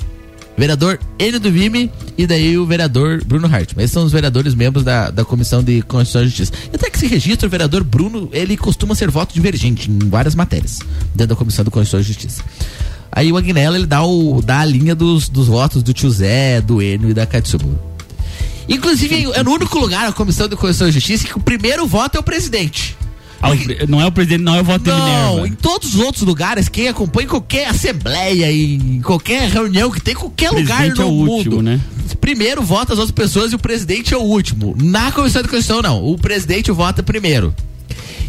vereador 0.55 1.01
Enio 1.19 1.41
do 1.41 1.51
Vime 1.51 1.91
e 2.19 2.27
daí 2.27 2.59
o 2.59 2.67
vereador 2.67 3.25
Bruno 3.25 3.47
Hartmann. 3.47 3.85
Esses 3.85 3.95
são 3.95 4.05
os 4.05 4.13
vereadores 4.13 4.55
membros 4.55 4.85
da, 4.85 5.11
da 5.11 5.25
Comissão 5.25 5.63
de 5.63 5.81
Constituição 5.81 6.25
e 6.25 6.27
Justiça. 6.27 6.53
E 6.71 6.77
até 6.77 6.91
que 6.91 6.99
se 6.99 7.07
registra, 7.07 7.47
o 7.47 7.51
vereador 7.51 7.83
Bruno, 7.83 8.29
ele 8.35 8.55
costuma 8.55 8.95
ser 8.95 9.11
voto 9.11 9.33
divergente 9.33 9.91
em 9.91 9.99
várias 10.11 10.35
matérias 10.35 10.81
dentro 11.15 11.29
da 11.29 11.37
Comissão 11.37 11.65
de 11.65 11.71
Constituição 11.71 12.01
e 12.01 12.03
Justiça. 12.03 12.45
Aí 13.11 13.33
o 13.33 13.37
Agnello, 13.37 13.75
ele 13.77 13.87
dá, 13.87 14.03
o, 14.05 14.41
dá 14.43 14.61
a 14.61 14.65
linha 14.65 14.95
dos, 14.95 15.29
dos 15.29 15.47
votos 15.49 15.83
do 15.83 15.93
tio 15.93 16.11
Zé, 16.11 16.61
do 16.61 16.81
Enio 16.83 17.11
e 17.11 17.15
da 17.15 17.27
Katsumu. 17.27 17.79
Inclusive, 18.69 19.31
é 19.33 19.43
no 19.43 19.53
único 19.53 19.79
lugar, 19.79 20.07
a 20.09 20.13
Comissão 20.13 20.47
de 20.47 20.55
Constituição 20.55 20.89
e 20.89 20.93
Justiça, 20.93 21.27
que 21.27 21.37
o 21.37 21.41
primeiro 21.41 21.87
voto 21.87 22.17
é 22.17 22.21
o 22.21 22.23
presidente. 22.23 22.97
Ah, 23.41 23.51
Não 23.89 24.01
é 24.01 24.07
o 24.07 24.13
presidente, 24.13 24.43
não 24.43 24.55
é 24.57 24.61
o 24.61 24.65
voto 24.65 24.83
de 24.85 24.91
Não, 24.91 24.99
Minerva. 25.37 25.49
em 25.49 25.53
todos 25.53 25.95
os 25.95 26.01
outros 26.01 26.25
lugares, 26.25 26.69
quem 26.69 26.89
acompanha 26.89 27.29
qualquer 27.29 27.69
assembleia 27.69 28.51
em 28.53 29.01
qualquer 29.01 29.49
reunião 29.49 29.91
que 29.93 30.01
tem, 30.01 30.13
em 30.13 30.17
qualquer 30.17 30.51
lugar 30.51 30.89
no 30.89 31.03
é 31.03 31.05
o 31.05 31.11
mundo. 31.11 31.31
último, 31.31 31.63
né? 31.63 31.81
Primeiro 32.21 32.63
vota 32.63 32.93
as 32.93 32.99
outras 32.99 33.15
pessoas 33.15 33.53
e 33.53 33.55
o 33.55 33.59
presidente 33.59 34.13
é 34.13 34.17
o 34.17 34.23
último. 34.23 34.75
Na 34.77 35.13
Comissão 35.13 35.41
de 35.41 35.49
Constituição, 35.49 35.81
não. 35.83 36.05
O 36.05 36.19
presidente 36.19 36.71
vota 36.73 37.01
primeiro. 37.03 37.55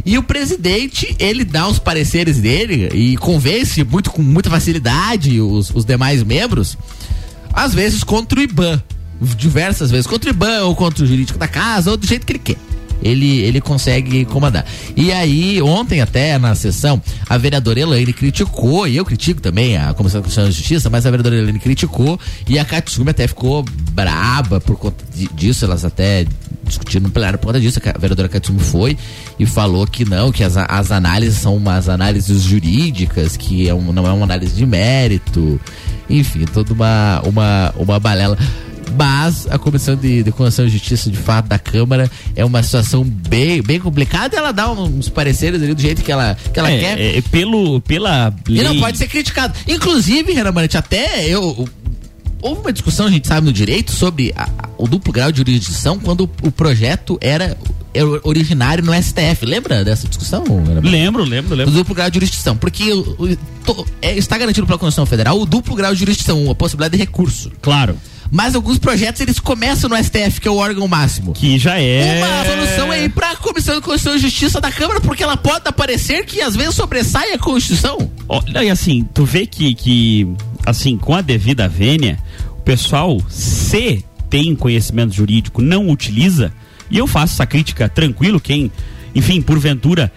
E 0.06 0.18
o 0.18 0.24
presidente, 0.24 1.16
ele 1.20 1.44
dá 1.44 1.68
os 1.68 1.80
pareceres 1.80 2.38
dele 2.40 2.90
e 2.94 3.18
convence 3.18 3.84
muito, 3.84 4.12
com 4.12 4.22
muita 4.22 4.50
facilidade 4.50 5.40
os, 5.42 5.70
os 5.74 5.86
demais 5.86 6.24
membros, 6.24 6.78
às 7.54 7.74
vezes 7.74 8.04
contra 8.04 8.40
o 8.40 8.44
IBAN. 8.44 8.82
Diversas 9.38 9.92
vezes 9.92 10.08
contra 10.08 10.30
o 10.30 10.34
IBAN 10.34 10.64
ou 10.64 10.76
contra 10.76 11.04
o 11.04 11.08
jurídico 11.08 11.38
da 11.38 11.48
casa, 11.48 11.92
ou 11.92 11.98
do 11.98 12.08
jeito 12.08 12.26
que 12.26 12.32
ele 12.34 12.40
quer. 12.40 12.58
Ele, 13.02 13.40
ele 13.40 13.62
consegue 13.62 14.26
comandar. 14.26 14.66
E 14.96 15.12
aí, 15.12 15.62
ontem 15.62 16.02
até 16.02 16.38
na 16.38 16.54
sessão, 16.54 17.02
a 17.30 17.38
vereadora 17.38 17.80
Elaine 17.80 18.12
criticou, 18.12 18.88
e 18.88 18.98
eu 18.98 19.06
critico 19.06 19.42
também 19.42 19.78
a 19.78 19.94
Comissão 19.94 20.22
de 20.22 20.52
Justiça, 20.52 20.90
mas 20.90 21.06
a 21.06 21.10
vereadora 21.10 21.38
Elaine 21.38 21.60
criticou 21.60 22.20
e 22.48 22.60
a 22.60 22.66
Katsumi 22.66 23.10
até 23.12 23.26
ficou 23.28 23.64
braba 23.94 24.60
por 24.60 24.78
conta 24.78 25.04
di- 25.16 25.30
disso, 25.34 25.64
elas 25.64 25.86
até 25.86 26.26
discutiram 26.70 27.04
no 27.04 27.10
plenário 27.12 27.38
por 27.38 27.48
conta 27.48 27.60
disso, 27.60 27.80
a 27.84 27.98
vereadora 27.98 28.30
Katsumi 28.30 28.60
foi 28.60 28.98
e 29.38 29.46
falou 29.46 29.86
que 29.86 30.06
não, 30.06 30.32
que 30.32 30.44
as, 30.44 30.56
as 30.58 30.92
análises 30.92 31.38
são 31.40 31.56
umas 31.58 31.90
análises 31.90 32.44
jurídicas, 32.44 33.36
que 33.36 33.68
é 33.68 33.74
um- 33.74 33.92
não 33.92 34.08
é 34.08 34.12
uma 34.12 34.24
análise 34.24 34.56
de 34.56 34.66
mérito, 34.66 35.60
enfim, 36.10 36.46
toda 36.46 36.74
uma, 36.74 37.22
uma, 37.26 37.74
uma 37.78 38.00
balela. 38.00 38.38
Mas 38.98 39.48
a 39.52 39.60
Comissão 39.60 39.96
de, 39.96 40.24
de 40.24 40.32
Constituição 40.32 40.66
e 40.66 40.70
Justiça, 40.70 41.12
de 41.12 41.18
fato, 41.18 41.46
da 41.48 41.60
Câmara, 41.60 42.10
é 42.36 42.44
uma 42.44 42.62
situação 42.64 43.04
bem, 43.04 43.62
bem 43.62 43.80
complicada 43.80 44.36
e 44.36 44.40
ela 44.40 44.52
dá 44.52 44.70
uns 44.72 45.08
pareceres 45.08 45.62
ali 45.62 45.76
do 45.76 45.82
jeito 45.82 46.02
que 46.04 46.12
ela, 46.12 46.36
que 46.52 46.60
ela 46.60 46.72
É, 46.72 46.80
quer. 46.80 47.00
é, 47.18 47.22
pelo, 47.22 47.80
pela 47.82 48.34
E 48.50 48.64
não 48.64 48.72
lei- 48.72 48.80
pode 48.82 48.98
ser 48.98 49.08
criticado. 49.08 49.54
Inclusive, 49.68 50.34
Renan 50.34 50.52
Marante, 50.52 50.76
até 50.76 51.24
eu. 51.28 51.70
Houve 52.42 52.62
uma 52.62 52.72
discussão, 52.74 53.06
a 53.08 53.10
gente 53.12 53.28
sabe, 53.28 53.46
no 53.46 53.54
direito, 53.54 53.92
sobre 53.92 54.34
a- 54.36 54.48
o 54.78 54.88
duplo 54.88 55.12
grau 55.12 55.32
de 55.32 55.40
jurisdição 55.40 56.00
quando 56.00 56.22
o, 56.22 56.48
o 56.48 56.52
projeto 56.52 57.18
era, 57.20 57.58
era 57.94 58.08
originário 58.24 58.84
no 58.84 58.94
STF. 58.94 59.46
Lembra 59.46 59.84
dessa 59.84 60.08
discussão? 60.08 60.44
Marante? 60.46 60.88
Lembro, 60.88 61.24
lembro, 61.24 61.54
O 61.54 61.58
lembro. 61.58 61.74
duplo 61.74 61.94
grau 61.94 62.10
de 62.10 62.16
jurisdição. 62.16 62.56
Porque 62.56 62.94
o- 62.94 63.16
o- 63.20 63.38
to- 63.66 63.86
é, 64.02 64.18
está 64.18 64.38
garantido 64.38 64.66
pela 64.66 64.80
Constituição 64.80 65.06
Federal 65.06 65.40
o 65.40 65.46
duplo 65.46 65.76
grau 65.76 65.94
de 65.94 66.00
jurisdição, 66.00 66.50
a 66.50 66.56
possibilidade 66.56 66.94
de 66.98 67.04
recurso. 67.04 67.52
Claro. 67.62 67.98
Mas 68.32 68.56
alguns 68.56 68.78
projetos 68.78 69.22
eles 69.22 69.40
começam 69.40 69.90
no 69.90 69.96
STF, 69.96 70.40
que 70.40 70.48
é 70.48 70.52
o 70.52 70.56
órgão 70.58 70.88
máximo. 70.88 71.34
Que 71.34 71.58
já 71.58 71.80
é. 71.80 72.24
Uma 72.24 72.46
solução 72.46 72.94
é 72.94 73.04
ir 73.06 73.10
pra 73.10 73.36
Comissão 73.36 73.76
de 73.76 73.82
Constituição 73.82 74.16
e 74.16 74.20
Justiça 74.20 74.62
da 74.62 74.72
Câmara, 74.72 75.02
porque 75.02 75.24
ela 75.24 75.36
pode 75.36 75.68
aparecer 75.68 76.26
que 76.26 76.42
às 76.42 76.56
vezes 76.56 76.76
sobressai 76.76 77.34
a 77.34 77.40
Constituição. 77.40 78.12
Olha, 78.28 78.64
e 78.64 78.70
assim, 78.70 79.08
tu 79.14 79.26
vê 79.26 79.46
que, 79.46 79.74
que, 79.74 80.28
assim, 80.66 80.98
com 80.98 81.16
a 81.16 81.22
devida 81.22 81.68
vênia, 81.68 82.20
o 82.58 82.62
pessoal, 82.62 83.18
se 83.28 84.06
tem 84.30 84.56
conhecimento 84.56 85.14
jurídico, 85.14 85.62
não 85.62 85.90
utiliza, 85.90 86.54
e 86.92 86.98
eu 86.98 87.08
faço 87.08 87.34
essa 87.34 87.46
crítica 87.48 87.90
tranquilo, 87.90 88.40
quem, 88.40 88.72
enfim, 89.16 89.42
porventura 89.42 90.12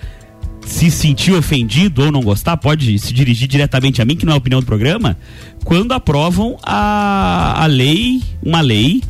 se 0.64 0.90
sentir 0.90 1.32
ofendido 1.32 2.04
ou 2.04 2.12
não 2.12 2.20
gostar, 2.20 2.56
pode 2.56 2.98
se 2.98 3.12
dirigir 3.12 3.48
diretamente 3.48 4.00
a 4.00 4.04
mim, 4.04 4.16
que 4.16 4.24
não 4.24 4.32
é 4.32 4.34
a 4.34 4.38
opinião 4.38 4.60
do 4.60 4.66
programa, 4.66 5.16
quando 5.64 5.92
aprovam 5.92 6.56
a, 6.62 7.62
a 7.62 7.66
lei, 7.66 8.22
uma 8.42 8.60
lei 8.60 9.02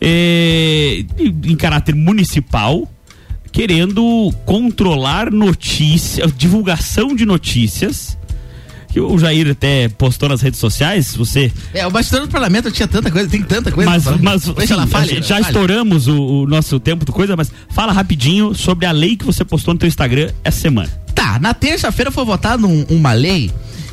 eh, 0.00 1.04
em 1.44 1.56
caráter 1.56 1.94
municipal, 1.94 2.88
querendo 3.52 4.32
controlar 4.44 5.30
notícia, 5.30 6.26
divulgação 6.26 7.14
de 7.14 7.26
notícias. 7.26 8.16
Que 8.92 8.98
o 9.00 9.16
Jair 9.18 9.48
até 9.50 9.88
postou 9.88 10.28
nas 10.28 10.40
redes 10.40 10.58
sociais, 10.58 11.14
você. 11.14 11.52
É, 11.72 11.86
o 11.86 11.90
bastidor 11.90 12.22
do 12.22 12.28
parlamento 12.28 12.70
tinha 12.72 12.88
tanta 12.88 13.08
coisa, 13.10 13.28
tem 13.28 13.40
tanta 13.42 13.70
coisa. 13.70 13.88
Mas, 13.88 14.04
mas 14.20 14.42
Deixa 14.48 14.74
ela 14.74 14.82
assim, 14.82 14.90
fale, 14.92 15.08
gente 15.14 15.28
já 15.28 15.36
fale. 15.36 15.46
estouramos 15.46 16.08
o, 16.08 16.20
o 16.42 16.46
nosso 16.46 16.80
tempo 16.80 17.04
do 17.04 17.12
coisa, 17.12 17.36
mas 17.36 17.52
fala 17.70 17.92
rapidinho 17.92 18.52
sobre 18.54 18.86
a 18.86 18.90
lei 18.92 19.16
que 19.16 19.24
você 19.24 19.44
postou 19.44 19.72
no 19.74 19.78
teu 19.78 19.86
Instagram 19.86 20.30
essa 20.42 20.58
semana. 20.60 20.88
Tá, 21.14 21.38
na 21.38 21.54
terça-feira 21.54 22.10
foi 22.10 22.24
votada 22.24 22.66
um- 22.66 22.84
uma 22.90 23.12
lei 23.12 23.50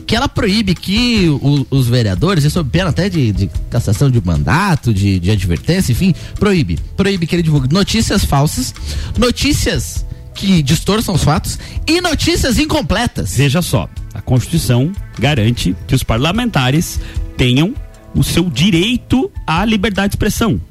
que 0.08 0.16
ela 0.16 0.28
proíbe 0.30 0.74
que 0.74 1.28
o- 1.30 1.68
os 1.70 1.88
vereadores, 1.88 2.44
e 2.46 2.50
sob 2.50 2.68
pena 2.72 2.90
até 2.90 3.08
de, 3.10 3.32
de 3.32 3.50
cassação 3.70 4.10
de 4.10 4.20
mandato, 4.26 4.92
de, 4.94 5.20
de 5.20 5.30
advertência, 5.30 5.92
enfim, 5.92 6.16
proíbe. 6.40 6.80
Proíbe 6.96 7.28
que 7.28 7.36
ele 7.36 7.44
divulgue 7.44 7.72
notícias 7.72 8.24
falsas, 8.26 8.74
notícias 9.18 10.06
que 10.38 10.62
distorçam 10.62 11.16
os 11.16 11.24
fatos 11.24 11.58
e 11.88 12.00
notícias 12.00 12.60
incompletas. 12.60 13.36
Veja 13.36 13.62
só, 13.62 13.90
a 14.14 14.22
Constituição 14.22 14.92
garante 15.20 15.76
que 15.88 15.96
os 15.96 16.04
parlamentares 16.04 17.00
tenham 17.36 17.74
o 18.16 18.24
seu 18.24 18.50
direito 18.50 19.32
à 19.46 19.66
liberdade 19.66 20.10
de 20.10 20.16
expressão. 20.16 20.62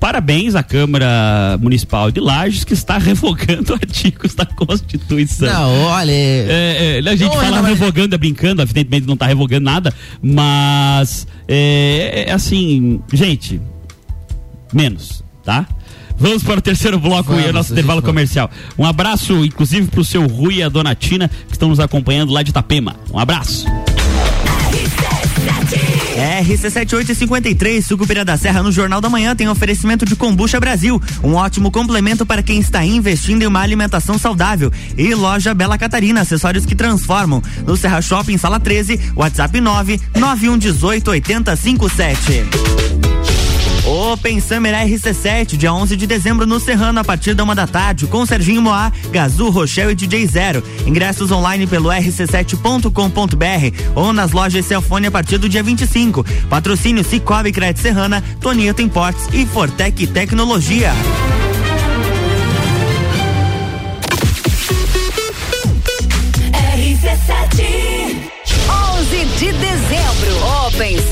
Parabéns 0.00 0.56
à 0.56 0.62
Câmara 0.64 1.56
Municipal 1.60 2.10
de 2.10 2.20
Lages 2.20 2.64
que 2.64 2.72
está 2.72 2.96
revogando 2.98 3.74
artigos 3.74 4.34
da 4.34 4.44
Constituição. 4.46 5.46
Não, 5.52 5.82
olha. 5.84 6.10
É, 6.10 7.00
é, 7.04 7.08
a 7.08 7.14
gente 7.14 7.28
Não, 7.28 7.34
fala 7.34 7.50
não, 7.56 7.62
mas- 7.62 7.78
revogando, 7.78 8.14
é 8.14 8.18
brincando, 8.18 8.62
evidentemente 8.62 9.06
não 9.06 9.14
está 9.14 9.26
revogando 9.26 9.64
nada, 9.64 9.94
mas 10.20 11.26
é, 11.46 12.24
é 12.28 12.32
assim, 12.32 13.00
gente, 13.12 13.60
menos, 14.72 15.22
tá? 15.44 15.68
Vamos 16.22 16.44
para 16.44 16.60
o 16.60 16.62
terceiro 16.62 17.00
bloco 17.00 17.32
e 17.32 17.34
Vamos, 17.34 17.50
o 17.50 17.52
nosso 17.52 17.72
intervalo 17.72 18.00
comercial. 18.00 18.48
Um 18.78 18.86
abraço, 18.86 19.44
inclusive, 19.44 19.88
para 19.88 20.00
o 20.00 20.04
seu 20.04 20.24
Rui 20.24 20.58
e 20.58 20.62
a 20.62 20.68
dona 20.68 20.94
Tina, 20.94 21.28
que 21.28 21.52
estão 21.52 21.68
nos 21.68 21.80
acompanhando 21.80 22.32
lá 22.32 22.44
de 22.44 22.50
Itapema. 22.50 22.94
Um 23.12 23.18
abraço. 23.18 23.66
RC7853, 26.44 27.82
Sucupira 27.82 28.24
da 28.24 28.36
Serra, 28.36 28.62
no 28.62 28.70
Jornal 28.70 29.00
da 29.00 29.08
Manhã, 29.08 29.34
tem 29.34 29.48
oferecimento 29.48 30.04
de 30.04 30.14
Combucha 30.14 30.60
Brasil, 30.60 31.02
um 31.24 31.34
ótimo 31.34 31.72
complemento 31.72 32.24
para 32.24 32.40
quem 32.40 32.60
está 32.60 32.84
investindo 32.84 33.42
em 33.42 33.46
uma 33.46 33.60
alimentação 33.60 34.16
saudável. 34.16 34.70
E 34.96 35.12
Loja 35.16 35.52
Bela 35.52 35.76
Catarina, 35.76 36.20
acessórios 36.20 36.64
que 36.64 36.76
transformam. 36.76 37.42
No 37.66 37.76
Serra 37.76 38.00
Shopping, 38.00 38.38
sala 38.38 38.60
13, 38.60 39.12
WhatsApp 39.16 39.60
9 39.60 40.00
9118 40.14 41.10
8057. 41.10 43.11
Open 43.92 44.40
Summer 44.40 44.74
RC7, 44.74 45.54
dia 45.54 45.70
11 45.70 45.98
de 45.98 46.06
dezembro 46.06 46.46
no 46.46 46.58
Serrano, 46.58 46.98
a 46.98 47.04
partir 47.04 47.34
da 47.34 47.44
uma 47.44 47.54
da 47.54 47.66
tarde, 47.66 48.06
com 48.06 48.24
Serginho 48.24 48.62
Moá, 48.62 48.90
Gazu, 49.10 49.50
Rochelle 49.50 49.92
e 49.92 49.94
DJ 49.94 50.26
Zero. 50.26 50.64
Ingressos 50.86 51.30
online 51.30 51.66
pelo 51.66 51.90
rc7.com.br 51.90 53.92
ou 53.94 54.14
nas 54.14 54.32
lojas 54.32 54.64
Celfone 54.64 55.08
a 55.08 55.10
partir 55.10 55.36
do 55.36 55.46
dia 55.46 55.62
25. 55.62 56.24
Patrocínio 56.48 57.04
Cicobi 57.04 57.52
Crédito 57.52 57.82
Serrana, 57.82 58.24
Tonieto 58.40 58.80
Importes 58.80 59.28
e 59.30 59.44
Fortec 59.44 60.06
Tecnologia. 60.06 60.94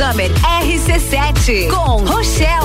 Summer 0.01 0.31
RC7 0.63 1.69
com 1.69 2.03
Rochelle. 2.07 2.65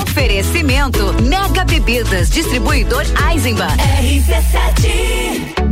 Oferecimento 0.00 1.14
Mega 1.22 1.62
Bebidas, 1.62 2.30
distribuidor 2.30 3.04
Eisenbahn. 3.30 3.76
RC7 3.76 5.71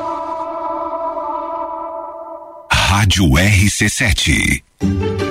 Rádio 3.01 3.25
RC7. 3.33 5.30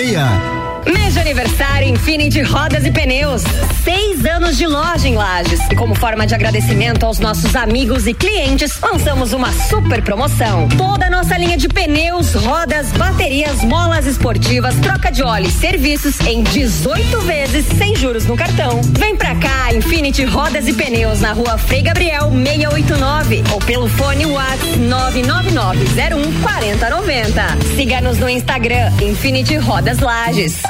meia. 0.00 0.69
Mês 0.86 1.14
de 1.14 1.20
aniversário 1.20 1.88
Infinity 1.88 2.42
Rodas 2.42 2.86
e 2.86 2.90
Pneus. 2.90 3.42
Seis 3.84 4.24
anos 4.24 4.56
de 4.56 4.66
loja 4.66 5.06
em 5.08 5.14
Lages. 5.14 5.60
E 5.70 5.76
como 5.76 5.94
forma 5.94 6.26
de 6.26 6.34
agradecimento 6.34 7.04
aos 7.04 7.18
nossos 7.18 7.54
amigos 7.54 8.06
e 8.06 8.14
clientes, 8.14 8.78
lançamos 8.80 9.32
uma 9.32 9.52
super 9.52 10.02
promoção. 10.02 10.68
Toda 10.76 11.06
a 11.06 11.10
nossa 11.10 11.36
linha 11.36 11.56
de 11.56 11.68
pneus, 11.68 12.34
rodas, 12.34 12.92
baterias, 12.92 13.62
molas 13.64 14.06
esportivas, 14.06 14.74
troca 14.76 15.10
de 15.10 15.22
óleo 15.22 15.48
e 15.48 15.50
serviços 15.50 16.20
em 16.20 16.42
18 16.42 17.20
vezes 17.20 17.66
sem 17.76 17.94
juros 17.96 18.26
no 18.26 18.36
cartão. 18.36 18.80
Vem 18.98 19.16
pra 19.16 19.34
cá, 19.34 19.74
Infinity 19.74 20.24
Rodas 20.24 20.66
e 20.68 20.72
Pneus 20.72 21.20
na 21.20 21.32
rua 21.32 21.58
Frei 21.58 21.82
Gabriel 21.82 22.30
689 22.30 23.42
ou 23.52 23.58
pelo 23.60 23.88
fone 23.88 24.26
WhatsApp 24.26 24.78
99901 24.78 26.40
4090. 26.42 27.42
Siga-nos 27.76 28.18
no 28.18 28.28
Instagram 28.28 28.90
Infinity 29.02 29.56
Rodas 29.56 29.98
Lages. 29.98 30.69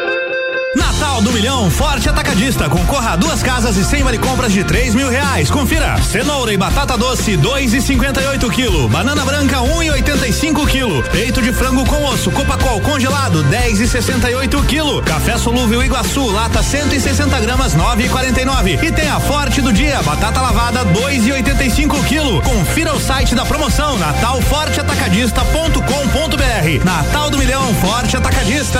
Natal 1.01 1.19
do 1.19 1.33
Milhão 1.33 1.67
Forte 1.71 2.07
Atacadista. 2.07 2.69
Concorra 2.69 3.13
a 3.13 3.15
duas 3.15 3.41
casas 3.41 3.75
e 3.75 3.83
cem 3.83 4.03
vale 4.03 4.19
compras 4.19 4.53
de 4.53 4.63
três 4.63 4.93
mil 4.93 5.09
reais. 5.09 5.49
Confira. 5.49 5.99
Cenoura 5.99 6.53
e 6.53 6.57
batata 6.57 6.95
doce, 6.95 7.35
dois 7.35 7.73
e 7.73 7.81
cinquenta 7.81 8.21
e 8.21 8.27
oito 8.27 8.47
quilo. 8.51 8.87
Banana 8.87 9.25
branca, 9.25 9.61
um 9.61 9.81
e 9.81 9.89
oitenta 9.89 10.27
e 10.27 10.33
cinco 10.33 10.63
quilo. 10.67 11.01
Peito 11.09 11.41
de 11.41 11.51
frango 11.51 11.83
com 11.85 12.05
osso, 12.05 12.29
Copacol 12.29 12.79
congelado, 12.81 13.41
dez 13.45 13.79
e 13.79 13.87
sessenta 13.87 14.29
e 14.29 14.35
oito 14.35 14.61
quilo. 14.65 15.01
Café 15.01 15.39
solúvel 15.39 15.83
Iguaçu, 15.83 16.29
lata 16.29 16.61
160 16.61 17.39
gramas, 17.39 17.73
nove 17.73 18.05
e 18.05 18.09
quarenta 18.09 18.39
e 18.39 18.45
nove. 18.45 18.77
E 18.79 18.91
tem 18.91 19.09
a 19.09 19.19
Forte 19.19 19.59
do 19.59 19.73
dia, 19.73 20.03
batata 20.03 20.39
lavada, 20.39 20.85
dois 20.85 21.25
e 21.25 21.31
oitenta 21.31 21.63
e 21.63 21.71
cinco 21.71 21.99
quilo. 22.03 22.43
Confira 22.43 22.93
o 22.93 22.99
site 22.99 23.33
da 23.33 23.43
promoção, 23.43 23.97
natalforteatacadista.com.br. 23.97 26.85
Natal 26.85 27.31
do 27.31 27.39
Milhão 27.39 27.73
Forte 27.73 28.15
Atacadista. 28.15 28.79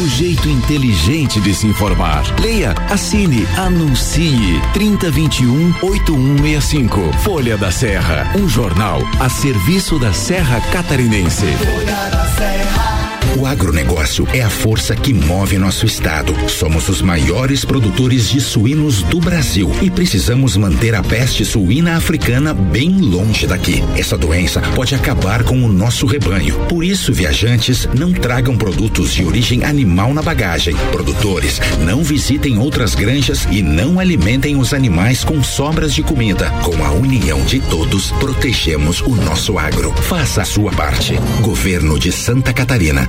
O 0.00 0.08
jeito 0.08 0.48
inteligente 0.48 1.42
de 1.42 1.54
se 1.54 1.66
informar. 1.66 2.24
Leia, 2.40 2.74
assine, 2.88 3.46
anuncie. 3.58 4.58
3021 4.72 5.74
8165. 5.82 7.12
Folha 7.18 7.58
da 7.58 7.70
Serra. 7.70 8.32
Um 8.34 8.48
jornal 8.48 9.02
a 9.20 9.28
serviço 9.28 9.98
da 9.98 10.10
Serra 10.10 10.58
Catarinense. 10.72 11.44
O 13.38 13.46
agronegócio 13.46 14.26
é 14.32 14.42
a 14.42 14.50
força 14.50 14.94
que 14.94 15.14
move 15.14 15.56
nosso 15.56 15.86
estado. 15.86 16.34
Somos 16.48 16.88
os 16.88 17.00
maiores 17.00 17.64
produtores 17.64 18.28
de 18.28 18.40
suínos 18.40 19.02
do 19.02 19.20
Brasil 19.20 19.70
e 19.80 19.90
precisamos 19.90 20.56
manter 20.56 20.94
a 20.94 21.02
peste 21.02 21.44
suína 21.44 21.96
africana 21.96 22.52
bem 22.52 22.90
longe 22.98 23.46
daqui. 23.46 23.82
Essa 23.96 24.16
doença 24.16 24.60
pode 24.74 24.94
acabar 24.94 25.44
com 25.44 25.62
o 25.62 25.72
nosso 25.72 26.06
rebanho. 26.06 26.54
Por 26.68 26.84
isso, 26.84 27.12
viajantes, 27.12 27.88
não 27.96 28.12
tragam 28.12 28.56
produtos 28.56 29.12
de 29.12 29.24
origem 29.24 29.64
animal 29.64 30.12
na 30.12 30.22
bagagem. 30.22 30.74
Produtores, 30.92 31.60
não 31.84 32.02
visitem 32.02 32.58
outras 32.58 32.94
granjas 32.94 33.46
e 33.50 33.62
não 33.62 33.98
alimentem 33.98 34.56
os 34.56 34.74
animais 34.74 35.24
com 35.24 35.42
sobras 35.42 35.94
de 35.94 36.02
comida. 36.02 36.50
Com 36.62 36.84
a 36.84 36.90
união 36.90 37.42
de 37.44 37.60
todos, 37.60 38.10
protegemos 38.12 39.00
o 39.00 39.14
nosso 39.14 39.58
agro. 39.58 39.92
Faça 40.02 40.42
a 40.42 40.44
sua 40.44 40.72
parte. 40.72 41.14
Governo 41.40 41.98
de 41.98 42.12
Santa 42.12 42.52
Catarina. 42.52 43.08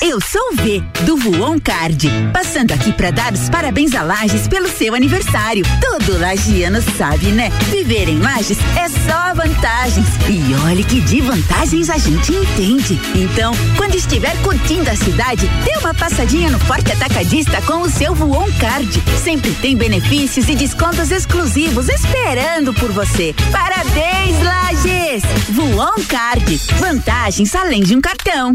Eu 0.00 0.20
sou 0.20 0.52
o 0.52 0.56
V, 0.56 0.80
do 1.04 1.16
Voon 1.16 1.58
Card. 1.58 2.08
Passando 2.32 2.72
aqui 2.72 2.92
para 2.92 3.10
dar 3.10 3.32
os 3.32 3.48
parabéns 3.48 3.96
a 3.96 4.02
Lages 4.02 4.46
pelo 4.46 4.68
seu 4.68 4.94
aniversário. 4.94 5.64
Todo 5.80 6.20
lagiano 6.20 6.80
sabe, 6.96 7.26
né? 7.32 7.50
Viver 7.70 8.08
em 8.08 8.20
Lages 8.20 8.58
é 8.76 8.88
só 8.88 9.34
vantagens. 9.34 10.06
E 10.28 10.54
olha 10.66 10.84
que 10.84 11.00
de 11.00 11.20
vantagens 11.20 11.90
a 11.90 11.98
gente 11.98 12.32
entende. 12.32 13.00
Então, 13.16 13.52
quando 13.76 13.96
estiver 13.96 14.36
curtindo 14.42 14.88
a 14.88 14.94
cidade, 14.94 15.48
dê 15.64 15.76
uma 15.80 15.92
passadinha 15.92 16.48
no 16.48 16.60
Forte 16.60 16.92
Atacadista 16.92 17.60
com 17.62 17.80
o 17.82 17.90
seu 17.90 18.14
Voon 18.14 18.50
Card. 18.60 19.02
Sempre 19.20 19.52
tem 19.54 19.76
benefícios 19.76 20.48
e 20.48 20.54
descontos 20.54 21.10
exclusivos 21.10 21.88
esperando 21.88 22.72
por 22.74 22.92
você. 22.92 23.34
Parabéns, 23.50 24.40
Lages! 24.44 25.24
Voon 25.50 26.04
Card. 26.06 26.56
Vantagens 26.78 27.52
além 27.56 27.82
de 27.82 27.96
um 27.96 28.00
cartão. 28.00 28.54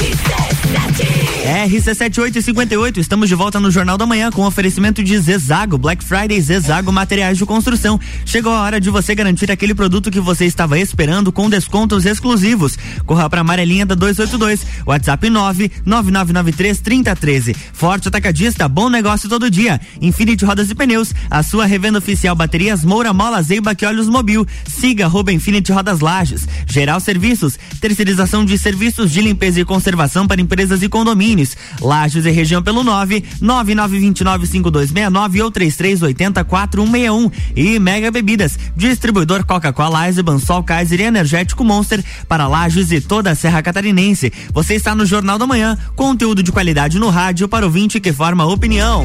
He 0.00 0.12
said. 0.12 0.53
RC7858, 0.74 2.98
estamos 2.98 3.28
de 3.28 3.34
volta 3.36 3.60
no 3.60 3.70
Jornal 3.70 3.96
da 3.96 4.06
Manhã 4.06 4.28
com 4.30 4.44
oferecimento 4.44 5.04
de 5.04 5.16
Zezago, 5.16 5.78
Black 5.78 6.02
Friday 6.02 6.40
Zezago 6.40 6.90
Materiais 6.90 7.38
de 7.38 7.46
Construção. 7.46 8.00
Chegou 8.26 8.52
a 8.52 8.60
hora 8.60 8.80
de 8.80 8.90
você 8.90 9.14
garantir 9.14 9.52
aquele 9.52 9.72
produto 9.72 10.10
que 10.10 10.18
você 10.18 10.46
estava 10.46 10.78
esperando 10.78 11.30
com 11.30 11.48
descontos 11.48 12.04
exclusivos. 12.04 12.76
Corra 13.06 13.30
para 13.30 13.42
amarelinha 13.42 13.86
da 13.86 13.94
282, 13.94 14.66
WhatsApp 14.84 15.30
99993 15.30 16.80
3013. 16.80 17.54
Forte 17.72 18.08
Atacadista, 18.08 18.68
bom 18.68 18.88
negócio 18.88 19.28
todo 19.28 19.48
dia. 19.48 19.80
Infinity 20.00 20.44
Rodas 20.44 20.70
e 20.70 20.74
Pneus, 20.74 21.14
a 21.30 21.44
sua 21.44 21.66
revenda 21.66 21.98
oficial 21.98 22.34
baterias 22.34 22.84
Moura 22.84 23.12
Mola 23.12 23.40
Zeiba 23.42 23.76
que 23.76 23.86
Olhos 23.86 24.08
Mobil. 24.08 24.44
Siga 24.66 25.04
arroba 25.04 25.32
Infinity 25.32 25.70
Rodas 25.70 26.00
Lages. 26.00 26.48
Geral 26.66 26.98
Serviços, 26.98 27.56
terceirização 27.80 28.44
de 28.44 28.58
serviços 28.58 29.12
de 29.12 29.20
limpeza 29.20 29.60
e 29.60 29.64
conservação 29.64 30.26
para 30.26 30.40
empresas 30.40 30.63
e 30.82 30.88
condomínios. 30.88 31.56
Lages 31.80 32.24
e 32.24 32.30
região 32.30 32.62
pelo 32.62 32.82
9 32.82 33.22
99295269 33.42 35.44
ou 35.44 35.52
33804161. 35.52 37.30
E 37.54 37.78
Mega 37.78 38.10
Bebidas, 38.10 38.58
distribuidor 38.76 39.44
Coca-Cola, 39.44 40.06
Eisenbahn, 40.06 40.38
Sol 40.38 40.62
Kaiser 40.62 41.00
e 41.00 41.04
Energético 41.04 41.64
Monster 41.64 42.02
para 42.26 42.48
Lages 42.48 42.90
e 42.92 43.00
toda 43.00 43.30
a 43.30 43.34
Serra 43.34 43.62
Catarinense. 43.62 44.32
Você 44.52 44.74
está 44.74 44.94
no 44.94 45.04
Jornal 45.04 45.38
da 45.38 45.46
Manhã, 45.46 45.76
conteúdo 45.94 46.42
de 46.42 46.52
qualidade 46.52 46.98
no 46.98 47.10
rádio 47.10 47.48
para 47.48 47.64
o 47.64 47.74
ouvinte 47.74 47.98
que 47.98 48.12
forma 48.12 48.46
opinião. 48.46 49.04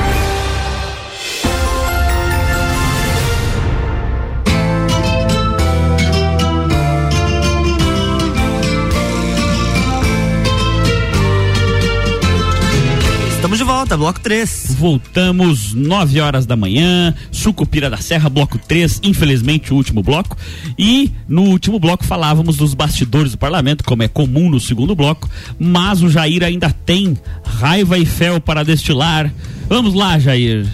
Volta, 13.91 13.97
bloco 13.97 14.19
3. 14.19 14.75
Voltamos 14.77 15.73
9 15.73 16.21
horas 16.21 16.45
da 16.45 16.55
manhã, 16.55 17.13
Sucupira 17.31 17.89
da 17.89 17.97
Serra, 17.97 18.29
bloco 18.29 18.57
3, 18.57 19.01
infelizmente 19.03 19.73
o 19.73 19.75
último 19.75 20.01
bloco. 20.01 20.37
E 20.77 21.11
no 21.27 21.43
último 21.43 21.79
bloco 21.79 22.05
falávamos 22.05 22.57
dos 22.57 22.73
bastidores 22.73 23.31
do 23.31 23.37
parlamento, 23.37 23.83
como 23.83 24.03
é 24.03 24.07
comum 24.07 24.49
no 24.49 24.59
segundo 24.59 24.95
bloco, 24.95 25.29
mas 25.59 26.01
o 26.01 26.09
Jair 26.09 26.43
ainda 26.43 26.71
tem 26.85 27.17
raiva 27.43 27.97
e 27.97 28.05
fel 28.05 28.39
para 28.39 28.63
destilar. 28.63 29.31
Vamos 29.67 29.93
lá, 29.93 30.17
Jair. 30.19 30.67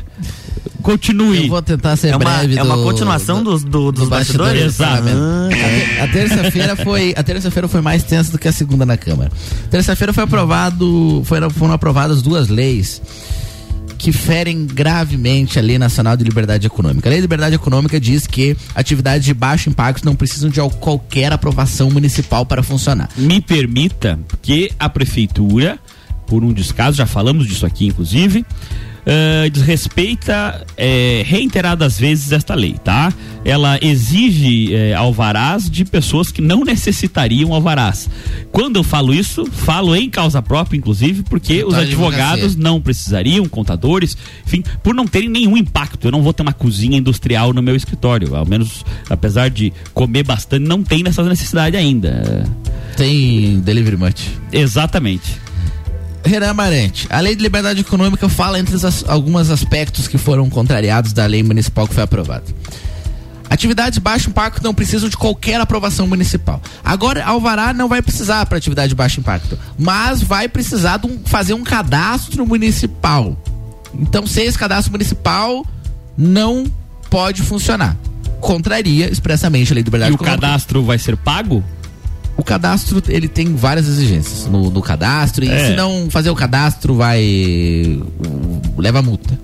Continue. 0.91 1.43
Eu 1.43 1.49
vou 1.49 1.61
tentar 1.61 1.95
ser 1.97 2.07
É 2.07 2.15
uma, 2.15 2.19
breve. 2.19 2.57
é 2.57 2.63
uma 2.63 2.77
do- 2.77 2.83
continuação 2.83 3.43
do- 3.43 3.51
dos, 3.51 3.63
do- 3.63 3.91
dos 3.91 3.99
dos 4.01 4.09
bastidores? 4.09 4.77
bastidores 4.77 4.77
do 4.77 4.77
parlamento. 4.77 5.99
A, 5.99 6.03
a 6.03 6.07
terça-feira 6.07 6.75
foi 6.77 7.13
a 7.17 7.23
terça-feira 7.23 7.67
foi 7.67 7.81
mais 7.81 8.03
tensa 8.03 8.31
do 8.31 8.37
que 8.39 8.47
a 8.47 8.51
segunda 8.53 8.85
na 8.85 8.95
Câmara. 8.95 9.29
Terça-feira 9.69 10.13
foi 10.13 10.23
aprovado 10.23 11.21
foram, 11.25 11.49
foram 11.49 11.73
aprovadas 11.73 12.21
duas 12.21 12.47
leis 12.47 13.01
que 13.97 14.11
ferem 14.13 14.65
gravemente 14.65 15.57
a 15.59 15.61
Lei 15.61 15.77
Nacional 15.77 16.15
de 16.15 16.23
Liberdade 16.23 16.65
Econômica. 16.67 17.07
A 17.07 17.11
Lei 17.11 17.17
de 17.17 17.23
Liberdade 17.23 17.55
Econômica 17.55 17.99
diz 17.99 18.25
que 18.27 18.55
atividades 18.75 19.25
de 19.25 19.33
baixo 19.33 19.69
impacto 19.69 20.05
não 20.05 20.15
precisam 20.15 20.49
de 20.49 20.59
al- 20.59 20.69
qualquer 20.69 21.33
aprovação 21.33 21.89
municipal 21.91 22.45
para 22.45 22.61
funcionar. 22.63 23.09
Me 23.17 23.41
permita 23.41 24.17
que 24.41 24.71
a 24.79 24.87
prefeitura, 24.87 25.77
por 26.27 26.43
um 26.43 26.53
descaso, 26.53 26.95
já 26.95 27.05
falamos 27.07 27.45
disso 27.47 27.65
aqui 27.65 27.87
inclusive, 27.87 28.45
eh, 29.09 29.49
desrespeita 29.49 30.65
eh, 30.75 31.23
reiteradas 31.25 31.97
vezes 31.97 32.33
esta 32.33 32.53
lei, 32.53 32.75
tá? 32.83 33.13
Ela 33.45 33.79
exige 33.81 34.75
eh, 34.75 34.93
alvarás 34.93 35.69
de 35.69 35.85
pessoas 35.85 36.29
que 36.29 36.41
não 36.41 36.65
necessitariam 36.65 37.53
alvarás. 37.53 38.09
Quando 38.51 38.75
eu 38.75 38.83
falo 38.83 39.13
isso, 39.13 39.45
falo 39.45 39.95
em 39.95 40.09
causa 40.09 40.41
própria, 40.41 40.77
inclusive, 40.77 41.23
porque 41.23 41.63
os 41.63 41.73
Tá, 41.73 41.79
advogados 41.79 42.57
não 42.57 42.81
precisariam, 42.81 43.45
contadores, 43.45 44.17
enfim, 44.45 44.61
por 44.83 44.93
não 44.93 45.07
terem 45.07 45.29
nenhum 45.29 45.55
impacto. 45.55 46.07
Eu 46.07 46.11
não 46.11 46.21
vou 46.21 46.33
ter 46.33 46.41
uma 46.41 46.51
cozinha 46.51 46.97
industrial 46.97 47.53
no 47.53 47.61
meu 47.61 47.77
escritório, 47.77 48.35
ao 48.35 48.45
menos, 48.45 48.83
apesar 49.09 49.49
de 49.49 49.71
comer 49.93 50.23
bastante, 50.23 50.67
não 50.67 50.83
tem 50.83 51.03
essa 51.05 51.23
necessidade 51.23 51.77
ainda. 51.77 52.43
Tem 52.97 53.61
delivery 53.61 53.95
much. 53.95 54.21
Exatamente. 54.51 55.46
Renan 56.23 56.49
Amarante, 56.49 57.07
a 57.09 57.19
lei 57.19 57.35
de 57.35 57.41
liberdade 57.41 57.81
econômica 57.81 58.27
fala 58.27 58.59
entre 58.59 58.75
as- 58.75 59.03
alguns 59.07 59.49
aspectos 59.49 60.07
que 60.07 60.17
foram 60.17 60.49
contrariados 60.49 61.13
da 61.13 61.25
lei 61.25 61.41
municipal 61.41 61.87
que 61.87 61.93
foi 61.93 62.03
aprovada. 62.03 62.43
Atividades 63.49 63.93
de 63.93 64.01
baixo 64.01 64.29
impacto 64.29 64.61
não 64.61 64.73
precisam 64.73 65.07
de 65.07 65.15
qualquer 65.15 65.61
aprovação 65.61 66.05
municipal. 66.05 66.61
Agora, 66.83 67.23
Alvará 67.23 67.73
não 67.73 67.87
vai 67.87 68.01
precisar 68.01 68.45
para 68.45 68.57
atividade 68.57 68.89
de 68.89 68.95
baixo 68.95 69.21
impacto, 69.21 69.57
mas 69.79 70.21
vai 70.21 70.49
precisar 70.49 70.97
de 70.97 71.07
um- 71.07 71.19
fazer 71.23 71.53
um 71.53 71.63
cadastro 71.63 72.45
municipal. 72.45 73.37
Então, 73.97 74.27
sem 74.27 74.45
esse 74.45 74.59
cadastro 74.59 74.91
municipal, 74.91 75.65
não 76.17 76.65
pode 77.09 77.41
funcionar. 77.41 77.95
Contraria 78.41 79.09
expressamente 79.09 79.71
a 79.71 79.75
lei 79.75 79.81
de 79.83 79.87
liberdade 79.87 80.11
E 80.11 80.13
o 80.13 80.15
econômica. 80.15 80.41
cadastro 80.41 80.83
vai 80.83 80.99
ser 80.99 81.15
pago? 81.15 81.63
O 82.37 82.43
cadastro, 82.43 83.01
ele 83.09 83.27
tem 83.27 83.55
várias 83.55 83.87
exigências 83.87 84.45
no, 84.45 84.69
no 84.69 84.81
cadastro, 84.81 85.43
e 85.43 85.49
É. 85.49 85.67
se 85.67 85.75
não 85.75 86.07
fazer 86.09 86.29
o 86.29 86.35
cadastro, 86.35 86.93
vai. 86.95 87.99
leva 88.77 89.01
multa. 89.01 89.37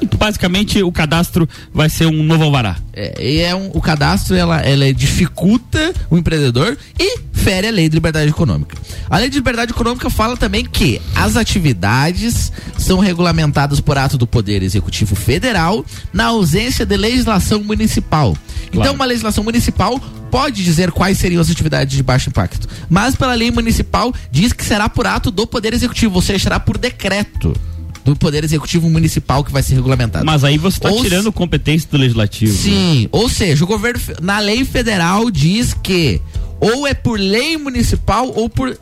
Então, 0.00 0.18
basicamente, 0.18 0.82
o 0.82 0.92
cadastro 0.92 1.48
vai 1.72 1.88
ser 1.88 2.06
um 2.06 2.22
novo 2.22 2.44
alvará. 2.44 2.76
É, 2.92 3.40
é 3.42 3.54
um, 3.54 3.70
o 3.72 3.80
cadastro, 3.80 4.34
ela, 4.34 4.60
ela 4.60 4.92
dificulta 4.92 5.92
o 6.10 6.16
empreendedor 6.16 6.76
e 6.98 7.18
fere 7.32 7.68
a 7.68 7.70
lei 7.70 7.88
de 7.88 7.94
liberdade 7.94 8.30
econômica. 8.30 8.76
A 9.08 9.18
lei 9.18 9.28
de 9.28 9.36
liberdade 9.36 9.72
econômica 9.72 10.10
fala 10.10 10.36
também 10.36 10.64
que 10.64 11.00
as 11.14 11.36
atividades 11.36 12.52
são 12.76 12.98
regulamentadas 12.98 13.80
por 13.80 13.96
ato 13.96 14.18
do 14.18 14.26
Poder 14.26 14.62
Executivo 14.62 15.14
Federal 15.14 15.84
na 16.12 16.26
ausência 16.26 16.84
de 16.84 16.96
legislação 16.96 17.62
municipal. 17.62 18.36
Então, 18.72 18.94
uma 18.94 19.04
legislação 19.04 19.42
municipal 19.42 19.98
pode 20.30 20.62
dizer 20.62 20.90
quais 20.90 21.16
seriam 21.18 21.40
as 21.40 21.50
atividades 21.50 21.96
de 21.96 22.02
baixo 22.02 22.28
impacto, 22.28 22.68
mas 22.88 23.14
pela 23.14 23.34
lei 23.34 23.50
municipal 23.50 24.12
diz 24.30 24.52
que 24.52 24.64
será 24.64 24.88
por 24.88 25.06
ato 25.06 25.30
do 25.30 25.46
Poder 25.46 25.72
Executivo, 25.72 26.16
ou 26.16 26.22
seja, 26.22 26.44
será 26.44 26.60
por 26.60 26.76
decreto 26.76 27.54
do 28.14 28.16
Poder 28.18 28.44
Executivo 28.44 28.88
Municipal 28.90 29.42
que 29.44 29.52
vai 29.52 29.62
ser 29.62 29.74
regulamentado. 29.74 30.24
Mas 30.24 30.44
aí 30.44 30.58
você 30.58 30.78
está 30.78 30.90
se- 30.92 31.00
tirando 31.02 31.32
competência 31.32 31.88
do 31.90 31.96
legislativo. 31.96 32.56
Sim, 32.56 33.08
ou 33.12 33.28
seja, 33.28 33.64
o 33.64 33.66
governo 33.66 34.00
na 34.20 34.38
lei 34.38 34.64
federal 34.64 35.30
diz 35.30 35.74
que 35.74 36.20
ou 36.60 36.86
é 36.88 36.92
por 36.94 37.20
lei 37.20 37.56
municipal 37.56 38.32
ou 38.34 38.48
por 38.48 38.76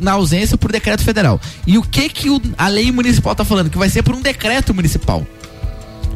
na 0.00 0.12
ausência 0.12 0.56
por 0.56 0.70
decreto 0.70 1.02
federal. 1.02 1.40
E 1.66 1.76
o 1.76 1.82
que 1.82 2.08
que 2.08 2.30
o- 2.30 2.40
a 2.56 2.68
lei 2.68 2.92
municipal 2.92 3.34
tá 3.34 3.44
falando? 3.44 3.68
Que 3.68 3.76
vai 3.78 3.88
ser 3.90 4.02
por 4.02 4.14
um 4.14 4.22
decreto 4.22 4.72
municipal. 4.72 5.26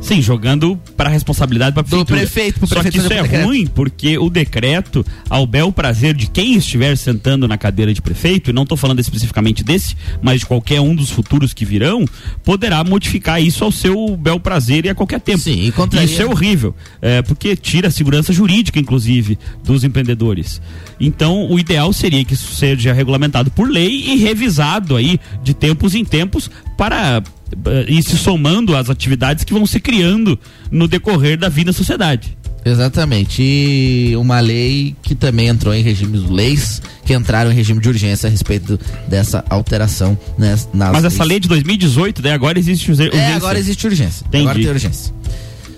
Sim, 0.00 0.22
jogando 0.22 0.76
para 0.96 1.08
a 1.08 1.12
responsabilidade 1.12 1.74
para 1.74 1.82
Do 1.82 2.04
prefeito, 2.04 2.58
pro 2.58 2.66
Só 2.66 2.82
que 2.82 2.88
isso 2.96 3.12
é 3.12 3.22
decreto. 3.22 3.44
ruim 3.46 3.66
porque 3.66 4.18
o 4.18 4.28
decreto, 4.30 5.04
ao 5.28 5.46
bel 5.46 5.70
prazer 5.70 6.14
de 6.14 6.26
quem 6.26 6.54
estiver 6.56 6.96
sentando 6.96 7.46
na 7.46 7.56
cadeira 7.58 7.92
de 7.92 8.00
prefeito, 8.00 8.50
e 8.50 8.52
não 8.52 8.62
estou 8.62 8.76
falando 8.78 8.98
especificamente 8.98 9.62
desse, 9.62 9.94
mas 10.22 10.40
de 10.40 10.46
qualquer 10.46 10.80
um 10.80 10.94
dos 10.94 11.10
futuros 11.10 11.52
que 11.52 11.64
virão, 11.64 12.04
poderá 12.42 12.82
modificar 12.82 13.40
isso 13.42 13.62
ao 13.62 13.70
seu 13.70 14.16
bel 14.16 14.40
prazer 14.40 14.86
e 14.86 14.88
a 14.88 14.94
qualquer 14.94 15.20
tempo. 15.20 15.38
Sim, 15.38 15.66
e 15.66 15.70
contraria- 15.72 16.06
Isso 16.06 16.22
é 16.22 16.26
horrível, 16.26 16.74
é, 17.00 17.20
porque 17.22 17.54
tira 17.54 17.88
a 17.88 17.90
segurança 17.90 18.32
jurídica, 18.32 18.80
inclusive, 18.80 19.38
dos 19.62 19.84
empreendedores. 19.84 20.60
Então, 20.98 21.48
o 21.50 21.58
ideal 21.58 21.92
seria 21.92 22.24
que 22.24 22.34
isso 22.34 22.54
seja 22.54 22.92
regulamentado 22.92 23.50
por 23.50 23.68
lei 23.70 23.90
e 24.12 24.16
revisado 24.16 24.96
aí 24.96 25.20
de 25.44 25.52
tempos 25.54 25.94
em 25.94 26.04
tempos 26.04 26.50
para 26.76 27.22
eh, 27.66 27.84
ir 27.88 28.02
se 28.02 28.16
somando 28.16 28.76
às 28.76 28.90
atividades 28.90 29.44
que 29.44 29.52
vão 29.52 29.66
se 29.66 29.80
criando 29.80 30.38
no 30.70 30.86
decorrer 30.86 31.38
da 31.38 31.48
vida 31.48 31.70
da 31.70 31.76
sociedade. 31.76 32.36
Exatamente. 32.64 33.42
E 33.42 34.14
uma 34.16 34.40
lei 34.40 34.94
que 35.02 35.14
também 35.14 35.48
entrou 35.48 35.74
em 35.74 35.82
regime 35.82 36.18
leis 36.18 36.82
que 37.04 37.14
entraram 37.14 37.50
em 37.50 37.54
regime 37.54 37.80
de 37.80 37.88
urgência 37.88 38.26
a 38.26 38.30
respeito 38.30 38.78
dessa 39.08 39.44
alteração 39.48 40.18
nas, 40.36 40.68
nas 40.72 40.92
Mas 40.92 41.04
essa 41.04 41.24
lei 41.24 41.40
de 41.40 41.48
2018, 41.48 42.22
né? 42.22 42.32
Agora 42.32 42.58
existe 42.58 42.90
urgência. 42.90 43.16
É, 43.16 43.32
agora 43.32 43.58
existe 43.58 43.86
urgência. 43.86 44.24
Entendi. 44.26 44.44
Agora 44.44 44.58
tem 44.58 44.68
urgência. 44.68 45.14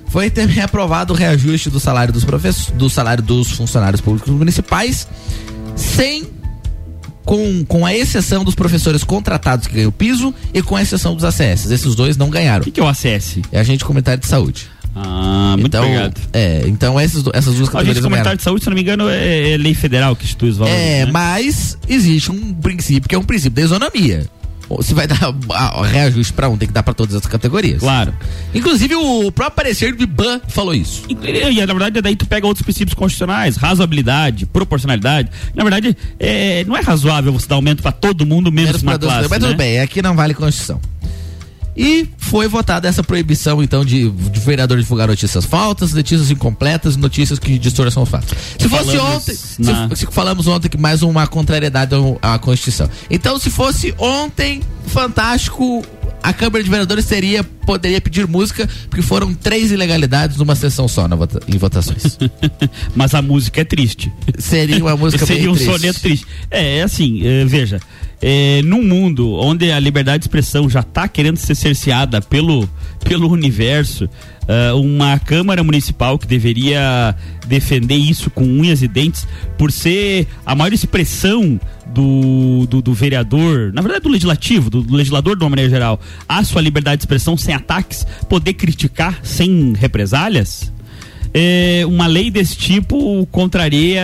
Foi 0.08 0.28
também 0.28 0.60
aprovado 0.60 1.14
o 1.14 1.16
reajuste 1.16 1.70
do 1.70 1.80
salário 1.80 2.12
dos 2.12 2.24
professores, 2.24 2.70
do 2.76 2.90
salário 2.90 3.22
dos 3.22 3.52
funcionários 3.52 4.00
públicos 4.00 4.30
municipais, 4.30 5.08
sem 5.74 6.26
com, 7.24 7.64
com 7.64 7.86
a 7.86 7.94
exceção 7.94 8.44
dos 8.44 8.54
professores 8.54 9.04
contratados 9.04 9.66
que 9.66 9.74
ganham 9.74 9.88
o 9.88 9.92
piso 9.92 10.34
e 10.52 10.62
com 10.62 10.76
a 10.76 10.82
exceção 10.82 11.14
dos 11.14 11.24
ACS. 11.24 11.70
Esses 11.70 11.94
dois 11.94 12.16
não 12.16 12.30
ganharam. 12.30 12.62
O 12.62 12.64
que, 12.64 12.70
que 12.70 12.80
é 12.80 12.82
o 12.82 12.88
ACS? 12.88 13.38
É 13.50 13.60
agente 13.60 13.84
comunitário 13.84 14.20
de 14.20 14.26
saúde. 14.26 14.68
Ah, 14.94 15.54
muito 15.56 15.68
então, 15.68 15.84
obrigado. 15.84 16.20
É, 16.32 16.64
então 16.66 17.00
essas, 17.00 17.24
essas 17.32 17.54
duas 17.54 17.68
A 17.68 17.72
categorias 17.72 17.96
gente 17.96 18.04
comentário 18.04 18.36
de 18.36 18.44
saúde, 18.44 18.62
se 18.62 18.68
não 18.68 18.74
me 18.74 18.82
engano, 18.82 19.08
é, 19.08 19.52
é 19.52 19.56
lei 19.56 19.74
federal 19.74 20.14
que 20.14 20.24
institui 20.24 20.50
os 20.50 20.58
valores. 20.58 20.78
É, 20.78 21.06
né? 21.06 21.12
mas 21.12 21.78
existe 21.88 22.30
um 22.30 22.52
princípio 22.54 23.08
que 23.08 23.14
é 23.14 23.18
um 23.18 23.24
princípio 23.24 23.52
da 23.52 23.62
isonomia. 23.62 24.26
Se 24.82 24.94
vai 24.94 25.06
dar 25.06 25.18
ah, 25.50 25.82
reajuste 25.84 26.32
pra 26.32 26.48
um, 26.48 26.56
tem 26.56 26.68
que 26.68 26.74
dar 26.74 26.82
pra 26.82 26.94
todas 26.94 27.14
as 27.14 27.26
categorias. 27.26 27.80
Claro. 27.80 28.14
Inclusive 28.54 28.94
o 28.94 29.30
próprio 29.30 29.56
parecer 29.56 29.94
do 29.94 30.02
IBAN 30.02 30.40
falou 30.48 30.74
isso. 30.74 31.04
E, 31.08 31.14
na 31.14 31.66
verdade, 31.66 32.00
daí 32.00 32.16
tu 32.16 32.26
pega 32.26 32.46
outros 32.46 32.64
princípios 32.64 32.94
constitucionais, 32.94 33.56
razoabilidade, 33.56 34.46
proporcionalidade. 34.46 35.30
Na 35.54 35.62
verdade, 35.62 35.96
é, 36.18 36.64
não 36.64 36.76
é 36.76 36.80
razoável 36.80 37.32
você 37.32 37.46
dar 37.46 37.56
aumento 37.56 37.82
pra 37.82 37.92
todo 37.92 38.24
mundo, 38.24 38.50
menos 38.50 38.72
Menos 38.72 38.82
uma 38.82 38.98
classe, 38.98 39.28
Mas 39.28 39.40
né? 39.40 39.48
tudo 39.48 39.56
bem, 39.56 39.80
aqui 39.80 40.00
não 40.00 40.14
vale 40.14 40.34
Constituição. 40.34 40.80
E 41.76 42.06
foi 42.18 42.46
votada 42.48 42.86
essa 42.86 43.02
proibição, 43.02 43.62
então, 43.62 43.82
de, 43.84 44.10
de 44.10 44.40
vereador 44.40 44.78
divulgar 44.78 45.08
notícias 45.08 45.44
falsas, 45.46 45.92
notícias 45.94 46.30
incompletas, 46.30 46.96
notícias 46.96 47.38
que 47.38 47.58
distorçam 47.58 48.02
os 48.02 48.08
fatos. 48.10 48.28
Se 48.58 48.68
fosse 48.68 48.98
ontem, 48.98 49.34
se- 49.34 49.62
na- 49.62 49.96
se, 49.96 50.06
falamos 50.10 50.46
ontem 50.46 50.68
que 50.68 50.76
mais 50.76 51.02
uma 51.02 51.26
contrariedade 51.26 51.94
à 52.20 52.38
Constituição. 52.38 52.90
Então, 53.10 53.38
se 53.38 53.48
fosse 53.48 53.94
ontem, 53.98 54.60
fantástico, 54.86 55.82
a 56.22 56.32
Câmara 56.32 56.62
de 56.62 56.70
Vereadores 56.70 57.04
teria, 57.06 57.42
poderia 57.42 58.00
pedir 58.00 58.26
música, 58.26 58.68
porque 58.88 59.02
foram 59.02 59.34
três 59.34 59.70
ilegalidades 59.72 60.36
numa 60.36 60.54
sessão 60.54 60.86
só 60.86 61.08
na 61.08 61.16
vota- 61.16 61.40
em 61.48 61.58
votações. 61.58 62.18
Mas 62.94 63.14
a 63.14 63.20
música 63.22 63.60
é 63.60 63.64
triste. 63.64 64.12
Seria 64.38 64.78
uma 64.82 64.96
música 64.96 65.24
Seria 65.26 65.50
um 65.50 65.54
triste. 65.54 65.70
soneto 65.72 66.00
triste. 66.00 66.26
É, 66.50 66.78
é 66.78 66.82
assim, 66.82 67.26
é, 67.26 67.44
veja, 67.44 67.80
é, 68.20 68.62
num 68.62 68.82
mundo 68.82 69.32
onde 69.34 69.70
a 69.72 69.78
liberdade 69.80 70.18
de 70.20 70.24
expressão 70.26 70.68
já 70.70 70.80
está 70.80 71.08
querendo 71.08 71.36
ser 71.38 71.54
cerceada 71.54 72.20
pelo, 72.20 72.68
pelo 73.04 73.28
universo, 73.30 74.08
é, 74.48 74.72
uma 74.72 75.18
Câmara 75.18 75.62
Municipal 75.62 76.18
que 76.18 76.26
deveria 76.26 77.14
defender 77.46 77.96
isso 77.96 78.30
com 78.30 78.44
unhas 78.44 78.82
e 78.82 78.88
dentes, 78.88 79.26
por 79.58 79.70
ser 79.70 80.26
a 80.44 80.54
maior 80.54 80.72
expressão 80.72 81.60
do, 81.86 82.66
do, 82.66 82.80
do 82.80 82.94
vereador, 82.94 83.72
na 83.72 83.82
verdade 83.82 84.02
do 84.02 84.08
legislativo, 84.08 84.70
do, 84.70 84.82
do 84.82 84.94
legislador 84.94 85.36
de 85.36 85.44
uma 85.44 85.50
maneira 85.50 85.70
geral, 85.70 86.00
a 86.28 86.42
sua 86.44 86.60
liberdade 86.60 86.98
de 86.98 87.02
expressão 87.02 87.36
sem 87.36 87.54
ataques, 87.54 88.06
poder 88.28 88.54
criticar 88.54 89.20
sem 89.22 89.74
represálias, 89.76 90.72
é, 91.34 91.82
uma 91.86 92.06
lei 92.06 92.30
desse 92.30 92.56
tipo 92.56 93.26
contraria, 93.26 94.02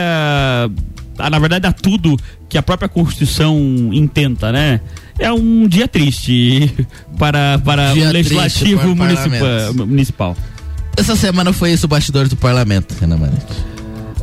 na 1.19 1.39
verdade, 1.39 1.67
a 1.67 1.73
tudo 1.73 2.17
que 2.49 2.57
a 2.57 2.63
própria 2.63 2.89
Constituição 2.89 3.59
intenta, 3.93 4.51
né? 4.51 4.81
É 5.19 5.33
um 5.33 5.67
dia 5.67 5.89
triste 5.89 6.73
para, 7.19 7.59
para 7.59 7.93
Dia 7.93 8.09
o 8.09 8.13
legislativo 8.13 8.97
para 8.97 9.71
o 9.73 9.87
municipal. 9.87 10.37
Essa 10.97 11.15
semana 11.15 11.53
foi 11.53 11.73
isso, 11.73 11.87
o 11.87 11.89
bastidores 11.89 12.29
do 12.29 12.37
parlamento, 12.37 12.95
Renan 13.01 13.19
Manete. 13.19 13.78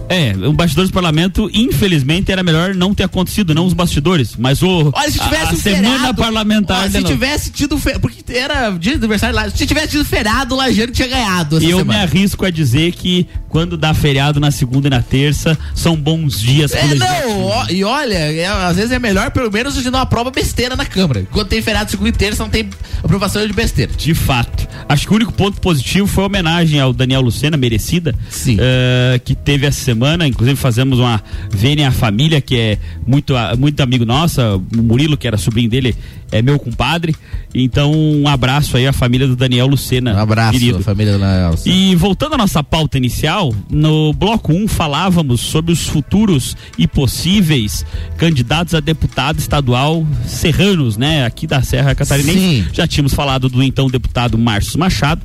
É, 0.08 0.34
o 0.48 0.54
bastidores 0.54 0.92
do 0.92 0.94
parlamento, 0.94 1.50
infelizmente, 1.54 2.32
era 2.32 2.44
melhor 2.44 2.76
não 2.76 2.94
ter 2.94 3.04
acontecido, 3.04 3.56
não 3.56 3.66
os 3.66 3.74
bastidores, 3.74 4.36
mas 4.38 4.62
o 4.62 4.92
Olha, 4.94 5.12
se 5.12 5.20
a- 5.20 5.24
tivesse 5.24 5.46
a, 5.46 5.54
um 5.54 5.58
semana 5.58 6.14
parlamentar. 6.14 6.88
de 6.90 6.98
se 6.98 7.04
tivesse 7.04 7.50
tido 7.52 7.78
fe... 7.80 7.98
porque 8.00 8.22
era 8.32 8.70
dia 8.72 8.92
de 8.94 8.98
aniversário 9.00 9.36
lá, 9.36 9.50
se 9.50 9.66
tivesse 9.66 9.90
tido 9.90 10.06
feriado, 10.06 10.54
o 10.54 10.58
Lajeiro 10.58 10.92
tinha 10.92 11.08
ganhado 11.08 11.60
E 11.62 11.70
eu 11.72 11.80
semana. 11.80 12.00
me 12.00 12.06
arrisco 12.06 12.46
a 12.46 12.52
dizer 12.52 12.92
que 12.92 13.28
quando 13.50 13.76
dá 13.78 13.94
feriado 13.96 14.40
na 14.40 14.52
segunda 14.52 14.88
e 14.88 14.92
na 14.92 15.02
terça, 15.02 15.58
são 15.74 15.96
bons 15.96 16.40
dias 16.40 16.72
pro 16.72 16.80
É, 16.82 16.96
não, 16.96 17.42
ó, 17.46 17.66
e 17.70 17.84
olha, 17.84 18.14
é, 18.16 18.46
às 18.46 18.76
vezes 18.76 18.92
é 18.92 19.00
melhor 19.00 19.32
pelo 19.32 19.52
menos 19.52 19.74
de 19.82 19.90
não 19.90 20.00
aprova 20.00 20.30
besteira 20.30 20.76
na 20.76 20.86
Câmara. 20.86 21.26
Quando 21.32 21.48
tem 21.48 21.62
feriado 21.64 21.90
segunda 21.90 22.10
e 22.10 22.12
terça, 22.12 22.44
não 22.44 22.50
tem 22.50 22.70
aprovação 23.04 23.46
de 23.46 23.54
besteira. 23.54 23.92
De 23.98 24.14
fato. 24.14 24.68
Acho 24.88 25.08
que 25.08 25.14
o 25.14 25.16
único 25.16 25.32
ponto 25.34 25.60
positivo 25.60 26.06
foi 26.06 26.24
a 26.26 26.28
homenagem 26.28 26.80
ao 26.80 26.94
Daniel 26.94 27.22
Lucena, 27.22 27.58
merecida. 27.58 28.14
Sim. 28.30 28.58
eh, 28.60 29.20
que 29.26 29.34
teve 29.34 29.66
essa 29.66 29.80
semana. 29.80 29.95
Inclusive, 30.28 30.58
fazemos 30.58 31.00
uma 31.00 31.22
Vênia 31.50 31.92
Família, 31.92 32.42
que 32.42 32.58
é 32.58 32.78
muito, 33.06 33.34
muito 33.58 33.82
amigo 33.82 34.06
nossa. 34.06 34.56
O 34.56 34.82
Murilo, 34.82 35.18
que 35.18 35.28
era 35.28 35.38
sobrinho 35.38 35.70
dele, 35.70 35.96
é 36.36 36.42
meu 36.42 36.60
compadre. 36.60 37.16
Então, 37.54 37.94
um 37.94 38.28
abraço 38.28 38.76
aí 38.76 38.86
à 38.86 38.92
família 38.92 39.28
do 39.28 39.36
Daniel 39.36 39.68
Lucena. 39.68 40.14
Um 40.14 40.20
abraço, 40.20 40.52
querido. 40.52 40.84
família 40.84 41.18
da 41.18 41.50
Elsa. 41.50 41.70
E 41.70 41.96
voltando 41.96 42.36
à 42.36 42.38
nossa 42.38 42.62
pauta 42.62 42.98
inicial, 42.98 43.54
no 43.70 44.12
bloco 44.12 44.52
1 44.52 44.68
falávamos 44.68 45.40
sobre 45.40 45.72
os 45.72 45.88
futuros 45.88 46.58
e 46.78 46.88
possíveis 46.88 47.86
candidatos 48.18 48.74
a 48.74 48.82
deputado 48.82 49.40
estadual 49.40 50.06
serranos, 50.26 50.98
né? 50.98 51.26
Aqui 51.26 51.48
da 51.48 51.62
Serra 51.62 51.96
Catarinense. 51.96 52.40
Sim. 52.40 52.66
Já 52.74 52.86
tínhamos 52.86 53.14
falado 53.14 53.48
do 53.48 53.64
então 53.64 53.88
deputado 53.88 54.38
Márcio 54.38 54.78
Machado. 54.78 55.22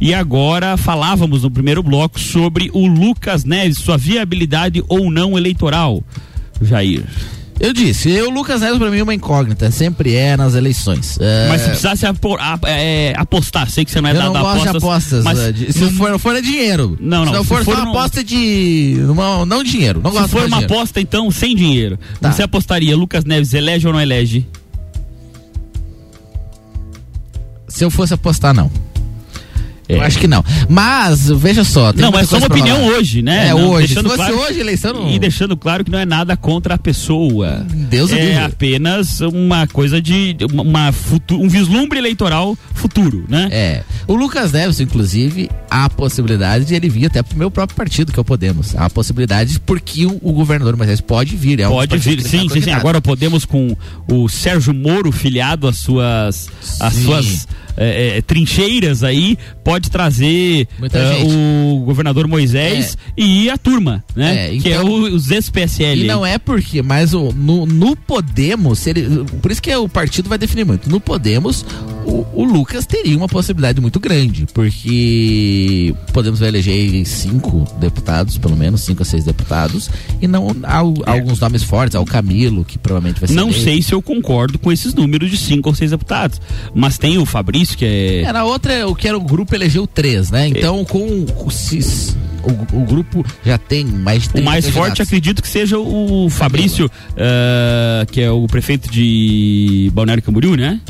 E 0.00 0.14
agora 0.14 0.76
falávamos 0.76 1.42
no 1.42 1.50
primeiro 1.50 1.82
bloco 1.82 2.20
sobre 2.20 2.70
o 2.72 2.86
Lucas 2.86 3.44
Neves, 3.44 3.78
sua 3.78 3.98
viabilidade 3.98 4.82
ou 4.88 5.10
não 5.10 5.36
eleitoral. 5.36 6.04
Jair. 6.60 7.04
Eu 7.64 7.72
disse, 7.72 8.10
eu, 8.10 8.28
Lucas 8.28 8.60
Neves, 8.60 8.76
pra 8.76 8.90
mim 8.90 8.98
é 8.98 9.02
uma 9.04 9.14
incógnita, 9.14 9.70
sempre 9.70 10.16
é 10.16 10.36
nas 10.36 10.56
eleições. 10.56 11.16
É, 11.20 11.46
Mas 11.48 11.60
se 11.60 11.66
precisasse 11.68 12.04
apo- 12.04 12.36
a- 12.36 12.58
é, 12.64 13.14
apostar, 13.16 13.70
sei 13.70 13.84
que 13.84 13.90
você 13.92 14.00
não 14.00 14.08
é 14.08 14.12
eu 14.12 14.16
dado 14.16 14.32
não 14.34 14.36
a 14.40 14.54
gosto 14.54 14.62
de 14.72 14.76
apostas. 14.78 15.22
mas 15.24 15.38
é, 15.38 15.52
se 15.70 15.78
não- 15.84 15.92
for, 15.92 16.18
for 16.18 16.34
é 16.34 16.40
dinheiro. 16.42 16.98
Não, 17.00 17.18
não, 17.20 17.26
Se 17.26 17.32
não 17.34 17.42
se 17.44 17.48
for, 17.48 17.64
for 17.64 17.76
só 17.76 17.84
no- 17.84 17.90
aposta 17.92 18.24
de. 18.24 18.96
Não, 19.14 19.46
não 19.46 19.62
dinheiro. 19.62 20.00
Não 20.02 20.10
Se 20.10 20.16
gosto 20.18 20.30
for 20.32 20.40
uma 20.40 20.48
dinheiro. 20.56 20.74
aposta, 20.74 21.00
então, 21.00 21.30
sem 21.30 21.54
dinheiro, 21.54 21.96
Tá. 22.20 22.32
você 22.32 22.42
apostaria 22.42 22.96
Lucas 22.96 23.24
Neves 23.24 23.54
elege 23.54 23.86
ou 23.86 23.92
não 23.92 24.00
elege? 24.00 24.44
Se 27.68 27.84
eu 27.84 27.90
fosse 27.92 28.12
apostar, 28.12 28.52
não. 28.52 28.70
Eu 29.96 30.02
acho 30.02 30.18
que 30.18 30.26
não. 30.28 30.44
Mas, 30.68 31.28
veja 31.28 31.64
só. 31.64 31.90
É. 31.90 31.92
não, 31.96 32.10
mas 32.10 32.28
só 32.28 32.38
uma 32.38 32.46
opinião 32.46 32.76
falar. 32.78 32.92
hoje, 32.98 33.22
né? 33.22 33.48
É, 33.48 33.50
Não, 33.50 33.70
hoje. 33.70 33.94
Se 33.94 34.02
fosse 34.02 34.14
claro- 34.16 34.38
hoje, 34.40 34.60
eleição 34.60 34.92
não. 34.94 35.10
E 35.10 35.18
deixando 35.18 35.56
claro 35.56 35.84
que 35.84 35.90
não 35.90 35.98
é 35.98 36.04
nada 36.04 36.36
contra 36.36 36.74
a 36.74 36.78
pessoa. 36.78 37.64
Deus 37.68 38.10
o 38.10 38.14
é 38.14 38.20
livre. 38.24 38.38
apenas 38.44 39.20
uma 39.20 39.66
coisa 39.66 40.00
de 40.00 40.36
uma, 40.52 40.62
uma 40.62 40.92
futu- 40.92 41.40
um 41.40 41.48
vislumbre 41.48 41.98
eleitoral 41.98 42.56
futuro, 42.74 43.24
né? 43.28 43.48
É. 43.50 43.82
O 44.06 44.14
Lucas 44.14 44.52
Neves, 44.52 44.80
inclusive, 44.80 45.48
há 45.70 45.84
a 45.84 45.90
possibilidade 45.90 46.64
de 46.64 46.74
ele 46.74 46.88
vir 46.88 47.06
até 47.06 47.22
pro 47.22 47.36
meu 47.38 47.50
próprio 47.50 47.76
partido, 47.76 48.12
que 48.12 48.18
é 48.18 48.22
o 48.22 48.24
Podemos. 48.24 48.74
Há 48.74 48.86
a 48.86 48.90
possibilidade 48.90 49.60
porque 49.60 50.06
o, 50.06 50.18
o 50.22 50.32
governador 50.32 50.76
Moisés 50.76 51.00
pode 51.00 51.36
vir. 51.36 51.60
É 51.60 51.68
um 51.68 51.72
Pode 51.72 51.98
vir, 51.98 52.20
sim, 52.22 52.22
tá 52.22 52.28
sim, 52.28 52.38
sim. 52.40 52.48
candidato. 52.48 52.78
Agora 52.80 53.00
podemos 53.00 53.44
com 53.44 53.76
o 54.08 54.28
Sérgio 54.28 54.72
Moro 54.72 55.12
filiado 55.12 55.68
às 55.68 55.76
suas, 55.78 56.48
às 56.80 56.94
Sim. 56.94 57.04
suas 57.04 57.48
é, 57.76 58.18
é, 58.18 58.22
trincheiras 58.22 59.02
aí, 59.02 59.36
pode 59.64 59.90
trazer 59.90 60.68
é, 60.92 61.14
gente. 61.14 61.32
o 61.34 61.82
governador 61.84 62.26
Moisés 62.28 62.96
e 63.16 63.48
a 63.50 63.56
turma, 63.56 64.04
né? 64.14 64.54
É, 64.54 64.58
que 64.58 64.68
é 64.68 64.72
então- 64.76 64.88
o- 64.88 65.14
os 65.14 65.30
ex-PSL. 65.30 66.02
E 66.02 66.06
não 66.06 66.24
é 66.24 66.38
porque, 66.38 66.82
mas 66.82 67.14
o, 67.14 67.32
no, 67.32 67.66
no 67.66 67.96
Podemos, 67.96 68.86
ele, 68.86 69.24
por 69.40 69.50
isso 69.50 69.62
que 69.62 69.70
é 69.70 69.78
o 69.78 69.88
partido 69.88 70.28
vai 70.28 70.38
definir 70.38 70.64
muito. 70.64 70.88
No 70.90 71.00
Podemos, 71.00 71.64
o, 72.04 72.26
o 72.34 72.44
Lucas 72.44 72.84
teria 72.86 73.16
uma 73.16 73.28
possibilidade 73.28 73.80
muito 73.80 73.98
grande, 74.00 74.46
porque 74.52 75.94
Podemos 76.12 76.40
vai 76.40 76.48
eleger 76.48 77.04
cinco 77.06 77.64
deputados, 77.78 78.36
pelo 78.38 78.56
menos 78.56 78.82
cinco 78.82 79.02
a 79.02 79.04
seis 79.04 79.24
deputados, 79.24 79.90
e 80.20 80.26
não 80.28 80.48
há, 80.64 80.78
há 80.78 81.12
alguns 81.12 81.40
nomes 81.40 81.62
fortes, 81.62 81.94
há 81.94 82.00
o 82.00 82.04
Camilo, 82.04 82.64
que 82.64 82.78
provavelmente 82.78 83.20
vai 83.20 83.28
ser. 83.28 83.34
É. 83.34 83.36
Não 83.36 83.48
eleito. 83.48 83.64
sei 83.64 83.82
se 83.82 83.92
eu 83.92 84.02
concordo 84.02 84.58
com 84.58 84.70
esses 84.72 84.94
números 84.94 85.30
de 85.30 85.36
cinco 85.36 85.68
ou 85.68 85.74
seis 85.74 85.90
deputados. 85.90 86.40
Mas 86.74 86.98
tem 86.98 87.18
o 87.18 87.26
Fabrício, 87.26 87.61
que 87.76 87.84
é. 87.84 88.22
Era 88.22 88.44
outra, 88.44 88.86
o 88.88 88.94
que 88.94 89.06
era 89.08 89.16
o 89.16 89.20
grupo 89.20 89.54
elegeu 89.54 89.86
três, 89.86 90.30
né? 90.30 90.48
Então, 90.48 90.84
com, 90.84 91.24
com 91.26 91.50
se- 91.50 92.14
o, 92.42 92.80
o 92.80 92.84
grupo 92.84 93.24
já 93.44 93.56
tem 93.58 93.84
mais 93.84 94.22
de 94.24 94.28
O 94.30 94.32
30 94.32 94.50
mais 94.50 94.68
forte, 94.68 95.00
acredito 95.02 95.40
que 95.40 95.48
seja 95.48 95.78
o 95.78 96.28
Fabrício, 96.30 96.90
ah, 97.16 98.04
que 98.10 98.20
é 98.20 98.30
o 98.30 98.46
prefeito 98.46 98.90
de 98.90 99.90
Balneário 99.94 100.22
Camboriú, 100.22 100.56
né? 100.56 100.80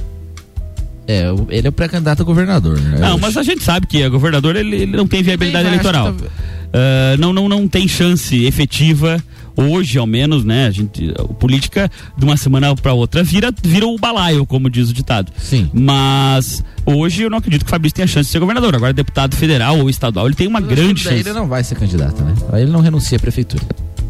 É, 1.07 1.25
ele 1.51 1.67
é 1.67 1.71
o 1.71 1.73
pré-candidato 1.73 2.23
a 2.23 2.25
governador. 2.25 2.79
Né? 2.81 2.99
Não, 3.01 3.19
mas 3.19 3.37
a 3.37 3.43
gente 3.43 3.63
sabe 3.63 3.87
que 3.87 4.05
o 4.07 4.11
governador 4.11 4.55
ele, 4.57 4.77
ele 4.83 4.97
não 4.97 5.07
tem 5.07 5.23
viabilidade 5.23 5.67
eleitoral. 5.69 6.15
que 6.15 6.25
Ah, 6.73 7.17
não, 7.19 7.33
não, 7.33 7.49
não 7.49 7.69
tem 7.69 7.87
chance 7.89 8.45
efetiva 8.45 9.23
hoje 9.57 9.99
ao 9.99 10.07
menos, 10.07 10.45
né? 10.45 10.67
A 10.67 10.71
gente, 10.71 11.13
a 11.19 11.25
política 11.25 11.91
de 12.17 12.25
uma 12.25 12.37
semana 12.37 12.75
para 12.75 12.93
outra 12.93 13.23
vira, 13.23 13.53
vira 13.63 13.87
o 13.87 13.99
balaio, 13.99 14.47
como 14.47 14.69
diz 14.71 14.91
o 14.91 14.93
ditado. 14.93 15.33
Sim. 15.39 15.71
Mas 15.73 16.65
hoje 16.87 17.23
eu 17.23 17.31
não 17.31 17.39
acredito 17.39 17.63
que 17.65 17.69
o 17.69 17.71
Fabrício 17.71 17.97
tenha 17.97 18.07
chance 18.07 18.27
de 18.27 18.33
ser 18.33 18.39
governador. 18.39 18.75
Agora, 18.75 18.93
deputado 18.93 19.37
federal 19.37 19.79
ou 19.79 19.91
estadual, 19.91 20.27
ele 20.27 20.35
tem 20.35 20.47
uma 20.47 20.61
grande 20.61 21.05
Daí 21.05 21.17
chance. 21.17 21.29
Ele 21.29 21.33
não 21.33 21.47
vai 21.49 21.63
ser 21.65 21.75
candidato, 21.77 22.23
né? 22.23 22.35
Aí 22.53 22.63
ele 22.63 22.71
não 22.71 22.81
renuncia 22.81 23.17
à 23.17 23.21
prefeitura. 23.21 23.63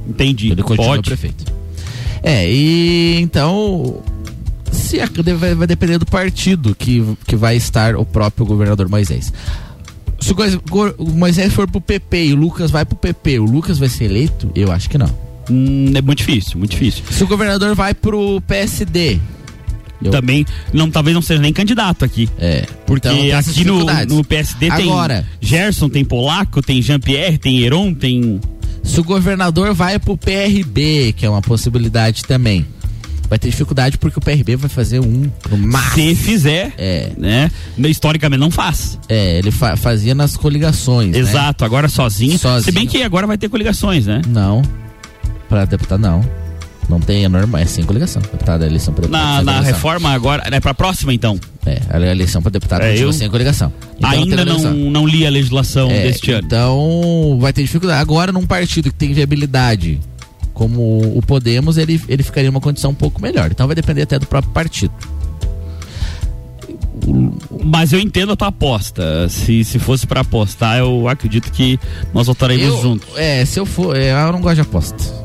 Entendi. 0.09 0.51
Ele 0.51 0.62
continua 0.62 0.97
Pode. 0.97 1.03
prefeito. 1.09 1.45
É, 2.22 2.51
e 2.51 3.18
então. 3.20 4.01
Se 4.70 5.01
a- 5.01 5.09
vai, 5.36 5.55
vai 5.55 5.66
depender 5.66 5.99
do 5.99 6.07
partido 6.07 6.74
que, 6.74 7.05
que 7.26 7.36
vai 7.36 7.57
estar 7.57 7.95
o 7.97 8.07
próprio 8.07 8.47
governador 8.47 8.88
Moisés. 8.88 9.32
Se 10.18 10.32
o 10.32 10.36
Moisés 11.14 11.53
for 11.53 11.68
pro 11.68 11.80
PP 11.80 12.26
e 12.26 12.32
o 12.32 12.36
Lucas 12.36 12.70
vai 12.70 12.84
pro 12.84 12.97
PP, 12.97 13.40
o 13.40 13.45
Lucas 13.45 13.78
vai 13.78 13.88
ser 13.88 14.05
eleito? 14.05 14.51
Eu 14.55 14.70
acho 14.70 14.88
que 14.88 14.97
não. 14.97 15.11
Hum, 15.51 15.93
é 15.95 16.01
muito 16.03 16.18
difícil, 16.18 16.59
muito 16.59 16.70
difícil. 16.72 17.03
Se 17.11 17.22
o 17.24 17.26
governador 17.26 17.74
vai 17.74 17.95
pro 17.95 18.40
PSD. 18.47 19.18
Também, 20.11 20.45
não, 20.72 20.90
talvez 20.90 21.14
não 21.14 21.22
seja 21.22 21.40
nem 21.40 21.53
candidato 21.53 22.05
aqui. 22.05 22.28
É. 22.36 22.66
Porque 22.84 23.07
Então, 23.09 23.38
aqui 23.38 23.64
no, 23.64 23.84
no 24.16 24.24
PSD 24.24 24.68
Agora- 24.68 25.24
tem 25.38 25.49
Gerson, 25.49 25.88
tem 25.88 26.05
Polaco, 26.05 26.61
tem 26.61 26.82
Jean-Pierre, 26.82 27.38
tem 27.38 27.61
Heron, 27.62 27.95
tem. 27.95 28.40
Se 28.82 28.99
o 28.99 29.05
governador 29.05 29.72
vai 29.74 30.01
pro 30.01 30.16
PRB, 30.16 31.12
que 31.16 31.24
é 31.24 31.30
uma 31.30 31.40
possibilidade 31.40 32.24
também, 32.24 32.66
vai 33.30 33.38
ter 33.38 33.49
dificuldade 33.49 33.97
porque 33.97 34.18
o 34.18 34.20
PRB 34.20 34.57
vai 34.57 34.68
fazer 34.68 34.99
um 34.99 35.30
no 35.49 35.57
máximo. 35.57 35.95
Se 36.09 36.14
fizer, 36.16 36.74
é. 36.76 37.12
né? 37.16 37.49
Historicamente 37.78 38.40
não 38.40 38.51
faz. 38.51 38.99
É, 39.09 39.38
ele 39.38 39.53
fa- 39.53 39.76
fazia 39.76 40.16
nas 40.16 40.36
coligações. 40.36 41.12
né? 41.12 41.18
Exato, 41.18 41.64
agora 41.64 41.88
sozinho. 41.88 42.36
Sozinho. 42.40 42.64
Se 42.64 42.72
bem 42.72 42.88
que 42.88 43.05
agora 43.05 43.24
vai 43.24 43.38
ter 43.38 43.49
coligações, 43.49 44.07
né? 44.07 44.20
Não. 44.26 44.62
Pra 45.53 45.67
deputado, 45.67 46.01
não. 46.01 46.25
Não 46.89 46.99
tem, 46.99 47.27
é 47.27 47.29
normal, 47.29 47.61
é 47.61 47.67
sem 47.67 47.85
coligação. 47.85 48.23
Deputado, 48.23 48.63
a 48.63 48.67
eleição 48.67 48.95
pra 48.95 49.03
deputado. 49.03 49.45
Na, 49.45 49.53
na 49.53 49.61
reforma 49.61 50.11
agora, 50.11 50.43
é 50.51 50.59
pra 50.61 50.73
próxima 50.73 51.13
então. 51.13 51.39
É, 51.67 51.79
a 51.91 52.01
eleição 52.01 52.41
pra 52.41 52.51
deputado 52.51 52.83
É, 52.85 52.97
eu 52.97 53.13
sem 53.13 53.29
coligação. 53.29 53.71
Então 53.99 54.09
Ainda 54.11 54.47
não, 54.47 54.59
não 54.73 55.07
li 55.07 55.27
a 55.27 55.31
legislação 55.31 55.91
É, 55.91 56.05
deste 56.05 56.33
ano. 56.33 56.47
Então 56.47 57.37
vai 57.39 57.53
ter 57.53 57.61
dificuldade. 57.63 58.01
Agora, 58.01 58.33
num 58.33 58.47
partido 58.47 58.91
que 58.91 58.97
tem 58.97 59.13
viabilidade, 59.13 60.01
como 60.55 61.03
o 61.17 61.21
Podemos, 61.21 61.77
ele, 61.77 62.01
ele 62.09 62.23
ficaria 62.23 62.47
em 62.49 62.51
uma 62.51 62.61
condição 62.61 62.93
um 62.93 62.95
pouco 62.95 63.21
melhor. 63.21 63.51
Então 63.51 63.67
vai 63.67 63.77
depender 63.77 64.01
até 64.03 64.19
do 64.19 64.27
próprio 64.27 64.55
partido. 64.55 64.95
Mas 67.63 67.93
eu 67.93 68.01
entendo 68.01 68.33
a 68.33 68.37
tua 68.37 68.49
aposta. 68.49 69.29
Se, 69.29 69.63
se 69.65 69.79
fosse 69.79 70.07
pra 70.07 70.23
apostar, 70.23 70.79
eu 70.79 71.07
acredito 71.09 71.53
que 71.53 71.79
nós 72.15 72.27
votaremos 72.27 72.65
Eu- 72.67 72.81
juntos. 72.81 73.09
É, 73.17 73.45
se 73.45 73.61
eu 73.61 73.67
for. 73.67 73.95
é, 73.97 74.13
Eu 74.13 74.33
não 74.33 74.41
gosto 74.41 74.55
de 74.57 74.61
aposta. 74.63 75.22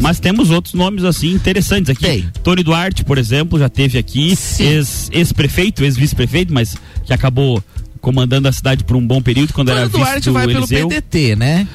Mas 0.00 0.20
temos 0.20 0.50
outros 0.50 0.74
nomes 0.74 1.04
assim 1.04 1.32
interessantes 1.32 1.88
aqui. 1.90 2.24
Tony 2.42 2.62
Duarte, 2.62 3.02
por 3.04 3.16
exemplo, 3.18 3.58
já 3.58 3.68
teve 3.68 3.96
aqui, 3.98 4.34
ex- 4.60 5.08
ex-prefeito, 5.12 5.82
ex-vice-prefeito, 5.84 6.52
mas 6.52 6.76
que 7.04 7.12
acabou 7.14 7.62
comandando 8.00 8.46
a 8.46 8.52
cidade 8.52 8.84
por 8.84 8.94
um 8.96 9.06
bom 9.06 9.20
período 9.22 9.52
quando 9.52 9.70
era 9.70 9.80
Mas 9.80 9.88
o 9.88 9.92
vice 9.92 10.04
Duarte 10.04 10.30
vai 10.30 10.46
pelo 10.46 10.58
Eliseu. 10.60 10.88
PDT, 10.88 11.36
né? 11.36 11.66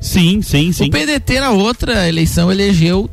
Sim, 0.00 0.40
sim, 0.40 0.70
sim. 0.72 0.86
O 0.86 0.90
PDT 0.90 1.40
na 1.40 1.50
outra 1.50 2.08
eleição 2.08 2.50
elegeu 2.50 3.10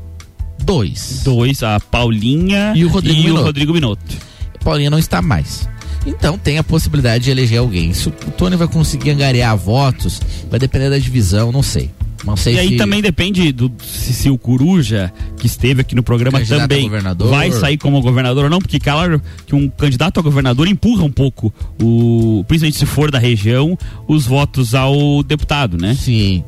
dois. 0.63 1.21
Dois, 1.23 1.63
a 1.63 1.79
Paulinha 1.79 2.73
E 2.75 2.85
o 2.85 2.89
Rodrigo 2.89 3.17
e 3.17 3.21
o 3.21 3.25
Minotto. 3.25 3.45
Rodrigo 3.45 3.73
Minotto. 3.73 4.15
Paulinha 4.63 4.89
não 4.89 4.99
está 4.99 5.21
mais. 5.21 5.67
Então 6.05 6.37
tem 6.37 6.57
a 6.57 6.63
possibilidade 6.63 7.23
de 7.25 7.31
eleger 7.31 7.59
alguém. 7.59 7.93
Se 7.93 8.09
o 8.09 8.11
Tony 8.11 8.55
vai 8.55 8.67
conseguir 8.67 9.11
angariar 9.11 9.55
votos, 9.57 10.21
vai 10.49 10.59
depender 10.59 10.89
da 10.89 10.97
divisão, 10.97 11.51
não 11.51 11.63
sei. 11.63 11.89
Não 12.25 12.35
sei 12.35 12.55
E 12.55 12.59
aí 12.59 12.69
se 12.69 12.77
também 12.77 13.01
depende 13.01 13.51
do 13.51 13.71
se, 13.83 14.13
se 14.13 14.29
o 14.29 14.37
Coruja, 14.37 15.11
que 15.37 15.45
esteve 15.45 15.81
aqui 15.81 15.95
no 15.95 16.03
programa 16.03 16.39
Candidato 16.39 16.61
também, 16.61 16.89
vai 17.29 17.51
sair 17.51 17.77
como 17.77 18.01
governador 18.01 18.45
ou 18.45 18.49
não, 18.49 18.59
porque 18.59 18.79
claro 18.79 19.21
que 19.45 19.55
um 19.55 19.69
candidato 19.69 20.19
a 20.19 20.23
governador 20.23 20.67
empurra 20.67 21.03
um 21.03 21.11
pouco, 21.11 21.53
o, 21.81 22.43
principalmente 22.47 22.77
se 22.77 22.85
for 22.85 23.11
da 23.11 23.19
região, 23.19 23.77
os 24.07 24.25
votos 24.25 24.75
ao 24.75 25.23
deputado, 25.23 25.77
né? 25.77 25.95
Sim. 25.95 26.43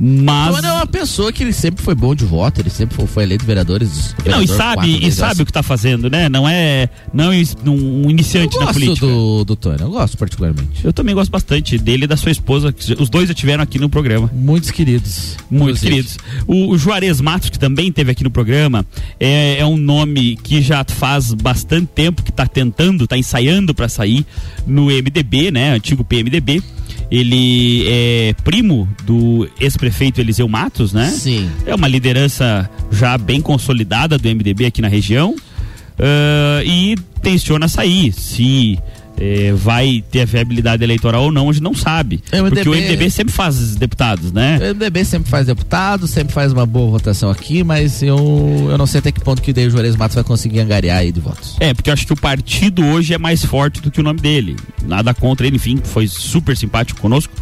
Mas. 0.00 0.56
Tony 0.56 0.66
é 0.66 0.72
uma 0.72 0.86
pessoa 0.86 1.30
que 1.32 1.42
ele 1.42 1.52
sempre 1.52 1.84
foi 1.84 1.94
bom 1.94 2.14
de 2.14 2.24
voto, 2.24 2.60
ele 2.60 2.70
sempre 2.70 2.96
foi, 2.96 3.06
foi 3.06 3.22
eleito 3.24 3.44
vereadores. 3.44 4.14
Não, 4.24 4.42
e 4.42 4.46
vereador 4.46 4.56
quatro 4.56 4.56
sabe, 4.56 5.06
e 5.06 5.12
sabe 5.12 5.42
o 5.42 5.46
que 5.46 5.52
tá 5.52 5.62
fazendo, 5.62 6.08
né? 6.08 6.28
Não 6.28 6.48
é 6.48 6.88
não 7.12 7.30
é 7.30 7.42
um 7.66 8.10
iniciante 8.10 8.54
Eu 8.54 8.60
na 8.60 8.66
gosto 8.66 8.80
política. 8.80 9.06
do, 9.06 9.44
do 9.44 9.56
Tony, 9.56 9.80
eu 9.80 9.90
gosto 9.90 10.16
particularmente. 10.16 10.84
Eu 10.84 10.92
também 10.92 11.14
gosto 11.14 11.30
bastante 11.30 11.76
dele 11.76 12.04
e 12.04 12.06
da 12.06 12.16
sua 12.16 12.32
esposa. 12.32 12.72
que 12.72 12.94
Os 13.00 13.10
dois 13.10 13.28
já 13.28 13.34
tiveram 13.34 13.62
aqui 13.62 13.78
no 13.78 13.90
programa. 13.90 14.30
Muitos 14.32 14.70
queridos. 14.70 15.36
Muitos 15.50 15.82
inclusive. 15.82 16.08
queridos. 16.08 16.18
O, 16.46 16.70
o 16.70 16.78
Juarez 16.78 17.20
Matos, 17.20 17.50
que 17.50 17.58
também 17.58 17.92
teve 17.92 18.10
aqui 18.10 18.24
no 18.24 18.30
programa, 18.30 18.86
é, 19.18 19.58
é 19.58 19.66
um 19.66 19.76
nome 19.76 20.36
que 20.36 20.62
já 20.62 20.84
faz 20.88 21.34
bastante 21.34 21.88
tempo 21.94 22.22
que 22.22 22.30
está 22.30 22.46
tentando, 22.46 23.04
está 23.04 23.18
ensaiando 23.18 23.74
para 23.74 23.88
sair 23.88 24.24
no 24.66 24.86
MDB, 24.86 25.50
né? 25.50 25.74
Antigo 25.74 26.02
PMDB. 26.04 26.62
Ele 27.10 27.84
é 27.88 28.34
primo 28.44 28.88
do 29.04 29.48
ex-prefeito 29.58 30.20
Eliseu 30.20 30.48
Matos, 30.48 30.92
né? 30.92 31.06
Sim. 31.08 31.50
É 31.66 31.74
uma 31.74 31.88
liderança 31.88 32.70
já 32.92 33.18
bem 33.18 33.40
consolidada 33.40 34.16
do 34.16 34.28
MDB 34.28 34.66
aqui 34.66 34.80
na 34.80 34.88
região. 34.88 35.34
ah, 35.98 36.62
e 36.64 36.96
tenciona 37.22 37.68
sair. 37.68 38.12
Se 38.12 38.78
eh, 39.20 39.52
vai 39.54 40.02
ter 40.10 40.22
a 40.22 40.24
viabilidade 40.24 40.82
eleitoral 40.82 41.24
ou 41.24 41.32
não, 41.32 41.50
a 41.50 41.52
gente 41.52 41.62
não 41.62 41.74
sabe. 41.74 42.22
É, 42.32 42.40
o 42.40 42.46
Porque 42.46 42.68
o 42.68 42.72
MDB 42.72 43.00
MDB 43.00 43.10
sempre 43.10 43.32
faz 43.32 43.76
deputados, 43.76 44.32
né? 44.32 44.58
O 44.58 44.74
MDB 44.74 45.04
sempre 45.04 45.30
faz 45.30 45.46
deputado, 45.46 46.06
sempre 46.06 46.32
faz 46.32 46.52
uma 46.52 46.64
boa 46.64 46.90
votação 46.90 47.30
aqui, 47.30 47.62
mas 47.62 48.02
eu, 48.02 48.16
eu 48.70 48.78
não 48.78 48.86
sei 48.86 49.00
até 49.00 49.12
que 49.12 49.20
ponto 49.20 49.42
que 49.42 49.52
daí 49.52 49.66
o 49.66 49.70
Juarez 49.70 49.94
Matos 49.94 50.14
vai 50.14 50.24
conseguir 50.24 50.60
angariar 50.60 50.98
aí 50.98 51.12
de 51.12 51.20
votos. 51.20 51.56
É, 51.60 51.74
porque 51.74 51.90
eu 51.90 51.94
acho 51.94 52.06
que 52.06 52.12
o 52.12 52.16
partido 52.16 52.84
hoje 52.84 53.12
é 53.12 53.18
mais 53.18 53.44
forte 53.44 53.82
do 53.82 53.90
que 53.90 54.00
o 54.00 54.02
nome 54.02 54.20
dele. 54.20 54.56
Nada 54.82 55.12
contra 55.12 55.46
ele, 55.46 55.56
enfim, 55.56 55.78
foi 55.82 56.08
super 56.08 56.56
simpático 56.56 57.00
conosco. 57.00 57.32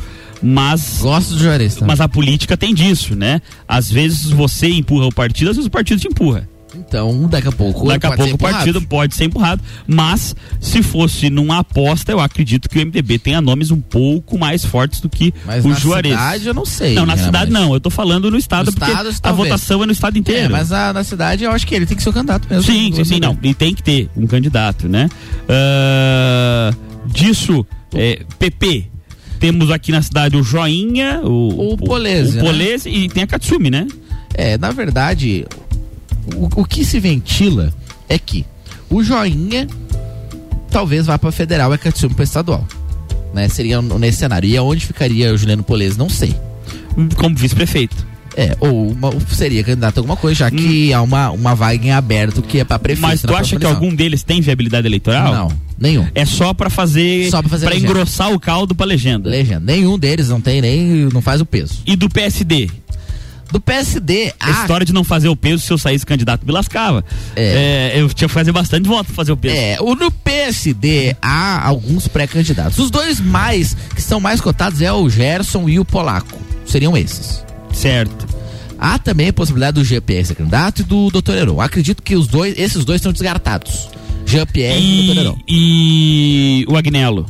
Mas. 0.43 0.99
Gosto 1.01 1.35
do 1.35 1.39
Juarez, 1.41 1.77
tá? 1.77 1.87
Mas 1.87 2.01
a 2.01 2.09
política 2.09 2.57
tem 2.57 2.75
disso, 2.75 3.15
né? 3.15 3.41
Às 3.67 3.91
vezes 3.91 4.31
você 4.31 4.69
empurra 4.69 5.07
o 5.07 5.15
partido, 5.15 5.51
às 5.51 5.57
vezes 5.57 5.67
o 5.67 5.71
partido 5.71 6.01
te 6.01 6.09
empurra. 6.09 6.49
Então, 6.75 7.27
daqui 7.29 7.49
a 7.49 7.53
pouco. 7.53 7.89
Daqui 7.89 8.07
a 8.07 8.13
pouco 8.17 8.35
o 8.35 8.39
partido 8.39 8.81
pode 8.83 9.15
ser 9.15 9.25
empurrado. 9.25 9.63
Mas, 9.87 10.37
se 10.61 10.83
fosse 10.83 11.31
numa 11.31 11.59
aposta, 11.61 12.13
eu 12.13 12.21
acredito 12.21 12.69
que 12.69 12.79
o 12.79 12.81
MDB 12.83 13.19
tenha 13.19 13.41
nomes 13.41 13.71
um 13.71 13.81
pouco 13.81 14.39
mais 14.39 14.65
fortes 14.65 15.01
do 15.01 15.09
que 15.09 15.33
Mas 15.47 15.65
o 15.65 15.69
na 15.69 15.75
Juarez. 15.75 16.13
cidade 16.15 16.47
eu 16.47 16.55
não 16.55 16.67
sei, 16.67 16.95
Não, 16.95 17.07
na 17.07 17.17
né, 17.17 17.25
cidade 17.25 17.51
mas- 17.51 17.63
não. 17.63 17.73
Eu 17.75 17.81
tô 17.81 17.89
falando 17.91 18.31
no 18.31 18.37
estado, 18.37 18.67
No 18.67 18.73
porque 18.73 18.91
estado, 18.91 19.09
a 19.09 19.13
talvez. 19.21 19.49
votação 19.49 19.83
é 19.83 19.87
no 19.87 19.93
estado 19.93 20.19
inteiro. 20.19 20.45
É, 20.45 20.49
mas 20.49 20.71
a- 20.71 20.93
na 20.93 21.03
cidade 21.03 21.45
eu 21.45 21.51
acho 21.51 21.67
que 21.67 21.75
ele 21.75 21.87
tem 21.87 21.97
que 21.97 22.03
ser 22.03 22.11
o 22.11 22.13
candidato 22.13 22.47
mesmo. 22.51 22.63
Sim, 22.65 22.93
sim, 22.93 23.05
sim, 23.05 23.21
não. 23.21 23.37
E 23.43 23.55
tem 23.55 23.75
que 23.75 23.83
ter 23.83 24.11
um 24.17 24.27
candidato, 24.27 24.89
né? 24.89 25.09
Ah, 25.49 26.73
disso, 27.07 27.67
é, 27.95 28.21
PP. 28.39 28.87
Temos 29.41 29.71
aqui 29.71 29.93
na 29.93 30.03
cidade 30.03 30.37
o 30.37 30.43
Joinha, 30.43 31.21
o, 31.23 31.73
O 31.73 31.77
Polese, 31.77 32.33
o 32.33 32.43
né? 32.43 32.43
Polese 32.43 32.89
e 32.89 33.09
tem 33.09 33.23
a 33.23 33.27
Katsumi, 33.27 33.71
né? 33.71 33.87
É, 34.35 34.59
na 34.59 34.71
verdade, 34.73 35.47
o, 36.37 36.49
o 36.61 36.65
que 36.65 36.85
se 36.85 36.99
ventila 37.01 37.73
é 38.09 38.19
que 38.19 38.45
o 38.91 39.03
Joinha 39.03 39.67
talvez 40.71 41.07
vá 41.07 41.19
para 41.19 41.33
federal 41.33 41.73
e 41.73 41.75
a 41.75 41.79
Katsumi 41.79 42.15
para 42.15 42.25
estadual. 42.25 42.67
Né? 43.35 43.49
Seria 43.49 43.81
nesse 43.83 44.19
cenário. 44.19 44.49
E 44.49 44.57
aonde 44.57 44.85
ficaria 44.87 45.33
o 45.33 45.37
Juliano 45.37 45.63
Polese, 45.63 45.99
não 45.99 46.09
sei. 46.09 46.35
Como 47.17 47.37
vice-prefeito. 47.37 48.09
É, 48.37 48.57
ou 48.61 48.93
uma- 48.93 49.11
seria 49.33 49.65
candidato 49.65 49.99
a 49.99 50.01
alguma 50.01 50.17
coisa, 50.17 50.39
já 50.39 50.51
que 50.51 50.93
há 50.93 51.03
uma, 51.03 51.31
uma 51.31 51.55
vaga 51.57 51.85
em 51.85 51.91
aberto 51.91 52.41
que 52.41 52.61
é 52.61 52.65
para 52.65 52.79
prefeito. 52.79 53.05
Hum. 53.07 53.11
Mas 53.11 53.23
tu 53.23 53.35
acha 53.35 53.57
que 53.59 53.67
algum 53.67 53.93
deles 53.93 54.23
tem 54.23 54.41
viabilidade 54.41 54.87
eleitoral? 54.87 55.35
Não, 55.35 55.53
nenhum. 55.77 56.07
É 56.15 56.25
só 56.25 56.55
pra 56.55 56.71
fazer. 56.71 57.29
Só 57.31 57.41
pra 57.43 57.49
fazer 57.51 57.67
legenda. 57.69 57.87
engrossar 57.91 58.33
o 58.33 58.39
caldo 58.39 58.77
pra 58.77 58.87
legenda. 58.87 59.29
Legenda. 59.29 59.61
Nenhum 59.73 59.99
deles 59.99 60.29
não 60.29 60.41
tem 60.41 60.61
nem. 60.61 61.09
não 61.13 61.21
faz 61.21 61.41
o 61.41 61.47
peso. 61.47 61.81
E 61.85 61.97
do 61.97 62.09
PSD? 62.09 62.71
Do 63.51 63.61
PSD, 63.61 64.35
A 64.39 64.51
história 64.51 64.85
de 64.85 64.93
não 64.93 65.03
fazer 65.03 65.29
o 65.29 65.37
peso, 65.37 65.63
se 65.63 65.73
eu 65.73 65.79
saísse 65.79 66.05
candidato, 66.05 66.45
me 66.45 66.53
lascava. 66.53 67.05
É, 67.35 67.93
eu 67.95 68.09
tinha 68.11 68.29
que 68.29 68.35
fazer 68.35 68.53
bastante 68.53 68.87
voto 68.87 69.07
pra 69.07 69.15
fazer 69.15 69.33
o 69.33 69.37
peso. 69.37 69.57
É, 69.57 69.79
o, 69.81 69.95
no 69.95 70.11
PSD 70.11 71.17
há 71.23 71.67
alguns 71.67 72.07
pré-candidatos. 72.07 72.79
Os 72.79 72.91
dois 72.91 73.21
mais, 73.21 73.75
que 73.95 74.03
são 74.03 74.21
mais 74.21 74.41
cotados, 74.41 74.83
é 74.83 74.93
o 74.93 75.09
Gerson 75.09 75.69
e 75.69 75.79
o 75.79 75.85
Polaco. 75.85 76.39
Seriam 76.67 76.97
esses. 76.97 77.43
Certo. 77.73 78.27
Há 78.79 78.99
também 78.99 79.29
a 79.29 79.33
possibilidade 79.33 79.75
do 79.77 79.85
GPR 79.85 80.25
ser 80.25 80.35
candidato 80.35 80.83
e 80.83 80.85
do 80.85 81.11
Dr. 81.11 81.33
Heron. 81.33 81.61
Acredito 81.61 82.03
que 82.03 82.15
os 82.15 82.27
dois, 82.27 82.55
esses 82.59 82.85
dois 82.85 83.01
são 83.01 83.13
descartados. 83.13 83.89
Jean-Pierre 84.27 84.81
e, 84.81 85.11
o 85.11 85.15
Dr. 85.15 85.21
Heron. 85.21 85.39
E 85.49 86.65
o 86.69 86.77
Agnello? 86.77 87.27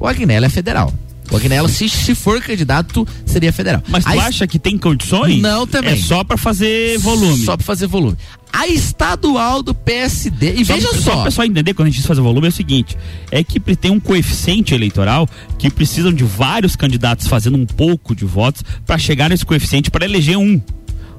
O 0.00 0.06
Agnello 0.06 0.46
é 0.46 0.48
federal. 0.48 0.92
O 1.30 1.36
Agnello, 1.36 1.68
se, 1.68 1.88
se 1.88 2.14
for 2.14 2.40
candidato, 2.40 3.06
seria 3.26 3.52
federal. 3.52 3.82
Mas 3.88 4.04
tu 4.04 4.10
A 4.18 4.24
acha 4.24 4.46
que 4.46 4.58
tem 4.58 4.78
condições? 4.78 5.40
Não, 5.40 5.66
também. 5.66 5.92
É 5.92 5.96
só 5.96 6.24
pra 6.24 6.36
fazer 6.36 6.98
volume. 6.98 7.44
Só 7.44 7.56
pra 7.56 7.64
fazer 7.64 7.86
volume. 7.86 8.16
A 8.52 8.66
estadual 8.66 9.62
do 9.62 9.74
PSD. 9.74 10.54
E 10.54 10.64
Só 10.64 10.74
veja 10.74 10.88
só. 10.94 11.00
Só 11.00 11.20
o 11.20 11.24
pessoal 11.24 11.46
entender 11.46 11.74
quando 11.74 11.88
a 11.88 11.90
gente 11.90 11.98
diz 11.98 12.06
fazer 12.06 12.22
volume 12.22 12.46
é 12.46 12.48
o 12.48 12.52
seguinte: 12.52 12.96
é 13.30 13.44
que 13.44 13.60
tem 13.76 13.90
um 13.90 14.00
coeficiente 14.00 14.74
eleitoral 14.74 15.28
que 15.58 15.70
precisam 15.70 16.12
de 16.12 16.24
vários 16.24 16.74
candidatos 16.74 17.26
fazendo 17.26 17.58
um 17.58 17.66
pouco 17.66 18.14
de 18.14 18.24
votos 18.24 18.62
pra 18.86 18.96
chegar 18.96 19.28
nesse 19.28 19.44
coeficiente 19.44 19.90
para 19.90 20.04
eleger 20.04 20.38
um. 20.38 20.60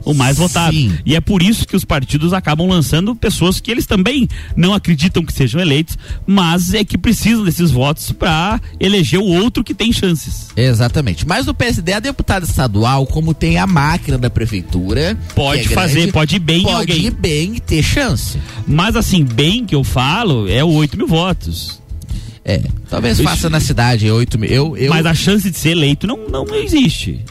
O 0.04 0.14
mais 0.14 0.38
votado. 0.38 0.76
E 1.06 1.16
é 1.16 1.22
por 1.22 1.42
isso 1.42 1.68
que 1.68 1.76
os 1.76 1.86
partidos 1.86 2.34
acabam 2.34 2.68
lançando 2.68 3.16
pessoas 3.16 3.60
que 3.60 3.70
eles 3.72 3.86
também 3.86 4.28
não 4.56 4.74
acreditam 4.74 5.24
que 5.24 5.34
sejam 5.34 5.60
eleitos, 5.62 5.98
mas 6.26 6.74
é 6.74 6.84
que 6.84 6.98
precisam 6.98 7.44
desses 7.44 7.72
votos 7.72 8.12
para 8.12 8.60
eleger 8.80 9.20
o 9.20 9.26
outro 9.26 9.64
que 9.64 9.74
tem 9.74 9.92
chances. 9.92 10.50
Exatamente. 10.56 11.28
Mas 11.28 11.48
o 11.48 11.54
PSD, 11.54 11.94
a 11.94 12.00
deputada 12.00 12.46
estadual, 12.46 13.06
como 13.06 13.34
tem 13.34 13.58
a 13.58 13.68
máquina 13.68 14.18
da 14.18 14.30
prefeitura, 14.30 15.18
Pode 15.36 15.62
é 15.62 15.66
fazer, 15.66 16.00
grande, 16.00 16.12
pode 16.12 16.36
ir 16.36 16.40
bem 16.40 16.60
em 16.60 16.64
pode 16.64 16.76
alguém. 16.76 17.06
ir 17.06 17.12
bem 17.12 17.56
e 17.56 17.60
ter 17.60 17.84
chance. 17.84 18.38
Mas 18.68 18.96
assim, 18.96 19.24
bem 19.24 19.66
que 19.66 19.76
eu 19.76 19.84
falo 19.84 20.48
é 20.50 20.64
o 20.64 20.70
8 20.70 20.98
mil 20.98 21.08
votos. 21.08 21.80
É, 22.44 22.64
talvez 22.90 23.20
faça 23.20 23.50
na 23.50 23.60
cidade 23.60 24.10
8 24.10 24.40
mil. 24.40 24.50
Eu, 24.50 24.78
eu... 24.78 24.90
Mas 24.90 25.06
a 25.06 25.14
chance 25.14 25.50
de 25.52 25.58
ser 25.58 25.70
eleito 25.72 26.08
não, 26.08 26.28
não 26.28 26.46
existe. 26.56 27.24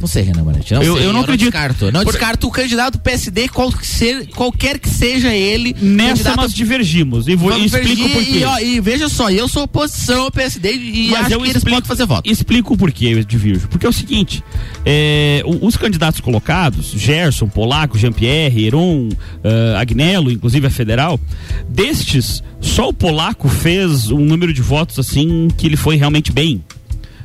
Não 0.00 0.06
sei, 0.08 0.22
Renan. 0.24 0.42
Não 0.44 0.82
Eu- 0.82 0.96
sei, 0.96 1.06
eu 1.06 1.12
não 1.12 1.20
acredito. 1.20 1.50
descarto. 1.50 1.90
Não 1.90 2.02
Por- 2.04 2.12
descarto 2.12 2.46
o 2.46 2.50
candidato 2.50 2.94
do 2.94 3.00
PSD, 3.00 3.48
qual 3.48 3.72
que 3.72 3.86
ser- 3.86 4.26
qualquer 4.28 4.78
que 4.78 4.88
seja 4.88 5.32
ele. 5.34 5.74
Nessa 5.80 6.08
candidato- 6.08 6.36
nós 6.36 6.54
divergimos. 6.54 7.26
E 7.28 7.34
vou 7.34 7.50
Vamos 7.50 7.72
explico 7.72 8.08
por 8.10 8.24
quê. 8.24 8.30
E, 8.38 8.44
ó, 8.44 8.58
e 8.58 8.80
veja 8.80 9.08
só, 9.08 9.30
eu 9.30 9.48
sou 9.48 9.62
oposição 9.64 10.22
ao 10.24 10.30
PSD 10.30 10.72
e 10.74 11.08
Mas 11.10 11.20
acho 11.26 11.32
eu 11.34 11.38
que 11.38 11.44
eles 11.46 11.56
explico- 11.56 11.76
podem 11.76 11.88
fazer 11.88 12.06
voto. 12.06 12.30
Explico 12.30 12.74
o 12.74 12.76
porquê 12.76 13.06
eu 13.06 13.24
divirjo. 13.24 13.68
Porque 13.68 13.86
é 13.86 13.88
o 13.88 13.92
seguinte: 13.92 14.42
é, 14.84 15.42
os 15.62 15.76
candidatos 15.76 16.20
colocados, 16.20 16.92
Gerson, 16.94 17.48
Polaco, 17.48 17.96
Jean-Pierre, 17.98 18.66
Heron, 18.66 19.08
ah, 19.42 19.80
Agnello, 19.80 20.30
inclusive 20.30 20.66
a 20.66 20.70
federal, 20.70 21.18
destes, 21.68 22.42
só 22.60 22.88
o 22.88 22.92
Polaco 22.92 23.48
fez 23.48 24.10
um 24.10 24.20
número 24.24 24.52
de 24.52 24.62
votos 24.62 24.98
assim 24.98 25.48
que 25.56 25.66
ele 25.66 25.76
foi 25.76 25.96
realmente 25.96 26.32
bem. 26.32 26.62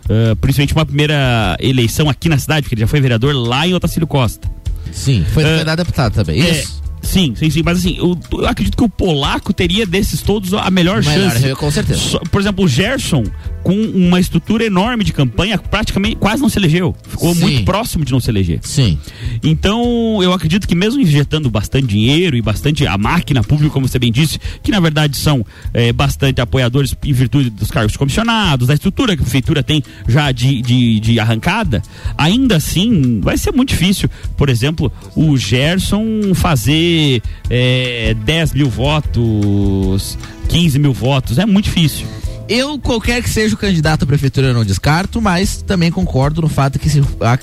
Ah, 0.10 0.36
principalmente 0.42 0.74
uma 0.74 0.86
primeira 0.86 1.56
eleição 1.60 2.10
aqui 2.10 2.28
na 2.28 2.38
cidade, 2.38 2.64
porque 2.64 2.74
ele 2.74 2.82
já 2.82 2.88
foi 2.88 3.00
vereador 3.00 3.34
lá 3.36 3.68
em 3.68 3.74
Otacílio 3.74 4.08
Costa. 4.08 4.50
Sim, 4.92 5.24
foi 5.32 5.44
a 5.62 5.76
deputado 5.76 6.14
também. 6.14 6.42
É, 6.42 6.50
Isso. 6.50 6.80
Sim, 7.02 7.34
sim, 7.36 7.50
sim. 7.50 7.62
Mas 7.64 7.78
assim, 7.80 7.96
eu, 7.98 8.18
eu 8.34 8.48
acredito 8.48 8.76
que 8.76 8.84
o 8.84 8.90
polaco 8.90 9.54
teria 9.54 9.86
desses 9.86 10.22
todos 10.22 10.54
a 10.54 10.70
melhor, 10.70 11.04
Melhor, 11.04 11.32
chance. 11.32 11.56
com 11.56 11.72
certeza. 11.72 12.20
Por 12.32 12.42
exemplo, 12.42 12.66
o 12.66 12.68
Gerson, 12.68 13.24
com 13.70 13.76
uma 13.76 14.20
estrutura 14.20 14.66
enorme 14.66 15.04
de 15.04 15.14
campanha, 15.14 15.56
praticamente 15.60 16.16
quase 16.16 16.42
não 16.42 16.50
se 16.50 16.58
elegeu. 16.58 16.96
Ficou 17.08 17.36
Sim. 17.36 17.42
muito 17.42 17.64
próximo 17.66 18.04
de 18.04 18.12
não 18.12 18.20
se 18.20 18.28
eleger. 18.28 18.60
Sim. 18.64 18.98
Então, 19.44 20.24
eu 20.24 20.34
acredito 20.34 20.68
que 20.68 20.74
mesmo 20.74 21.00
injetando 21.00 21.52
bastante 21.52 21.86
dinheiro 21.86 22.36
e 22.36 22.42
bastante 22.42 22.88
a 22.88 22.98
máquina 22.98 23.44
pública, 23.44 23.72
como 23.72 23.88
você 23.88 24.00
bem 24.00 24.12
disse, 24.12 24.40
que 24.64 24.72
na 24.72 24.80
verdade 24.80 25.16
são 25.16 25.46
eh, 25.72 25.94
bastante 25.94 26.42
apoiadores 26.42 26.96
em 27.04 27.14
virtude 27.14 27.52
dos 27.52 27.70
cargos 27.70 27.96
comissionados, 27.96 28.70
da 28.70 28.74
estrutura 28.74 29.16
que 29.16 29.22
a 29.22 29.24
prefeitura 29.24 29.62
tem 29.62 29.84
já 30.08 30.32
de, 30.32 30.64
de, 30.64 31.00
de 31.00 31.20
arrancada, 31.20 31.84
ainda 32.18 32.56
assim 32.56 33.20
vai 33.22 33.38
ser 33.38 33.52
muito 33.52 33.70
difícil, 33.70 34.10
por 34.36 34.50
exemplo, 34.50 34.92
o 35.16 35.38
Gerson 35.38 36.34
fazer 36.34 37.22
eh, 37.52 38.16
10 38.26 38.54
mil 38.54 38.68
votos, 38.68 40.18
15 40.48 40.80
mil 40.80 40.92
votos, 40.92 41.38
é 41.38 41.46
muito 41.46 41.66
difícil. 41.66 42.08
Eu, 42.50 42.80
qualquer 42.80 43.22
que 43.22 43.30
seja 43.30 43.54
o 43.54 43.58
candidato 43.58 44.04
à 44.04 44.08
prefeitura, 44.08 44.48
eu 44.48 44.54
não 44.56 44.66
descarto, 44.66 45.22
mas 45.22 45.62
também 45.62 45.92
concordo 45.92 46.42
no 46.42 46.50
fato 46.50 46.80
que 46.80 46.90
se, 46.90 47.00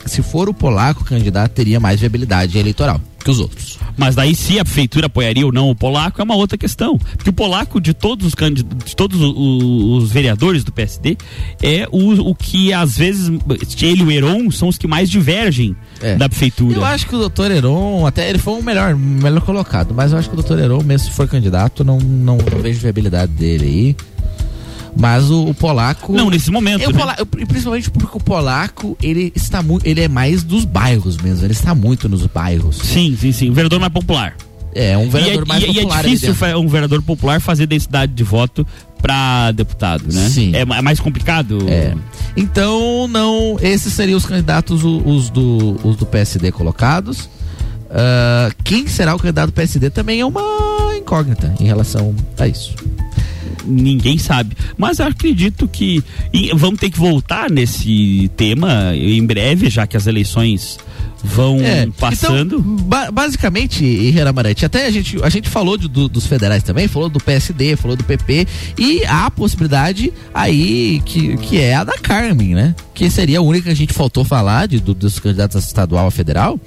se 0.07 0.21
for 0.21 0.49
o 0.49 0.55
polaco, 0.55 1.03
o 1.03 1.05
candidato 1.05 1.53
teria 1.53 1.79
mais 1.79 2.01
viabilidade 2.01 2.59
eleitoral 2.59 3.01
que 3.27 3.31
os 3.31 3.41
outros. 3.41 3.79
Mas 3.97 4.15
daí 4.15 4.37
se 4.37 4.59
a 4.59 4.65
prefeitura 4.65 5.07
apoiaria 5.07 5.45
ou 5.45 5.53
não 5.53 5.69
o 5.69 5.75
polaco 5.75 6.21
é 6.21 6.25
uma 6.25 6.37
outra 6.37 6.57
questão. 6.57 6.97
Porque 6.97 7.31
o 7.31 7.33
polaco 7.33 7.81
de 7.81 7.93
todos 7.93 8.25
os 8.25 8.35
candidatos, 8.35 8.91
de 8.91 8.95
todos 8.95 9.21
os, 9.21 10.13
vereadores 10.13 10.63
do 10.63 10.71
PSD 10.71 11.17
é 11.61 11.89
o, 11.91 12.31
o 12.31 12.35
que 12.35 12.73
às 12.73 12.97
vezes 12.97 13.29
ele 13.83 14.03
e 14.03 14.05
o 14.05 14.11
Heron 14.11 14.51
são 14.53 14.69
os 14.69 14.79
que 14.79 14.87
mais 14.87 15.11
divergem 15.11 15.77
da 16.19 16.29
prefeitura. 16.29 16.79
Eu 16.79 16.85
acho 16.85 17.07
que 17.09 17.17
o 17.17 17.19
doutor 17.19 17.51
Heron, 17.51 18.07
até 18.07 18.29
ele 18.29 18.39
foi 18.39 18.61
o 18.61 18.63
melhor, 18.63 18.95
melhor 18.95 19.41
colocado, 19.41 19.93
mas 19.93 20.13
eu 20.13 20.19
acho 20.19 20.29
que 20.29 20.35
o 20.35 20.37
doutor 20.37 20.59
Heron, 20.59 20.83
mesmo 20.85 21.09
se 21.09 21.15
for 21.15 21.27
candidato, 21.27 21.83
não, 21.83 21.99
não, 21.99 22.37
não 22.39 22.63
vejo 22.63 22.79
viabilidade 22.79 23.33
dele 23.33 23.65
aí. 23.65 23.97
Mas 24.99 25.31
o, 25.31 25.45
o 25.49 25.55
polaco. 25.55 26.13
Não, 26.13 26.31
nesse 26.31 26.51
momento, 26.51 26.83
Eu, 26.83 26.91
né? 26.91 26.99
pola- 26.99 27.17
eu- 27.19 27.27
principalmente 27.27 27.91
porque 27.91 28.17
o 28.17 28.21
polaco, 28.21 28.97
ele 29.03 29.33
está 29.37 29.63
muito. 29.63 29.87
Ele 29.87 30.01
é 30.01 30.09
mais 30.09 30.43
dos 30.43 30.65
bairros 30.65 31.17
mesmo. 31.19 31.45
Ele 31.45 31.53
está 31.53 31.75
muito 31.75 32.09
nos 32.09 32.27
bairros. 32.27 32.77
Sim, 32.79 33.17
sim, 33.21 33.31
sim. 33.33 33.51
O 33.51 33.53
vereador 33.55 33.79
mais 33.79 33.93
popular. 33.93 34.35
É, 34.75 34.97
um 34.97 35.09
vereador 35.09 35.43
e 35.43 35.45
é, 35.45 35.49
mais 35.49 35.63
e 35.63 35.67
é- 35.67 35.71
e 35.71 35.75
popular. 35.75 35.97
é 35.97 36.01
ali 36.09 36.19
difícil 36.19 36.59
um 36.61 36.69
vereador 36.69 37.03
popular 37.03 37.41
fazer 37.41 37.67
densidade 37.67 38.13
de 38.13 38.23
voto 38.25 38.67
pra 39.01 39.51
deputado, 39.53 40.05
né? 40.13 40.29
Sim. 40.29 40.53
É, 40.55 40.61
é 40.61 40.83
mais 40.83 40.99
complicado. 41.01 41.59
É. 41.69 41.95
Então, 42.37 43.07
não. 43.09 43.57
Esses 43.61 43.93
seriam 43.93 44.17
os 44.19 44.27
candidatos, 44.27 44.83
os 44.85 45.31
do, 45.31 45.79
os 45.83 45.97
do 45.97 46.05
PSD 46.07 46.51
colocados. 46.53 47.29
Ah, 47.91 48.51
quem 48.65 48.87
será 48.87 49.15
o 49.15 49.19
candidato 49.19 49.47
do 49.47 49.53
PSD 49.53 49.91
também 49.91 50.21
é 50.21 50.27
uma 50.27 50.43
incógnita 50.97 51.55
em 51.61 51.65
relação 51.65 52.15
a 52.39 52.47
isso. 52.49 52.75
Ninguém 53.65 54.19
sabe. 54.19 54.57
Mas 54.77 54.99
eu 54.99 55.07
acredito 55.07 55.67
que. 55.69 56.03
vamos 56.55 56.79
ter 56.81 56.91
que 56.91 56.99
voltar 56.99 57.51
nesse 57.51 58.31
tema 58.37 58.95
em 58.95 59.25
breve, 59.25 59.69
já 59.71 59.87
que 59.87 59.97
as 59.97 60.07
eleições 60.07 60.79
vão 61.25 61.59
É, 61.61 61.89
passando. 61.99 62.59
Então, 62.59 62.77
ba- 62.87 63.11
basicamente, 63.11 63.85
e 63.85 64.11
Renan 64.11 64.31
Amarante, 64.31 64.65
até 64.65 64.87
a 64.87 64.91
gente, 64.91 65.17
a 65.25 65.29
gente 65.29 65.49
falou 65.49 65.77
de- 65.77 65.89
do- 65.89 66.09
dos 66.09 66.27
federais 66.27 66.63
também, 66.63 66.87
falou 66.87 67.09
do 67.09 67.19
PSD, 67.19 67.75
falou 67.75 67.97
do 67.97 68.05
PP, 68.05 68.47
e 68.79 69.05
há 69.07 69.27
a 69.27 69.31
possibilidade 69.31 70.13
aí 70.33 71.03
que, 71.05 71.37
que 71.39 71.59
é 71.59 71.75
a 71.75 71.83
da 71.83 71.99
Carmen, 71.99 72.55
né? 72.55 72.75
Que 72.95 73.11
seria 73.11 73.39
a 73.39 73.43
única 73.43 73.65
que 73.65 73.71
a 73.71 73.75
gente 73.77 73.93
faltou 73.93 74.25
falar 74.25 74.67
de, 74.69 74.79
do- 74.79 74.95
dos 74.95 75.19
candidatos 75.19 75.57
a 75.57 75.59
estadual 75.61 76.07
a 76.07 76.11
federal. 76.13 76.61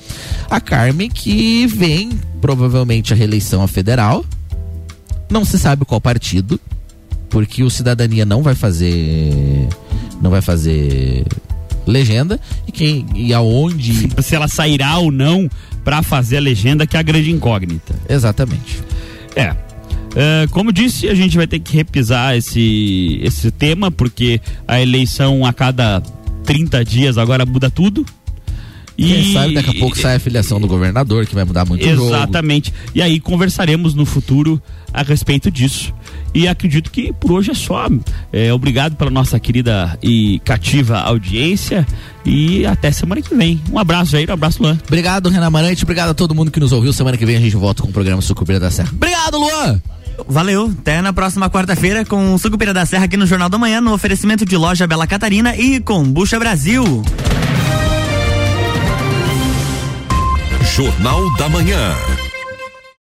A 0.49 0.59
Carmen 0.59 1.09
que 1.09 1.65
vem 1.67 2.09
provavelmente 2.41 3.13
a 3.13 3.15
reeleição 3.15 3.61
a 3.63 3.67
federal, 3.67 4.25
não 5.29 5.45
se 5.45 5.57
sabe 5.59 5.85
qual 5.85 6.01
partido, 6.01 6.59
porque 7.29 7.63
o 7.63 7.69
Cidadania 7.69 8.25
não 8.25 8.41
vai 8.41 8.55
fazer. 8.55 9.67
Não 10.21 10.29
vai 10.29 10.41
fazer 10.41 11.25
legenda 11.87 12.39
e 12.67 12.71
quem 12.71 13.05
e 13.15 13.33
aonde 13.33 14.09
se 14.21 14.35
ela 14.35 14.47
sairá 14.47 14.97
ou 14.97 15.11
não 15.11 15.49
pra 15.83 16.03
fazer 16.03 16.37
a 16.37 16.41
legenda 16.41 16.85
que 16.85 16.95
é 16.95 16.99
a 16.99 17.03
grande 17.03 17.31
incógnita. 17.31 17.95
Exatamente. 18.07 18.81
É. 19.35 19.55
É, 20.15 20.47
como 20.51 20.71
disse, 20.71 21.07
a 21.07 21.13
gente 21.13 21.37
vai 21.37 21.45
ter 21.45 21.59
que 21.59 21.75
repisar 21.75 22.35
esse, 22.35 23.19
esse 23.21 23.51
tema, 23.51 23.91
porque 23.91 24.41
a 24.67 24.81
eleição 24.81 25.45
a 25.45 25.53
cada 25.53 26.01
30 26.43 26.83
dias 26.83 27.17
agora 27.17 27.45
muda 27.45 27.69
tudo. 27.69 28.05
Quem 29.07 29.33
sabe 29.33 29.53
daqui 29.53 29.69
a 29.69 29.79
pouco 29.79 29.97
sai 29.97 30.15
a 30.15 30.19
filiação 30.19 30.59
do 30.59 30.67
governador, 30.67 31.25
que 31.25 31.35
vai 31.35 31.45
mudar 31.45 31.65
muito 31.65 31.85
o 31.85 31.95
jogo. 31.95 32.07
Exatamente. 32.09 32.73
E 32.93 33.01
aí 33.01 33.19
conversaremos 33.19 33.93
no 33.93 34.05
futuro 34.05 34.61
a 34.93 35.03
respeito 35.03 35.49
disso. 35.49 35.93
E 36.33 36.47
acredito 36.47 36.91
que 36.91 37.13
por 37.13 37.31
hoje 37.31 37.51
é 37.51 37.53
só. 37.53 37.87
É, 38.31 38.53
obrigado 38.53 38.95
pela 38.95 39.09
nossa 39.09 39.39
querida 39.39 39.97
e 40.03 40.39
cativa 40.43 40.99
audiência. 40.99 41.87
E 42.25 42.65
até 42.65 42.91
semana 42.91 43.21
que 43.21 43.33
vem. 43.33 43.59
Um 43.71 43.79
abraço, 43.79 44.11
Jair. 44.11 44.29
Um 44.29 44.33
abraço, 44.33 44.61
Luan. 44.61 44.77
Obrigado, 44.87 45.29
Renan 45.29 45.47
Amarante. 45.47 45.83
Obrigado 45.83 46.09
a 46.09 46.13
todo 46.13 46.35
mundo 46.35 46.51
que 46.51 46.59
nos 46.59 46.71
ouviu. 46.71 46.93
Semana 46.93 47.17
que 47.17 47.25
vem 47.25 47.37
a 47.37 47.39
gente 47.39 47.55
volta 47.55 47.81
com 47.81 47.89
o 47.89 47.93
programa 47.93 48.21
Sucupira 48.21 48.59
da 48.59 48.69
Serra. 48.69 48.89
Obrigado, 48.91 49.37
Luan! 49.37 49.81
Valeu, 50.27 50.73
até 50.79 51.01
na 51.01 51.13
próxima 51.13 51.49
quarta-feira 51.49 52.03
com 52.03 52.33
o 52.33 52.37
Sucupira 52.37 52.73
da 52.73 52.85
Serra 52.85 53.05
aqui 53.05 53.15
no 53.15 53.25
Jornal 53.25 53.47
da 53.47 53.57
Manhã, 53.57 53.79
no 53.79 53.93
oferecimento 53.93 54.45
de 54.45 54.57
loja 54.57 54.85
Bela 54.85 55.07
Catarina 55.07 55.55
e 55.55 55.79
Combucha 55.79 56.37
Brasil. 56.37 57.03
Jornal 60.79 61.29
da 61.35 61.49
Manhã. 61.49 62.28